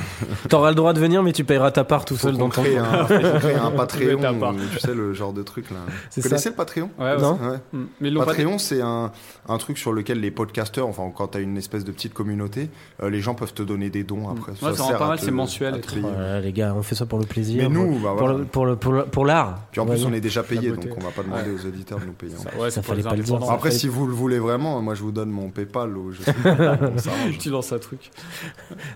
[0.48, 2.62] T'auras le droit de venir, mais tu payeras ta part tout Faut seul dans ton
[2.62, 2.84] crée coin.
[2.84, 5.76] un, un Patreon, tu sais le genre de truc là.
[6.10, 6.28] C'est Vous ça.
[6.30, 7.20] connaissez le Patreon Ouais, ouais.
[7.20, 7.38] Non.
[7.40, 7.58] Ouais.
[7.72, 7.84] Mm.
[8.00, 9.12] Mais Patreon, c'est un,
[9.48, 12.70] un truc sur lequel les podcasteurs, enfin, quand tu as une espèce de petite communauté,
[13.02, 14.52] euh, les gens peuvent te donner des dons après.
[14.52, 15.80] Ouais, ça rend sert pas mal, c'est mensuel.
[16.00, 17.62] Voilà, les gars, on fait ça pour le plaisir.
[17.62, 18.38] Mais nous, bah, pour, voilà.
[18.38, 19.60] le, pour, le, pour, pour l'art.
[19.70, 22.06] Puis en plus, on est déjà payé, donc on va pas demander aux auditeurs de
[22.06, 22.34] nous payer.
[22.36, 23.38] Ça, ouais, Ça fallait pas le dire.
[23.50, 26.32] Après, si vous le voulez vraiment, moi je vous donne mon PayPal ou je sais
[26.32, 27.38] pas, on s'arrange.
[27.38, 28.10] tu lances un truc.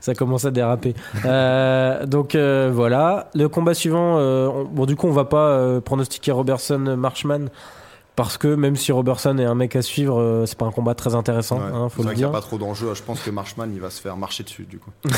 [0.00, 0.94] Ça commence à déraper.
[1.24, 3.28] Euh, donc euh, voilà.
[3.34, 7.48] Le combat suivant, euh, on- bon du coup on va pas euh, pronostiquer Robertson Marchman
[8.16, 10.94] parce que même si Robertson est un mec à suivre, euh, c'est pas un combat
[10.94, 11.64] très intéressant, Ouais.
[11.72, 12.32] hein, c'est faut le vrai qu'il n'y a dire.
[12.32, 12.92] pas trop d'enjeux.
[12.94, 14.90] Je pense que Marshman il va se faire marcher dessus du coup.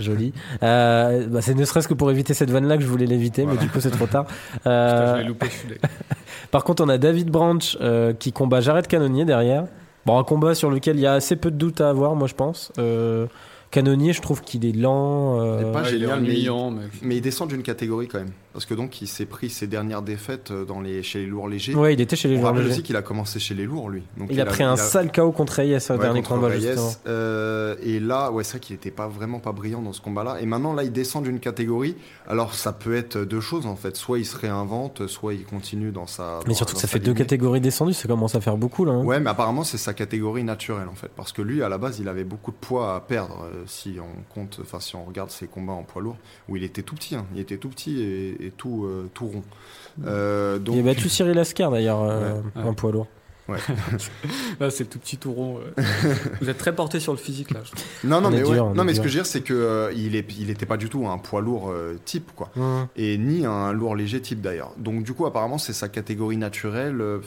[0.00, 0.32] Joli.
[0.62, 3.46] Euh, bah, c'est ne serait-ce que pour éviter cette vanne là que je voulais l'éviter,
[3.46, 4.26] mais du coup c'est trop tard.
[4.52, 5.74] Putain, Euh, je l'ai loupé, je
[6.50, 7.78] Par contre, on a David Branch
[8.18, 9.64] qui combat Jared Cannonier derrière.
[10.04, 12.28] Bon, un combat sur lequel il y a assez peu de doutes à avoir, moi
[12.28, 12.72] je pense.
[13.72, 15.40] Cannonier, je trouve qu'il est lent.
[15.40, 16.20] euh, Il est pas Ouais, il est génial.
[17.02, 18.30] Mais il descend d'une catégorie quand même.
[18.52, 21.48] Parce que donc il s'est pris ses dernières défaites euh, dans les, chez les lourds
[21.48, 21.74] légers.
[21.74, 22.72] Ouais, il était chez les rappelle légers.
[22.74, 24.02] aussi qu'il a commencé chez les lourds lui.
[24.18, 26.60] Donc Il, a pris un sale KO contre Reyes au Ouais, dernier combat, Reyes.
[26.60, 26.92] justement.
[27.06, 30.40] Euh, et là, ouais, c'est vrai qu'il était pas vraiment pas brillant dans ce combat-là.
[30.40, 31.96] Et maintenant, là, il descend d'une catégorie.
[32.28, 33.96] Alors, ça peut être deux choses en fait.
[33.96, 36.40] Soit il se réinvente, soit il continue dans sa.
[36.44, 38.92] Mais dans- surtout que ça fait deux catégories descendues, ça commence à faire beaucoup là.
[38.92, 39.02] hein.
[39.04, 41.10] Ouais, mais apparemment, c'est sa catégorie naturelle en fait.
[41.16, 43.96] Parce que lui, à la base, il avait beaucoup de poids à perdre euh, si
[43.98, 46.16] on compte, enfin, si on regarde ses combats en poids lourd,
[46.48, 47.14] où il était tout petit.
[47.14, 47.24] hein.
[47.34, 49.42] Il était tout petit et, et tout, euh, tout rond.
[50.06, 52.62] Euh, donc, Il a battu Cyril Ascar d'ailleurs euh, Ouais.
[52.62, 53.06] en poids lourd.
[54.60, 55.58] Là, c'est le tout petit tout rond.
[55.58, 55.82] euh.
[56.40, 57.60] Vous êtes très porté sur le physique, là.
[58.04, 58.52] Non, non, On mais, ouais.
[58.54, 60.64] dur, non, mais ce que je veux dire, c'est que euh, il est, il était
[60.64, 62.50] pas du tout un poids lourd euh, type, quoi.
[62.56, 62.86] Hum.
[62.96, 64.72] et ni un lourd léger type d'ailleurs.
[64.78, 67.00] Donc du coup apparemment c'est sa catégorie naturelle.
[67.00, 67.18] Euh,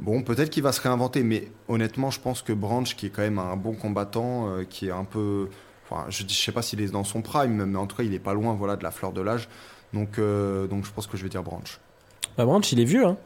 [0.00, 3.20] Bon, peut-être qu'il va se réinventer, mais honnêtement, je pense que Branch, qui est quand
[3.20, 5.48] même un bon combattant, euh, qui est un peu,
[5.90, 8.14] enfin, je, je sais pas s'il est dans son prime, mais en tout cas, il
[8.14, 9.46] est pas loin, voilà, de la fleur de l'âge.
[9.94, 11.80] Donc, euh, donc, je pense que je vais dire Branch.
[12.36, 13.06] Bah, Branch, il est vieux.
[13.06, 13.16] Hein.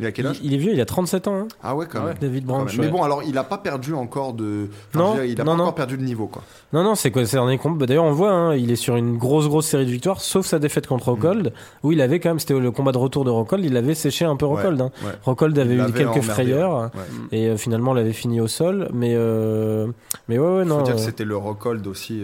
[0.00, 0.40] Il a quel âge?
[0.42, 1.34] il est vieux, il a 37 ans.
[1.42, 2.16] hein, Ah ouais, quand même.
[2.20, 2.66] David Branch.
[2.66, 2.80] même.
[2.80, 2.90] Mais ouais.
[2.90, 4.66] bon, alors, il a pas perdu encore de.
[4.92, 5.62] enfin, Non, dire, il a non, pas non.
[5.64, 6.42] encore perdu de niveau, quoi.
[6.72, 7.78] Non, non, c'est quoi C'est un des combats.
[7.78, 10.46] bah, D'ailleurs, on voit, hein, il est sur une grosse, grosse série de victoires, sauf
[10.46, 11.52] sa défaite contre Rockhold,
[11.84, 14.24] où il avait quand même, c'était le combat de retour de Rockhold, il avait séché
[14.24, 14.80] un peu Rockhold.
[14.80, 14.90] hein.
[15.04, 15.12] Ouais.
[15.22, 16.90] Rockhold avait Il eu quelques emmerdé, frayeurs,
[17.30, 18.88] et euh, finalement, l'avait fini au sol.
[18.92, 19.86] Mais, euh,
[20.28, 20.78] mais ouais, ouais, non.
[20.80, 22.20] faut dire que euh, c'était le Rockhold aussi.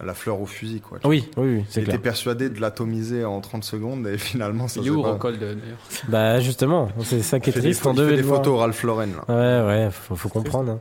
[0.00, 0.98] Euh, la fleur au fusil, quoi.
[1.04, 1.96] Oui, oui, oui, c'est Il clair.
[1.96, 5.58] était persuadé de l'atomiser en 30 secondes et finalement, ça Il est où Rockhold d'ailleurs
[6.08, 7.84] Bah justement, c'est ça qui est triste.
[7.86, 8.38] On il fait devait des le voir.
[8.38, 9.34] photos Ralph Lauren, là.
[9.64, 10.72] Ouais, ouais, faut, faut comprendre.
[10.72, 10.78] hein.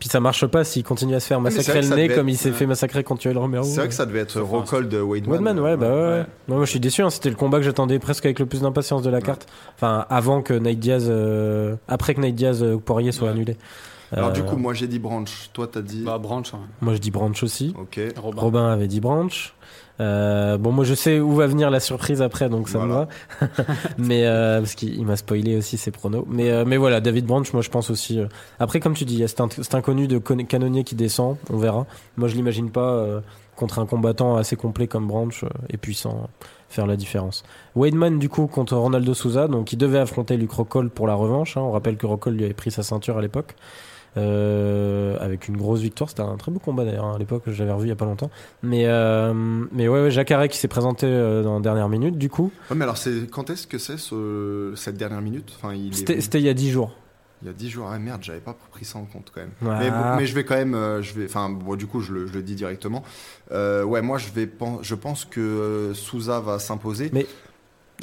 [0.00, 2.36] Puis ça marche pas s'il continue à se faire massacrer le nez comme être- il
[2.36, 3.62] s'est fait massacrer contre Yoel Romero.
[3.64, 5.30] C'est vrai que ça devait être Rockhold de Weidman.
[5.40, 5.94] Weidman, ouais, bah ouais.
[5.94, 6.08] ouais.
[6.20, 6.26] Ouais.
[6.48, 8.60] Non, moi je suis déçu, hein, c'était le combat que j'attendais presque avec le plus
[8.62, 9.46] d'impatience de la carte.
[9.76, 13.34] Enfin, avant que Nate Diaz, euh, après que Nate Diaz euh, ou Poirier soit Ouais.
[13.34, 13.56] annulé.
[14.14, 16.02] Alors Euh, du coup, moi j'ai dit Branch, toi t'as dit...
[16.04, 16.60] Bah, Branch, hein.
[16.80, 17.74] moi je dis Branch aussi.
[17.78, 18.00] Ok.
[18.16, 18.40] Robin.
[18.40, 19.54] Robin avait dit Branch.
[20.00, 23.06] Euh, bon, moi je sais où va venir la surprise après, donc ça Voilà.
[23.40, 23.64] me va.
[23.98, 26.24] mais euh, parce qu'il il m'a spoilé aussi ses pronos.
[26.28, 28.18] Mais euh, mais voilà, David Branch, moi je pense aussi.
[28.18, 28.26] euh,
[28.58, 31.36] Après, comme tu dis, il y a cet, in- cet inconnu de canonnier qui descend,
[31.50, 31.86] on verra.
[32.16, 33.20] Moi je l'imagine pas euh,
[33.56, 37.44] contre un combattant assez complet comme Branch euh, et puissant euh, faire la différence.
[37.76, 41.56] Weidman du coup contre Ronaldo Souza, donc il devait affronter Luke Rockhold pour la revanche.
[41.56, 41.60] hein.
[41.62, 43.54] On rappelle que Rockhold lui avait pris sa ceinture à l'époque.
[44.16, 47.58] Euh, avec une grosse victoire, c'était un très beau combat d'ailleurs hein, à l'époque, je
[47.62, 48.30] l'avais revu il y a pas longtemps.
[48.62, 49.32] Mais euh,
[49.72, 52.50] mais ouais, ouais Jacare qui s'est présenté euh, dans la dernière minute du coup.
[52.70, 54.72] Ouais, mais alors c'est quand est-ce que c'est ce...
[54.76, 55.52] cette dernière minute?
[55.56, 56.92] Enfin, est C'était il y a 10 jours.
[57.42, 57.88] il y a 10 jours.
[57.92, 59.50] Ah merde, j'avais pas pris ça en compte quand même.
[59.66, 59.78] Ah.
[59.80, 62.12] Mais, bon, mais je vais quand même, euh, je vais, enfin, bon, du coup, je
[62.12, 63.02] le, je le dis directement.
[63.52, 67.10] Euh, ouais, moi, je vais, pen- je pense que euh, Souza va s'imposer.
[67.12, 67.26] Mais-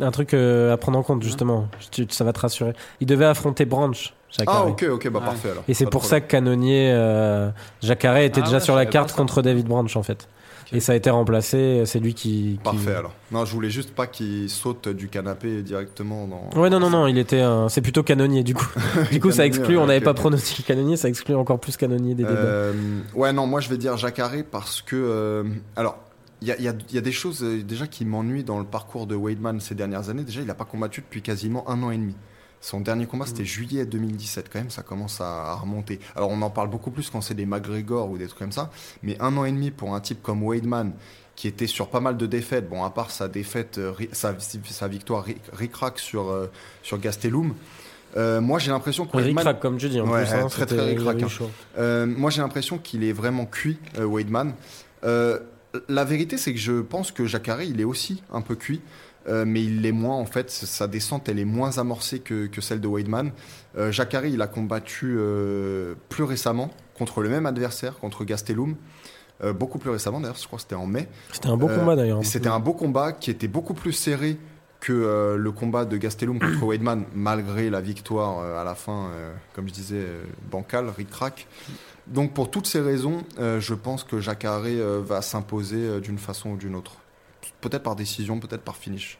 [0.01, 2.73] Un truc à prendre en compte justement, Tu- ça va te rassurer.
[3.01, 4.13] Il devait affronter Branch.
[4.37, 4.63] Jacare.
[4.63, 5.25] Ah, ok, ok, bah Ouais.
[5.25, 5.63] parfait alors.
[5.67, 7.49] Et c'est pour ça que Canonnier, euh,
[7.81, 10.27] Jacare était Ah déjà ouais, sur la carte contre David Branch en fait.
[10.73, 12.53] Et ça a été remplacé, c'est lui qui.
[12.53, 13.11] qui- Parfait alors.
[13.29, 16.49] Non, je voulais juste pas qu'il saute du canapé directement dans.
[16.61, 17.41] Ouais, non, non, non, il était.
[17.41, 18.67] un- C'est plutôt canonnier du coup.
[19.11, 20.17] Du coup, ça exclut, ouais, on n'avait pas ok.
[20.17, 22.35] pronostiqué canonnier, ça exclut encore plus canonnier des débats.
[22.39, 22.73] Euh,
[23.15, 24.95] ouais, non, moi je vais dire Jacare parce que.
[24.95, 25.43] euh,
[25.75, 25.97] alors,
[26.41, 28.45] il y a, il y a- il y a des choses euh, déjà qui m'ennuient
[28.45, 30.23] dans le parcours de Weidman ces dernières années.
[30.23, 32.15] Déjà, il n'a pas combattu depuis quasiment un an et demi.
[32.61, 35.99] Son dernier combat, c'était juillet 2017, quand même, ça commence à, remonter.
[36.15, 38.69] Alors, on en parle beaucoup plus quand c'est des McGregor ou des trucs comme ça,
[39.01, 40.91] mais un an et demi pour un type comme Weidman,
[41.35, 44.87] qui était sur pas mal de défaites, bon, à part sa défaite, euh, sa, sa
[44.87, 46.51] victoire ri- ric-rac sur, euh,
[46.83, 47.55] sur Gastelum,
[48.17, 50.33] euh, moi j'ai l'impression que Rick comme tu dis, en Ouais, plus.
[50.33, 51.29] hein, très, très hein.
[51.77, 54.53] Euh, moi, j'ai l'impression qu'il est vraiment cuit, Weidman.
[55.03, 55.39] Euh,
[55.87, 58.81] la vérité, c'est que je pense que Jacare, il est aussi un peu cuit,
[59.27, 60.49] euh, mais il l'est moins, en fait.
[60.49, 63.31] Sa descente, elle est moins amorcée que, que celle de Weidman.
[63.77, 63.91] Euh,
[64.25, 68.75] il a combattu euh, plus récemment contre le même adversaire, contre Gastelum.
[69.43, 71.07] Euh, beaucoup plus récemment, d'ailleurs, je crois que c'était en mai.
[71.31, 72.19] C'était un beau combat d'ailleurs.
[72.21, 74.37] Et C'était un beau combat qui était beaucoup plus serré
[74.79, 79.11] que le combat de Gastelum contre Weidman, malgré la victoire à la fin,
[79.53, 80.03] comme je disais,
[80.49, 81.47] bancale, ric-rac.
[82.07, 84.63] Donc pour toutes ces raisons, je pense que Jacare
[85.05, 87.00] va s'imposer d'une façon ou d'une autre.
[87.61, 89.17] Peut-être par décision, peut-être par finish.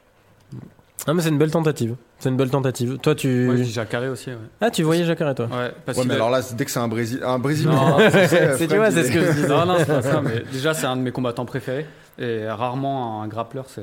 [1.07, 1.95] Ah, mais c'est une belle tentative.
[2.19, 2.97] C'est une belle tentative.
[2.99, 3.45] Toi, tu.
[3.45, 4.37] Moi, je dis Jacare aussi, ouais.
[4.59, 6.79] Ah, tu voyais Jacare, toi Ouais, parce Ouais, qu'il mais alors là, dès que c'est
[6.79, 8.27] un Brésil, un Brésilien, Non, tu sais,
[8.57, 9.47] c'est- tu vois, c'est ce que je disais.
[9.47, 11.87] Non, non, c'est pas ça, mais déjà, c'est un de mes combattants préférés.
[12.19, 13.81] Et rarement un grappleur, c'est.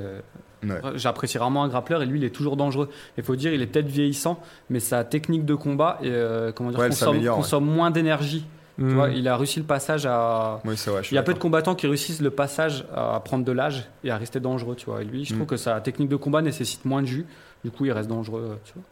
[0.65, 0.81] Ouais.
[0.97, 2.89] J'apprécie rarement un grappleur et lui, il est toujours dangereux.
[3.17, 4.41] Il faut dire, il est peut-être vieillissant,
[4.71, 8.45] mais sa technique de combat et, euh, comment dire, consomme, consomme moins d'énergie.
[8.79, 8.95] Tu Hmm.
[8.95, 10.61] vois, il a réussi le passage à.
[10.65, 11.03] Oui, vrai.
[11.11, 14.11] Il y a peu de combattants qui réussissent le passage à prendre de l'âge et
[14.13, 15.03] à rester dangereux, tu vois.
[15.03, 15.47] Et lui, je trouve Mm.
[15.51, 17.27] que sa technique de combat nécessite moins de jus.
[17.65, 18.85] Du coup, il reste dangereux, tu vois.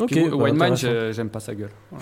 [0.00, 0.10] Ok,
[0.76, 1.70] j'ai- j'aime pas sa gueule.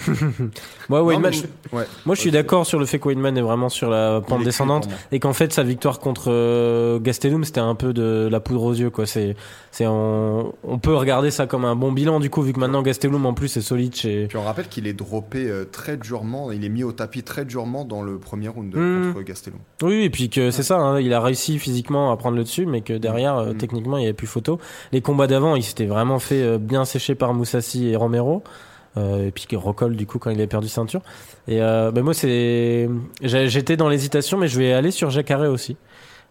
[0.88, 1.28] Moi, Non, mais
[1.72, 1.84] ouais.
[2.06, 4.88] moi, je suis d'accord sur le fait que Weidman est vraiment sur la pente descendante.
[5.12, 8.72] Et qu'en fait, sa victoire contre euh, Gastelum, c'était un peu de la poudre aux
[8.74, 9.06] yeux, quoi.
[9.06, 9.36] C'est,
[9.70, 12.82] c'est, on, on peut regarder ça comme un bon bilan, du coup, vu que maintenant
[12.82, 14.26] Gastelum, en plus, est solide chez.
[14.28, 17.44] Puis on rappelle qu'il est droppé euh, très durement, il est mis au tapis très
[17.44, 19.12] durement dans le premier round Mm.
[19.12, 19.58] contre Gastelum.
[19.82, 22.66] Oui, et puis que c'est ça, hein, il a réussi physiquement à prendre le dessus,
[22.66, 23.56] mais que derrière, euh, Mm.
[23.56, 24.58] techniquement, il n'y avait plus photo.
[24.92, 28.42] Les combats d'avant, il s'était vraiment fait euh, bien sécher par Moussassi Romero.
[28.96, 31.02] Euh, et puis que Rockhold, du coup, quand il avait perdu ceinture.
[31.46, 32.88] Et euh, bah, moi, c'est.
[33.22, 35.76] J'étais dans l'hésitation, mais je vais aller sur Jacare aussi.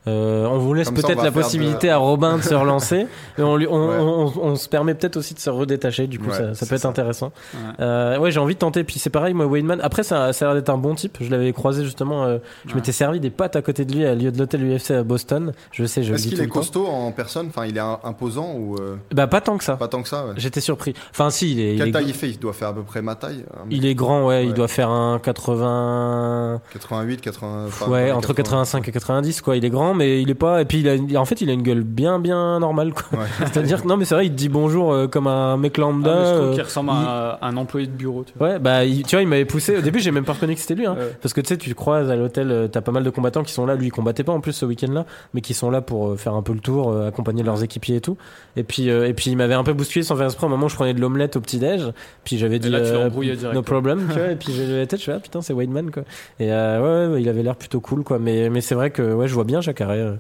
[0.08, 3.08] Euh, on vous laisse peut-être la possibilité de- à Robin de se relancer.
[3.38, 3.98] Et on, lui, on, Ouais.
[4.00, 6.82] on- on se permet peut-être aussi de se redétacher, du coup, Ouais, ça, peut être
[6.82, 6.88] ça.
[6.88, 7.32] intéressant.
[7.54, 7.60] Ouais.
[7.82, 8.84] Euh, ouais, j'ai envie de tenter.
[8.84, 9.80] Puis c'est pareil, moi, Weidman.
[9.82, 11.18] Après, ça, ça a l'air d'être un bon type.
[11.22, 12.24] Je l'avais croisé justement.
[12.26, 12.76] euh, je Ouais.
[12.78, 15.52] m'étais servi des pâtes à côté de lui à lieu de l'hôtel UFC à Boston.
[15.72, 17.48] Je sais, je Est-ce qu'il est costaud en personne?
[17.50, 19.76] Enfin, il est imposant ou euh, Bah pas tant que ça.
[19.76, 20.34] pas tant que ça ouais.
[20.38, 20.94] J'étais surpris.
[21.12, 21.74] Enfin, si, il est.
[21.74, 22.30] il Quelle est- taille il fait?
[22.30, 23.44] Il doit faire à peu près ma taille.
[23.70, 26.62] Il est grand, ouais, il doit faire un 80.
[26.74, 27.66] 88, 80.
[27.68, 29.58] enfin, ouais, ouais, entre 85 et 90, quoi.
[29.58, 30.62] Il est grand, mais il est pas.
[30.62, 33.20] Et puis, il a, en fait, il a une gueule bien, bien normale, quoi.
[33.20, 33.26] Ouais.
[33.40, 36.12] C'est-à-dire que non, mais c'est vrai, il te dit bonjour euh, comme un mec lambda.
[36.12, 38.24] Ah, mais je trouve euh, qu'il ressemble à un, employé de bureau.
[38.26, 38.48] Tu vois.
[38.48, 39.78] Ouais, bah, il- tu vois, il m'avait poussé.
[39.78, 40.96] Au début, j'ai même pas reconnu que c'était lui, hein.
[40.98, 41.12] Ouais.
[41.22, 43.52] Parce que tu sais, tu croises à l'hôtel, euh, t'as pas mal de combattants qui
[43.54, 43.76] sont là.
[43.76, 46.42] Lui, il combattait pas en plus ce week-end-là, mais qui sont là pour faire un
[46.42, 48.18] peu le tour, accompagner leurs équipiers et tout.
[48.56, 50.46] Et puis, euh, et puis, il m'avait un peu bousculé sans faire exprès.
[50.46, 51.82] Au moment où je prenais de l'omelette au petit-déj,
[52.24, 52.70] puis j'avais dit.
[52.70, 53.10] là, euh,
[53.54, 54.32] No problem, tu vois.
[54.32, 56.04] Et puis, j'ai levé la tête, je fais, ah putain, c'est Weidman, quoi.
[56.40, 58.20] Et euh, ouais, ouais, il avait l'air plutôt cool, quoi.
[58.20, 59.77] Mais, mais c'est vrai que, ouais, je vois bien Jacare.
[59.86, 60.16] Euh.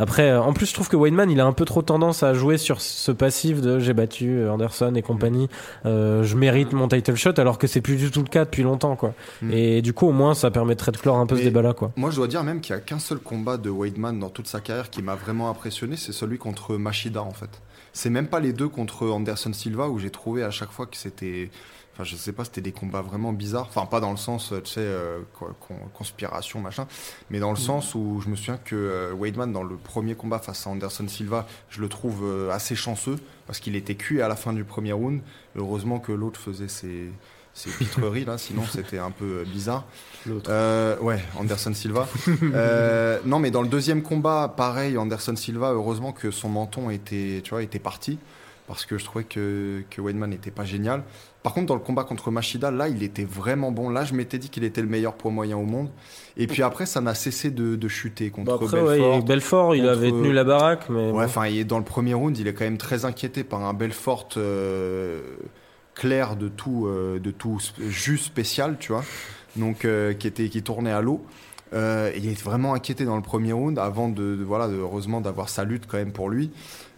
[0.00, 2.32] Après, euh, en plus, je trouve que Weidman, il a un peu trop tendance à
[2.32, 5.50] jouer sur ce passif de j'ai battu euh, Anderson et compagnie,
[5.84, 8.62] euh, je mérite mon title shot, alors que c'est plus du tout le cas depuis
[8.62, 9.12] longtemps, quoi.
[9.42, 9.52] Mm.
[9.52, 11.92] Et du coup, au moins, ça permettrait de clore un peu ce Mais- débat-là, quoi.
[11.96, 14.46] Moi, je dois dire même qu'il n'y a qu'un seul combat de Weidman dans toute
[14.46, 17.60] sa carrière qui m'a vraiment impressionné, c'est celui contre Machida en fait.
[17.92, 20.96] C'est même pas les deux contre Anderson Silva où j'ai trouvé à chaque fois que
[20.96, 21.50] c'était.
[22.00, 23.66] Enfin, je sais pas, c'était des combats vraiment bizarres.
[23.68, 25.20] Enfin, pas dans le sens, tu sais, euh,
[25.92, 26.86] conspiration, machin,
[27.28, 30.38] mais dans le sens où je me souviens que euh, Weidman, dans le premier combat
[30.38, 33.16] face à Anderson Silva, je le trouve euh, assez chanceux
[33.46, 35.20] parce qu'il était cuit à la fin du premier round.
[35.56, 37.10] Heureusement que l'autre faisait ses,
[37.54, 39.84] ses pitreries là, sinon c'était un peu euh, bizarre.
[40.26, 40.50] L'autre.
[40.50, 42.08] Euh, ouais, Anderson Silva.
[42.42, 47.40] Euh, non, mais dans le deuxième combat, pareil, Anderson Silva, heureusement que son menton était,
[47.44, 48.18] tu vois, était parti.
[48.66, 51.02] Parce que je trouvais que, que Weidman n'était pas génial.
[51.42, 53.88] Par contre, dans le combat contre Machida, là, il était vraiment bon.
[53.88, 55.88] Là, je m'étais dit qu'il était le meilleur poids moyen au monde.
[56.36, 59.16] Et puis après, ça n'a cessé de, de chuter contre après, ouais, Belfort.
[59.16, 61.10] il- Belfort, il avait tenu la baraque, mais.
[61.10, 64.28] Ouais, enfin, dans le premier round, il est quand même très inquiété par un Belfort
[64.36, 65.22] euh,
[65.94, 67.58] clair de tout, euh, de tout
[67.88, 69.04] juste spécial, tu vois.
[69.56, 71.24] Donc, euh, qui était, qui tournait à l'eau.
[71.72, 75.20] Euh, il est vraiment inquiété dans le premier round, avant de, de- voilà, de- heureusement
[75.20, 76.50] d'avoir sa lutte quand même pour lui.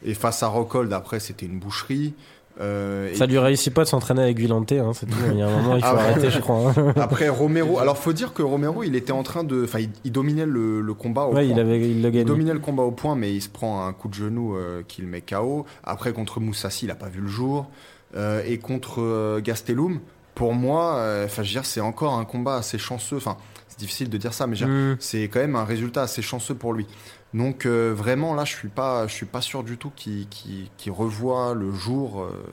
[0.04, 2.14] Et face à Rockhold, après, c'était une boucherie.
[2.60, 5.16] Euh, Ça lui réussit pas de s'entraîner avec Villante, hein, c'est tout.
[5.30, 6.00] Il y a un moment, il faut Ah ouais.
[6.02, 6.72] arrêter, je crois.
[6.76, 6.92] hein.
[7.00, 10.12] Après Romero, alors faut dire que Romero, il était en train de, enfin, il, il
[10.12, 11.54] dominait le, le combat au Ouais, point.
[11.54, 12.24] il, avait, il le Il gagne.
[12.26, 15.00] dominait le combat au point, mais il se prend un coup de genou euh, qui
[15.02, 15.64] le met KO.
[15.82, 17.68] Après, contre Moussassi, il n'a pas vu le jour.
[18.14, 20.00] Euh, et contre euh, Gastelum,
[20.34, 23.16] pour moi, euh, enfin, je veux dire, c'est encore un combat assez chanceux.
[23.16, 23.38] Enfin,
[23.68, 24.96] c'est difficile de dire ça, mais Hmm.
[25.00, 26.86] c'est quand même un résultat assez chanceux pour lui.
[27.34, 30.92] Donc, euh, vraiment, là, je suis pas, je suis pas sûr du tout qu'il qu'il
[30.92, 32.22] revoit le jour.
[32.22, 32.44] euh,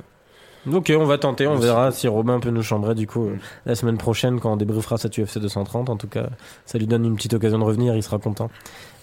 [0.71, 3.39] Ok, on va tenter, on verra si Robin peut nous chambrer du coup euh, Mm.
[3.65, 5.89] la semaine prochaine quand on débriefera cette UFC 230.
[5.89, 6.27] En tout cas,
[6.65, 8.49] ça lui donne une petite occasion de revenir, il sera content.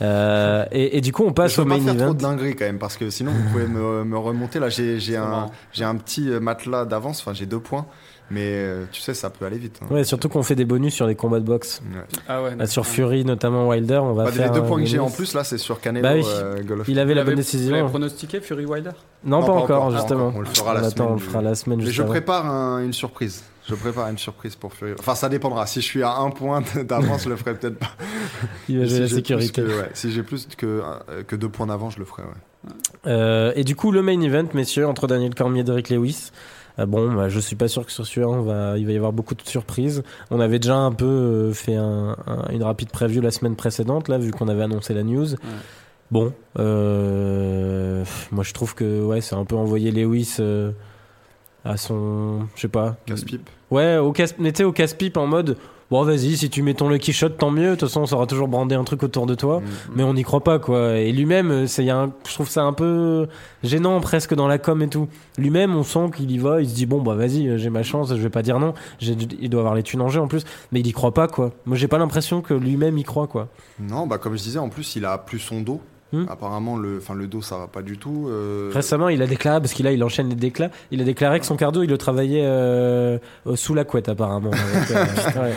[0.02, 2.14] Euh, et, et du coup, on passe je au main faire trop event.
[2.14, 4.58] de dingueries quand même, parce que sinon, vous pouvez me, me remonter.
[4.60, 5.48] Là, j'ai un,
[5.80, 7.20] un petit matelas d'avance.
[7.20, 7.86] Enfin, j'ai deux points.
[8.28, 9.78] Mais euh, tu sais, ça peut aller vite.
[9.82, 9.86] hein.
[9.88, 11.80] Ouais, surtout qu'on fait des bonus sur les combats de boxe.
[11.94, 12.00] Ouais.
[12.28, 12.56] Ah ouais.
[12.56, 14.52] Là, sur Fury, notamment Wilder, on va Bah, faire.
[14.52, 16.02] les deux points que j'ai en plus, là, c'est sur Canelo.
[16.02, 16.24] Bah oui.
[16.26, 16.90] euh, Golovkin.
[16.90, 17.88] Il avait la bonne Vous l'avez décision.
[17.88, 18.90] pronostiqué Fury Wilder?
[19.24, 20.26] Non, Non, pas, pas encore, encore, pas justement.
[20.26, 20.36] encore.
[20.38, 22.10] On le fera la attend, semaine on fera la semaine Mais je avant.
[22.10, 23.44] prépare un- une surprise.
[23.68, 24.92] Je prépare une surprise pour Fury.
[24.98, 25.66] Enfin, ça dépendra.
[25.66, 27.90] Si je suis à un point d'avance, je le ferai peut-être pas.
[28.68, 29.62] Il va la si plus sécurité.
[29.62, 32.22] que- ouais, si j'ai plus que, euh, que deux points d'avance, je le ferai.
[32.22, 32.70] Ouais.
[33.06, 36.30] Euh, et du coup, le main event, messieurs, entre Daniel Cormier et Derek Lewis.
[36.78, 38.96] Euh, bon, bah, je suis pas sûr que sur celui-là, on va, il va y
[38.96, 40.02] avoir beaucoup de surprises.
[40.30, 44.08] On avait déjà un peu euh, fait un- un- une rapide preview la semaine précédente,
[44.08, 45.26] là, vu qu'on avait annoncé la news.
[46.10, 50.70] Bon, euh, moi je trouve que ouais, c'est un peu envoyer Lewis euh,
[51.64, 52.96] à son, je sais pas.
[53.06, 53.48] Casse-pipe.
[53.70, 55.56] Ouais, au casse, mais au casse-pipe en mode,
[55.90, 57.70] bon vas-y, si tu mets ton lucky shot, tant mieux.
[57.70, 59.60] De toute façon, on saura toujours brander un truc autour de toi.
[59.60, 59.64] Mm.
[59.94, 60.98] Mais on n'y croit pas, quoi.
[60.98, 63.28] Et lui-même, euh, c'est, il y a un- je trouve ça un peu
[63.62, 65.08] gênant presque dans la com et tout.
[65.38, 67.82] Lui-même, on sent qu'il y va, il se dit, bon, bah vas-y, euh, j'ai ma
[67.82, 68.74] chance, je vais pas dire non.
[68.98, 70.44] J'ai- il doit avoir les thunes en jeu en plus.
[70.72, 71.52] Mais il y croit pas, quoi.
[71.66, 73.48] Moi, j'ai pas l'impression que lui-même y croit, quoi.
[73.80, 75.80] Non, bah, comme je disais, en plus, il a plus son dos.
[76.12, 76.24] Hmm.
[76.28, 78.26] Apparemment, le, enfin, le dos, ça va pas du tout.
[78.28, 81.46] euh, Récemment, il a déclaré, parce qu'il il enchaîne les déclats, il a déclaré que
[81.46, 84.50] son cardio, il le travaillait euh, euh, sous la couette, apparemment.
[84.74, 85.52] Avec, euh, ouais.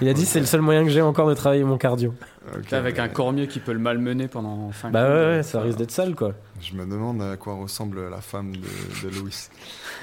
[0.00, 2.14] Il a dit, c'est le seul moyen que j'ai encore de travailler mon cardio.
[2.70, 5.78] Avec mais un cormier qui peut le malmener pendant 5 Bah ouais, ouais, ça risque
[5.78, 6.32] d'être sale, quoi.
[6.60, 9.48] Je me demande à quoi ressemble la femme de, de Louis.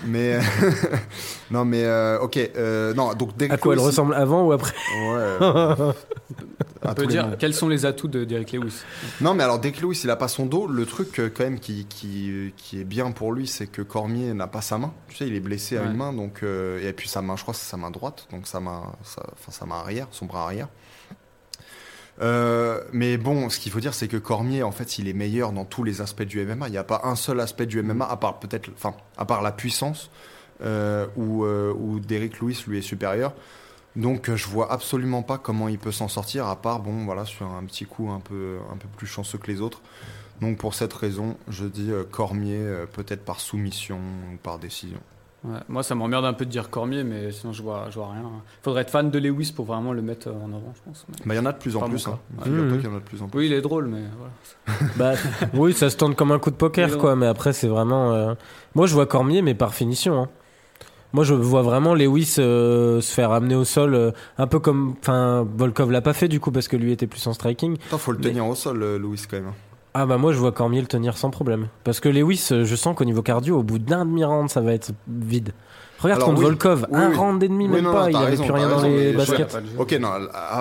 [0.05, 0.39] Mais
[1.51, 3.13] non, mais euh, ok, euh, non.
[3.13, 4.73] Donc dès À quoi elle ressemble avant ou après
[5.13, 5.93] Ouais.
[6.83, 8.81] On peut dire quels sont les atouts de Derek Lewis
[9.19, 11.59] Non, mais alors que Lewis il a pas son dos, le truc euh, quand même
[11.59, 14.93] qui, qui, qui est bien pour lui, c'est que Cormier n'a pas sa main.
[15.07, 17.43] Tu sais, il est blessé à une main, donc euh, et puis sa main, je
[17.43, 20.43] crois, c'est sa main droite, donc sa main, sa, enfin sa main arrière, son bras
[20.43, 20.67] arrière.
[22.21, 25.51] Euh, mais bon, ce qu'il faut dire, c'est que Cormier, en fait, il est meilleur
[25.51, 26.67] dans tous les aspects du MMA.
[26.67, 29.41] Il n'y a pas un seul aspect du MMA, à part peut-être, enfin, à part
[29.41, 30.11] la puissance,
[30.63, 33.33] euh, où, euh, où Derrick Lewis lui est supérieur.
[33.95, 37.25] Donc, euh, je vois absolument pas comment il peut s'en sortir, à part, bon, voilà,
[37.25, 39.81] sur un petit coup un peu, un peu plus chanceux que les autres.
[40.41, 44.97] Donc, pour cette raison, je dis euh, Cormier, euh, peut-être par soumission ou par décision.
[45.43, 48.11] Ouais, Moi, ça m'emmerde un peu de dire Cormier, mais sinon, je vois, je vois
[48.11, 48.23] rien.
[48.63, 51.05] Faudrait être fan de Lewis pour vraiment le mettre en avant, je pense.
[51.09, 52.07] mais- Bah, il y en a de plus en plus.
[52.07, 52.19] Hein.
[52.37, 52.43] Ouais.
[52.45, 53.39] Figure-toi qu'il y en a de plus en plus.
[53.39, 54.91] Oui, il est drôle, mais voilà.
[54.97, 55.13] Bah,
[55.55, 57.15] oui, ça se tente comme un coup de poker, Mais quoi.
[57.15, 58.13] Mais après, c'est vraiment.
[58.13, 58.35] euh,
[58.75, 60.21] Moi, je vois Cormier, mais par finition.
[60.23, 60.29] hein.
[61.13, 64.95] Moi, je vois vraiment Lewis euh, se faire amener au sol, euh, un peu comme.
[65.01, 67.77] Enfin, Volkov l'a pas fait du coup parce que lui était plus en striking.
[67.87, 69.47] Attends, faut le Mais- tenir au sol, euh, Louis, quand même.
[69.47, 69.53] hein.
[69.93, 71.67] Ah bah moi, je vois Cormier le tenir sans problème.
[71.83, 74.91] Parce que Lewis, je sens qu'au niveau cardio, au bout d'un demi-round, ça va être
[75.09, 75.51] vide.
[76.01, 76.45] Regarde contre oui.
[76.45, 77.15] Volkov, Oui, un oui.
[77.15, 78.01] round et demi, même non, pas.
[78.03, 79.57] non, il t'as avait raison, plus rien dans les baskets.
[79.77, 80.09] Ok, non,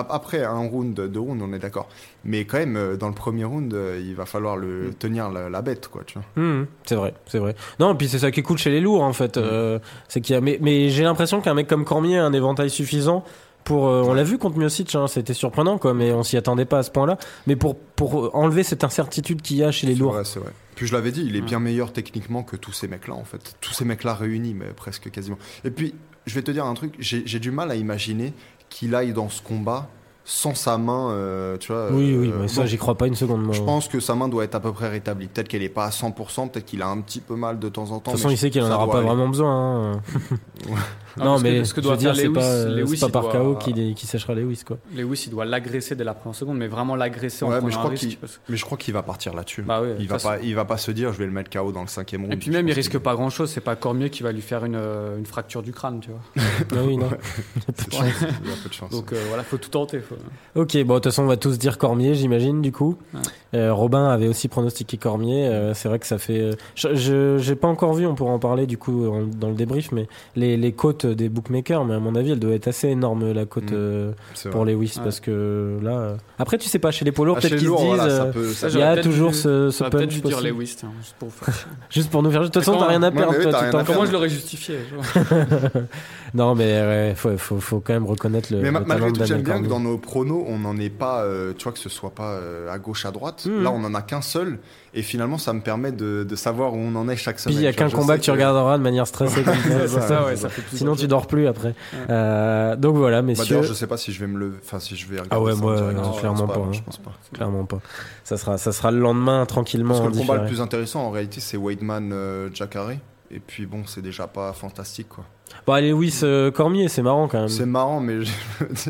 [0.09, 1.87] après un round, deux rounds, on est d'accord.
[2.23, 4.93] Mais quand même, euh, dans le premier round, euh, il va falloir le Mm.
[4.99, 6.43] tenir la, la bête, quoi, tu vois.
[6.43, 7.55] Hum, c'est vrai, c'est vrai.
[7.79, 9.37] Non, puis c'est ça qui est cool chez les lourds en fait.
[9.37, 9.41] Mm.
[9.43, 12.33] Euh, c'est qu'il y a, mais, mais j'ai l'impression qu'un mec comme Cormier a un
[12.33, 13.23] éventail suffisant
[13.63, 13.87] pour.
[13.87, 16.79] euh, on l'a vu contre Miocic, hein, c'était surprenant quoi, mais on s'y attendait pas
[16.79, 17.17] à ce point-là.
[17.47, 20.13] Mais pour pour enlever cette incertitude qu'il y a chez les C'est lourds.
[20.13, 20.51] vrai, c'est vrai.
[20.75, 23.55] Puis je l'avais dit, il est bien meilleur techniquement que tous ces mecs-là, en fait.
[23.61, 25.37] Tous ces mecs-là réunis, mais presque quasiment.
[25.63, 25.93] Et puis,
[26.25, 28.33] je vais te dire un truc, j'ai du mal à imaginer
[28.69, 29.87] qu'il aille dans ce combat
[30.23, 31.91] sans sa main, euh, tu vois.
[31.91, 33.43] Oui, oui, euh, mais ça bon, j'y crois pas une seconde.
[33.43, 33.53] Moi.
[33.55, 35.27] Je pense que sa main doit être à peu près rétablie.
[35.27, 37.89] Peut-être qu'elle est pas à 100%, peut-être qu'il a un petit peu mal de temps
[37.91, 38.11] en temps.
[38.11, 39.07] De toute façon, il sait qu'il en aura pas aller.
[39.07, 39.93] vraiment besoin.
[39.93, 40.01] hein.
[41.17, 43.93] Non, que- mais ce que doit dire, c'est pas, Lewis, pas par doit- KO qui,
[43.95, 44.77] qui séchera Lewis quoi.
[44.95, 47.89] Lewis, il doit l'agresser dès la première seconde, mais vraiment l'agresser en mais je crois
[47.89, 48.07] risque.
[48.07, 49.61] qu'il- parce- Mais je crois qu'il va partir là-dessus.
[49.63, 50.27] Bah ouais, il, va façon.
[50.29, 52.33] pas, il va pas se dire je vais le mettre KO dans le cinquième round.
[52.33, 53.49] Et puis même, il risque pas grand-chose.
[53.51, 56.19] C'est pas Cormier qui va lui faire une, euh, une fracture du crâne, tu vois.
[56.73, 57.09] Ah oui, non.
[57.67, 58.91] Il a peu de chance.
[58.91, 59.99] Donc euh, voilà, faut tout tenter.
[60.55, 62.97] Ok, bon, de toute façon, on va tous dire Cormier, j'imagine, du coup.
[63.53, 65.71] Euh, Robin avait aussi pronostiqué Cormier.
[65.73, 66.51] c'est vrai que ça fait.
[66.75, 69.05] Je j'ai pas encore vu, on pourra en parler du coup
[69.37, 70.71] dans le débrief, mais les, les
[71.07, 73.73] des bookmakers, mais à mon avis, elle doit être assez énorme la cote Mm.
[73.73, 74.11] euh,
[74.51, 74.73] pour vrai.
[74.73, 75.03] Lewis, Ouais.
[75.03, 75.91] parce que là.
[75.91, 77.85] euh, Après, tu sais pas, chez les poids lourds, Ah, peut-être qu'ils se disent.
[77.95, 80.37] voilà, ça euh, peut- ça il y a toujours dû- ce, ce punch dû dire
[80.37, 80.57] possible.
[80.57, 81.65] Lewis, tiens, juste pour faire chier.
[81.89, 82.41] Juste pour nous faire.
[82.41, 83.83] De toute façon, t'as rien à Ouais, perdre, mais oui, toi.
[83.85, 84.77] Comment je l'aurais justifié
[86.33, 88.61] Non, mais ouais, faut, faut, faut quand même reconnaître le.
[88.61, 91.25] Mais ma- le malgré tout, j'aime bien que dans nos pronos, on n'en est pas,
[91.57, 92.39] tu vois, que ce soit pas
[92.71, 93.45] à gauche, à droite.
[93.49, 93.63] Mhm.
[93.63, 94.59] Là, on en a qu'un seul.
[94.93, 97.57] Et finalement, ça me permet de, de savoir où on en est chaque Puis semaine.
[97.59, 99.43] il y a qu'un combat que tu regarderas de manière stressée
[99.87, 100.01] ça.
[100.01, 101.75] Ça, ouais, ça fait Sinon, tu dors plus après.
[102.09, 103.45] Euh, donc voilà, Bah, messieurs.
[103.55, 105.29] D'ailleurs, je sais pas si je vais me lever, enfin si je vais regarder.
[105.31, 106.71] Ah ouais, moi, non, clairement pas, hein.
[106.73, 107.11] Je pense pas.
[107.33, 107.79] Clairement pas.
[108.25, 109.93] Ça sera, ça sera le lendemain tranquillement.
[109.97, 112.91] Parce que le combat le plus intéressant, en réalité, c'est Weidman euh, Jacare.
[113.33, 115.23] Et puis bon, c'est déjà pas fantastique, quoi.
[115.65, 117.47] Bon, allez, Lewis euh, Cormier, c'est marrant quand même.
[117.47, 118.31] C'est marrant, mais je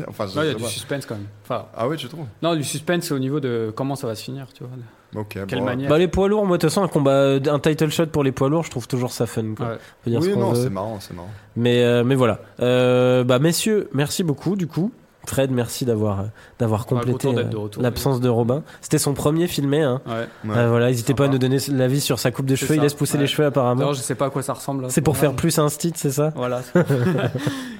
[0.08, 0.68] enfin, je Non, il y a du pas.
[0.68, 1.26] suspense quand même.
[1.44, 2.26] Enfin, Ah ouais, tu trouves?
[2.42, 4.72] non, du suspense, c'est au niveau de comment ça va se finir, tu vois.
[5.14, 5.38] Ok.
[5.46, 7.90] Quelle bon, manière Bah, les poids lourds, moi, de toute façon, un combat, un title
[7.90, 9.54] shot pour les poids lourds, je trouve toujours ça fun.
[9.56, 9.66] Quoi.
[9.66, 9.72] Ouais.
[9.74, 10.62] On peut dire ce Oui, qu'on non, veut.
[10.62, 11.30] c'est marrant, c'est marrant.
[11.56, 12.38] Mais, euh, mais voilà.
[12.60, 14.90] Euh, bah, messieurs, merci beaucoup, du coup.
[15.26, 17.44] Fred, merci d'avoir complété euh,
[17.78, 18.62] l'absence de Robin.
[18.80, 19.82] C'était son premier filmé.
[19.82, 20.00] Hein.
[20.06, 20.26] Ouais.
[20.44, 20.56] Ouais.
[20.56, 22.74] Euh, voilà, n'hésitez pas à nous donner l'avis sur sa coupe de cheveux.
[22.74, 23.20] Il laisse pousser ouais.
[23.22, 23.80] les cheveux apparemment.
[23.80, 24.82] D'ailleurs, je sais pas à quoi ça ressemble.
[24.82, 26.32] là, C'est pour faire plus un style, c'est ça?
[26.34, 26.62] Voilà.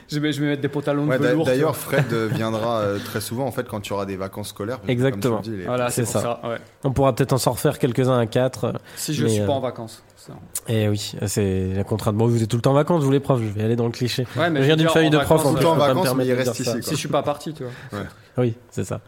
[0.09, 1.47] je, vais, je vais mettre des pantalons Ouais, de velours.
[1.47, 1.77] D'ailleurs.
[1.77, 4.78] Fred euh, viendra euh, très souvent en fait quand tu auras des vacances scolaires.
[4.89, 5.40] Exactement.
[5.40, 6.20] dis, les- Voilà, c'est ça.
[6.20, 6.40] ça.
[6.44, 6.59] ouais.
[6.85, 8.73] On pourra peut-être en s'en refaire quelques-uns à quatre.
[8.97, 10.02] Si je Mais, suis euh, pas en vacances.
[10.23, 10.35] Ça.
[10.69, 12.16] Et oui, c'est la contrainte.
[12.16, 13.40] Bon, vous êtes tout le temps en vacances, vous les profs.
[13.40, 14.27] Je vais aller dans le cliché.
[14.36, 15.55] Ouais, mais je viens d'une famille de en profs en.
[15.55, 16.97] Tout en je peux pas me vacances, mais permettre il de reste ici, Si je
[16.97, 18.03] suis pas parti, tu vois.
[18.39, 19.01] Oui, c'est ça.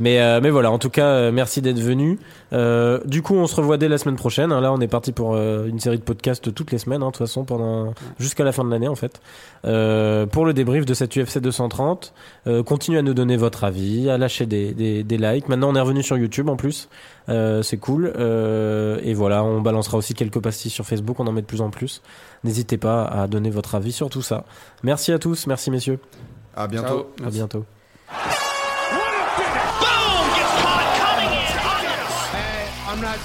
[0.00, 2.18] Mais, euh, mais voilà, en tout cas, euh, merci d'être venu.
[2.52, 4.52] Euh, du coup, on se revoit dès la semaine prochaine.
[4.52, 4.60] hein.
[4.60, 7.10] Là, on est parti pour euh, une série de podcasts toutes les semaines, hein, de
[7.12, 9.20] toute façon, pendant jusqu'à la fin de l'année, en fait.
[9.64, 12.12] Euh, pour le débrief de cette UFC 230,
[12.46, 15.48] euh, continuez à nous donner votre avis, à lâcher des, des, des likes.
[15.48, 16.88] Maintenant, on est revenu sur YouTube en plus.
[17.28, 18.12] Euh, c'est cool.
[18.16, 21.18] Euh, et voilà, on balancera aussi quelques pastilles sur Facebook.
[21.20, 22.02] On en met de plus en plus.
[22.44, 24.44] N'hésitez pas à donner votre avis sur tout ça.
[24.82, 25.46] Merci à tous.
[25.46, 25.98] Merci, messieurs.
[26.54, 26.86] À bientôt.
[26.88, 26.98] Ciao.
[27.00, 27.36] À Merci.
[27.38, 27.64] bientôt.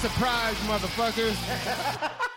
[0.02, 1.38] surprise, motherfuckers.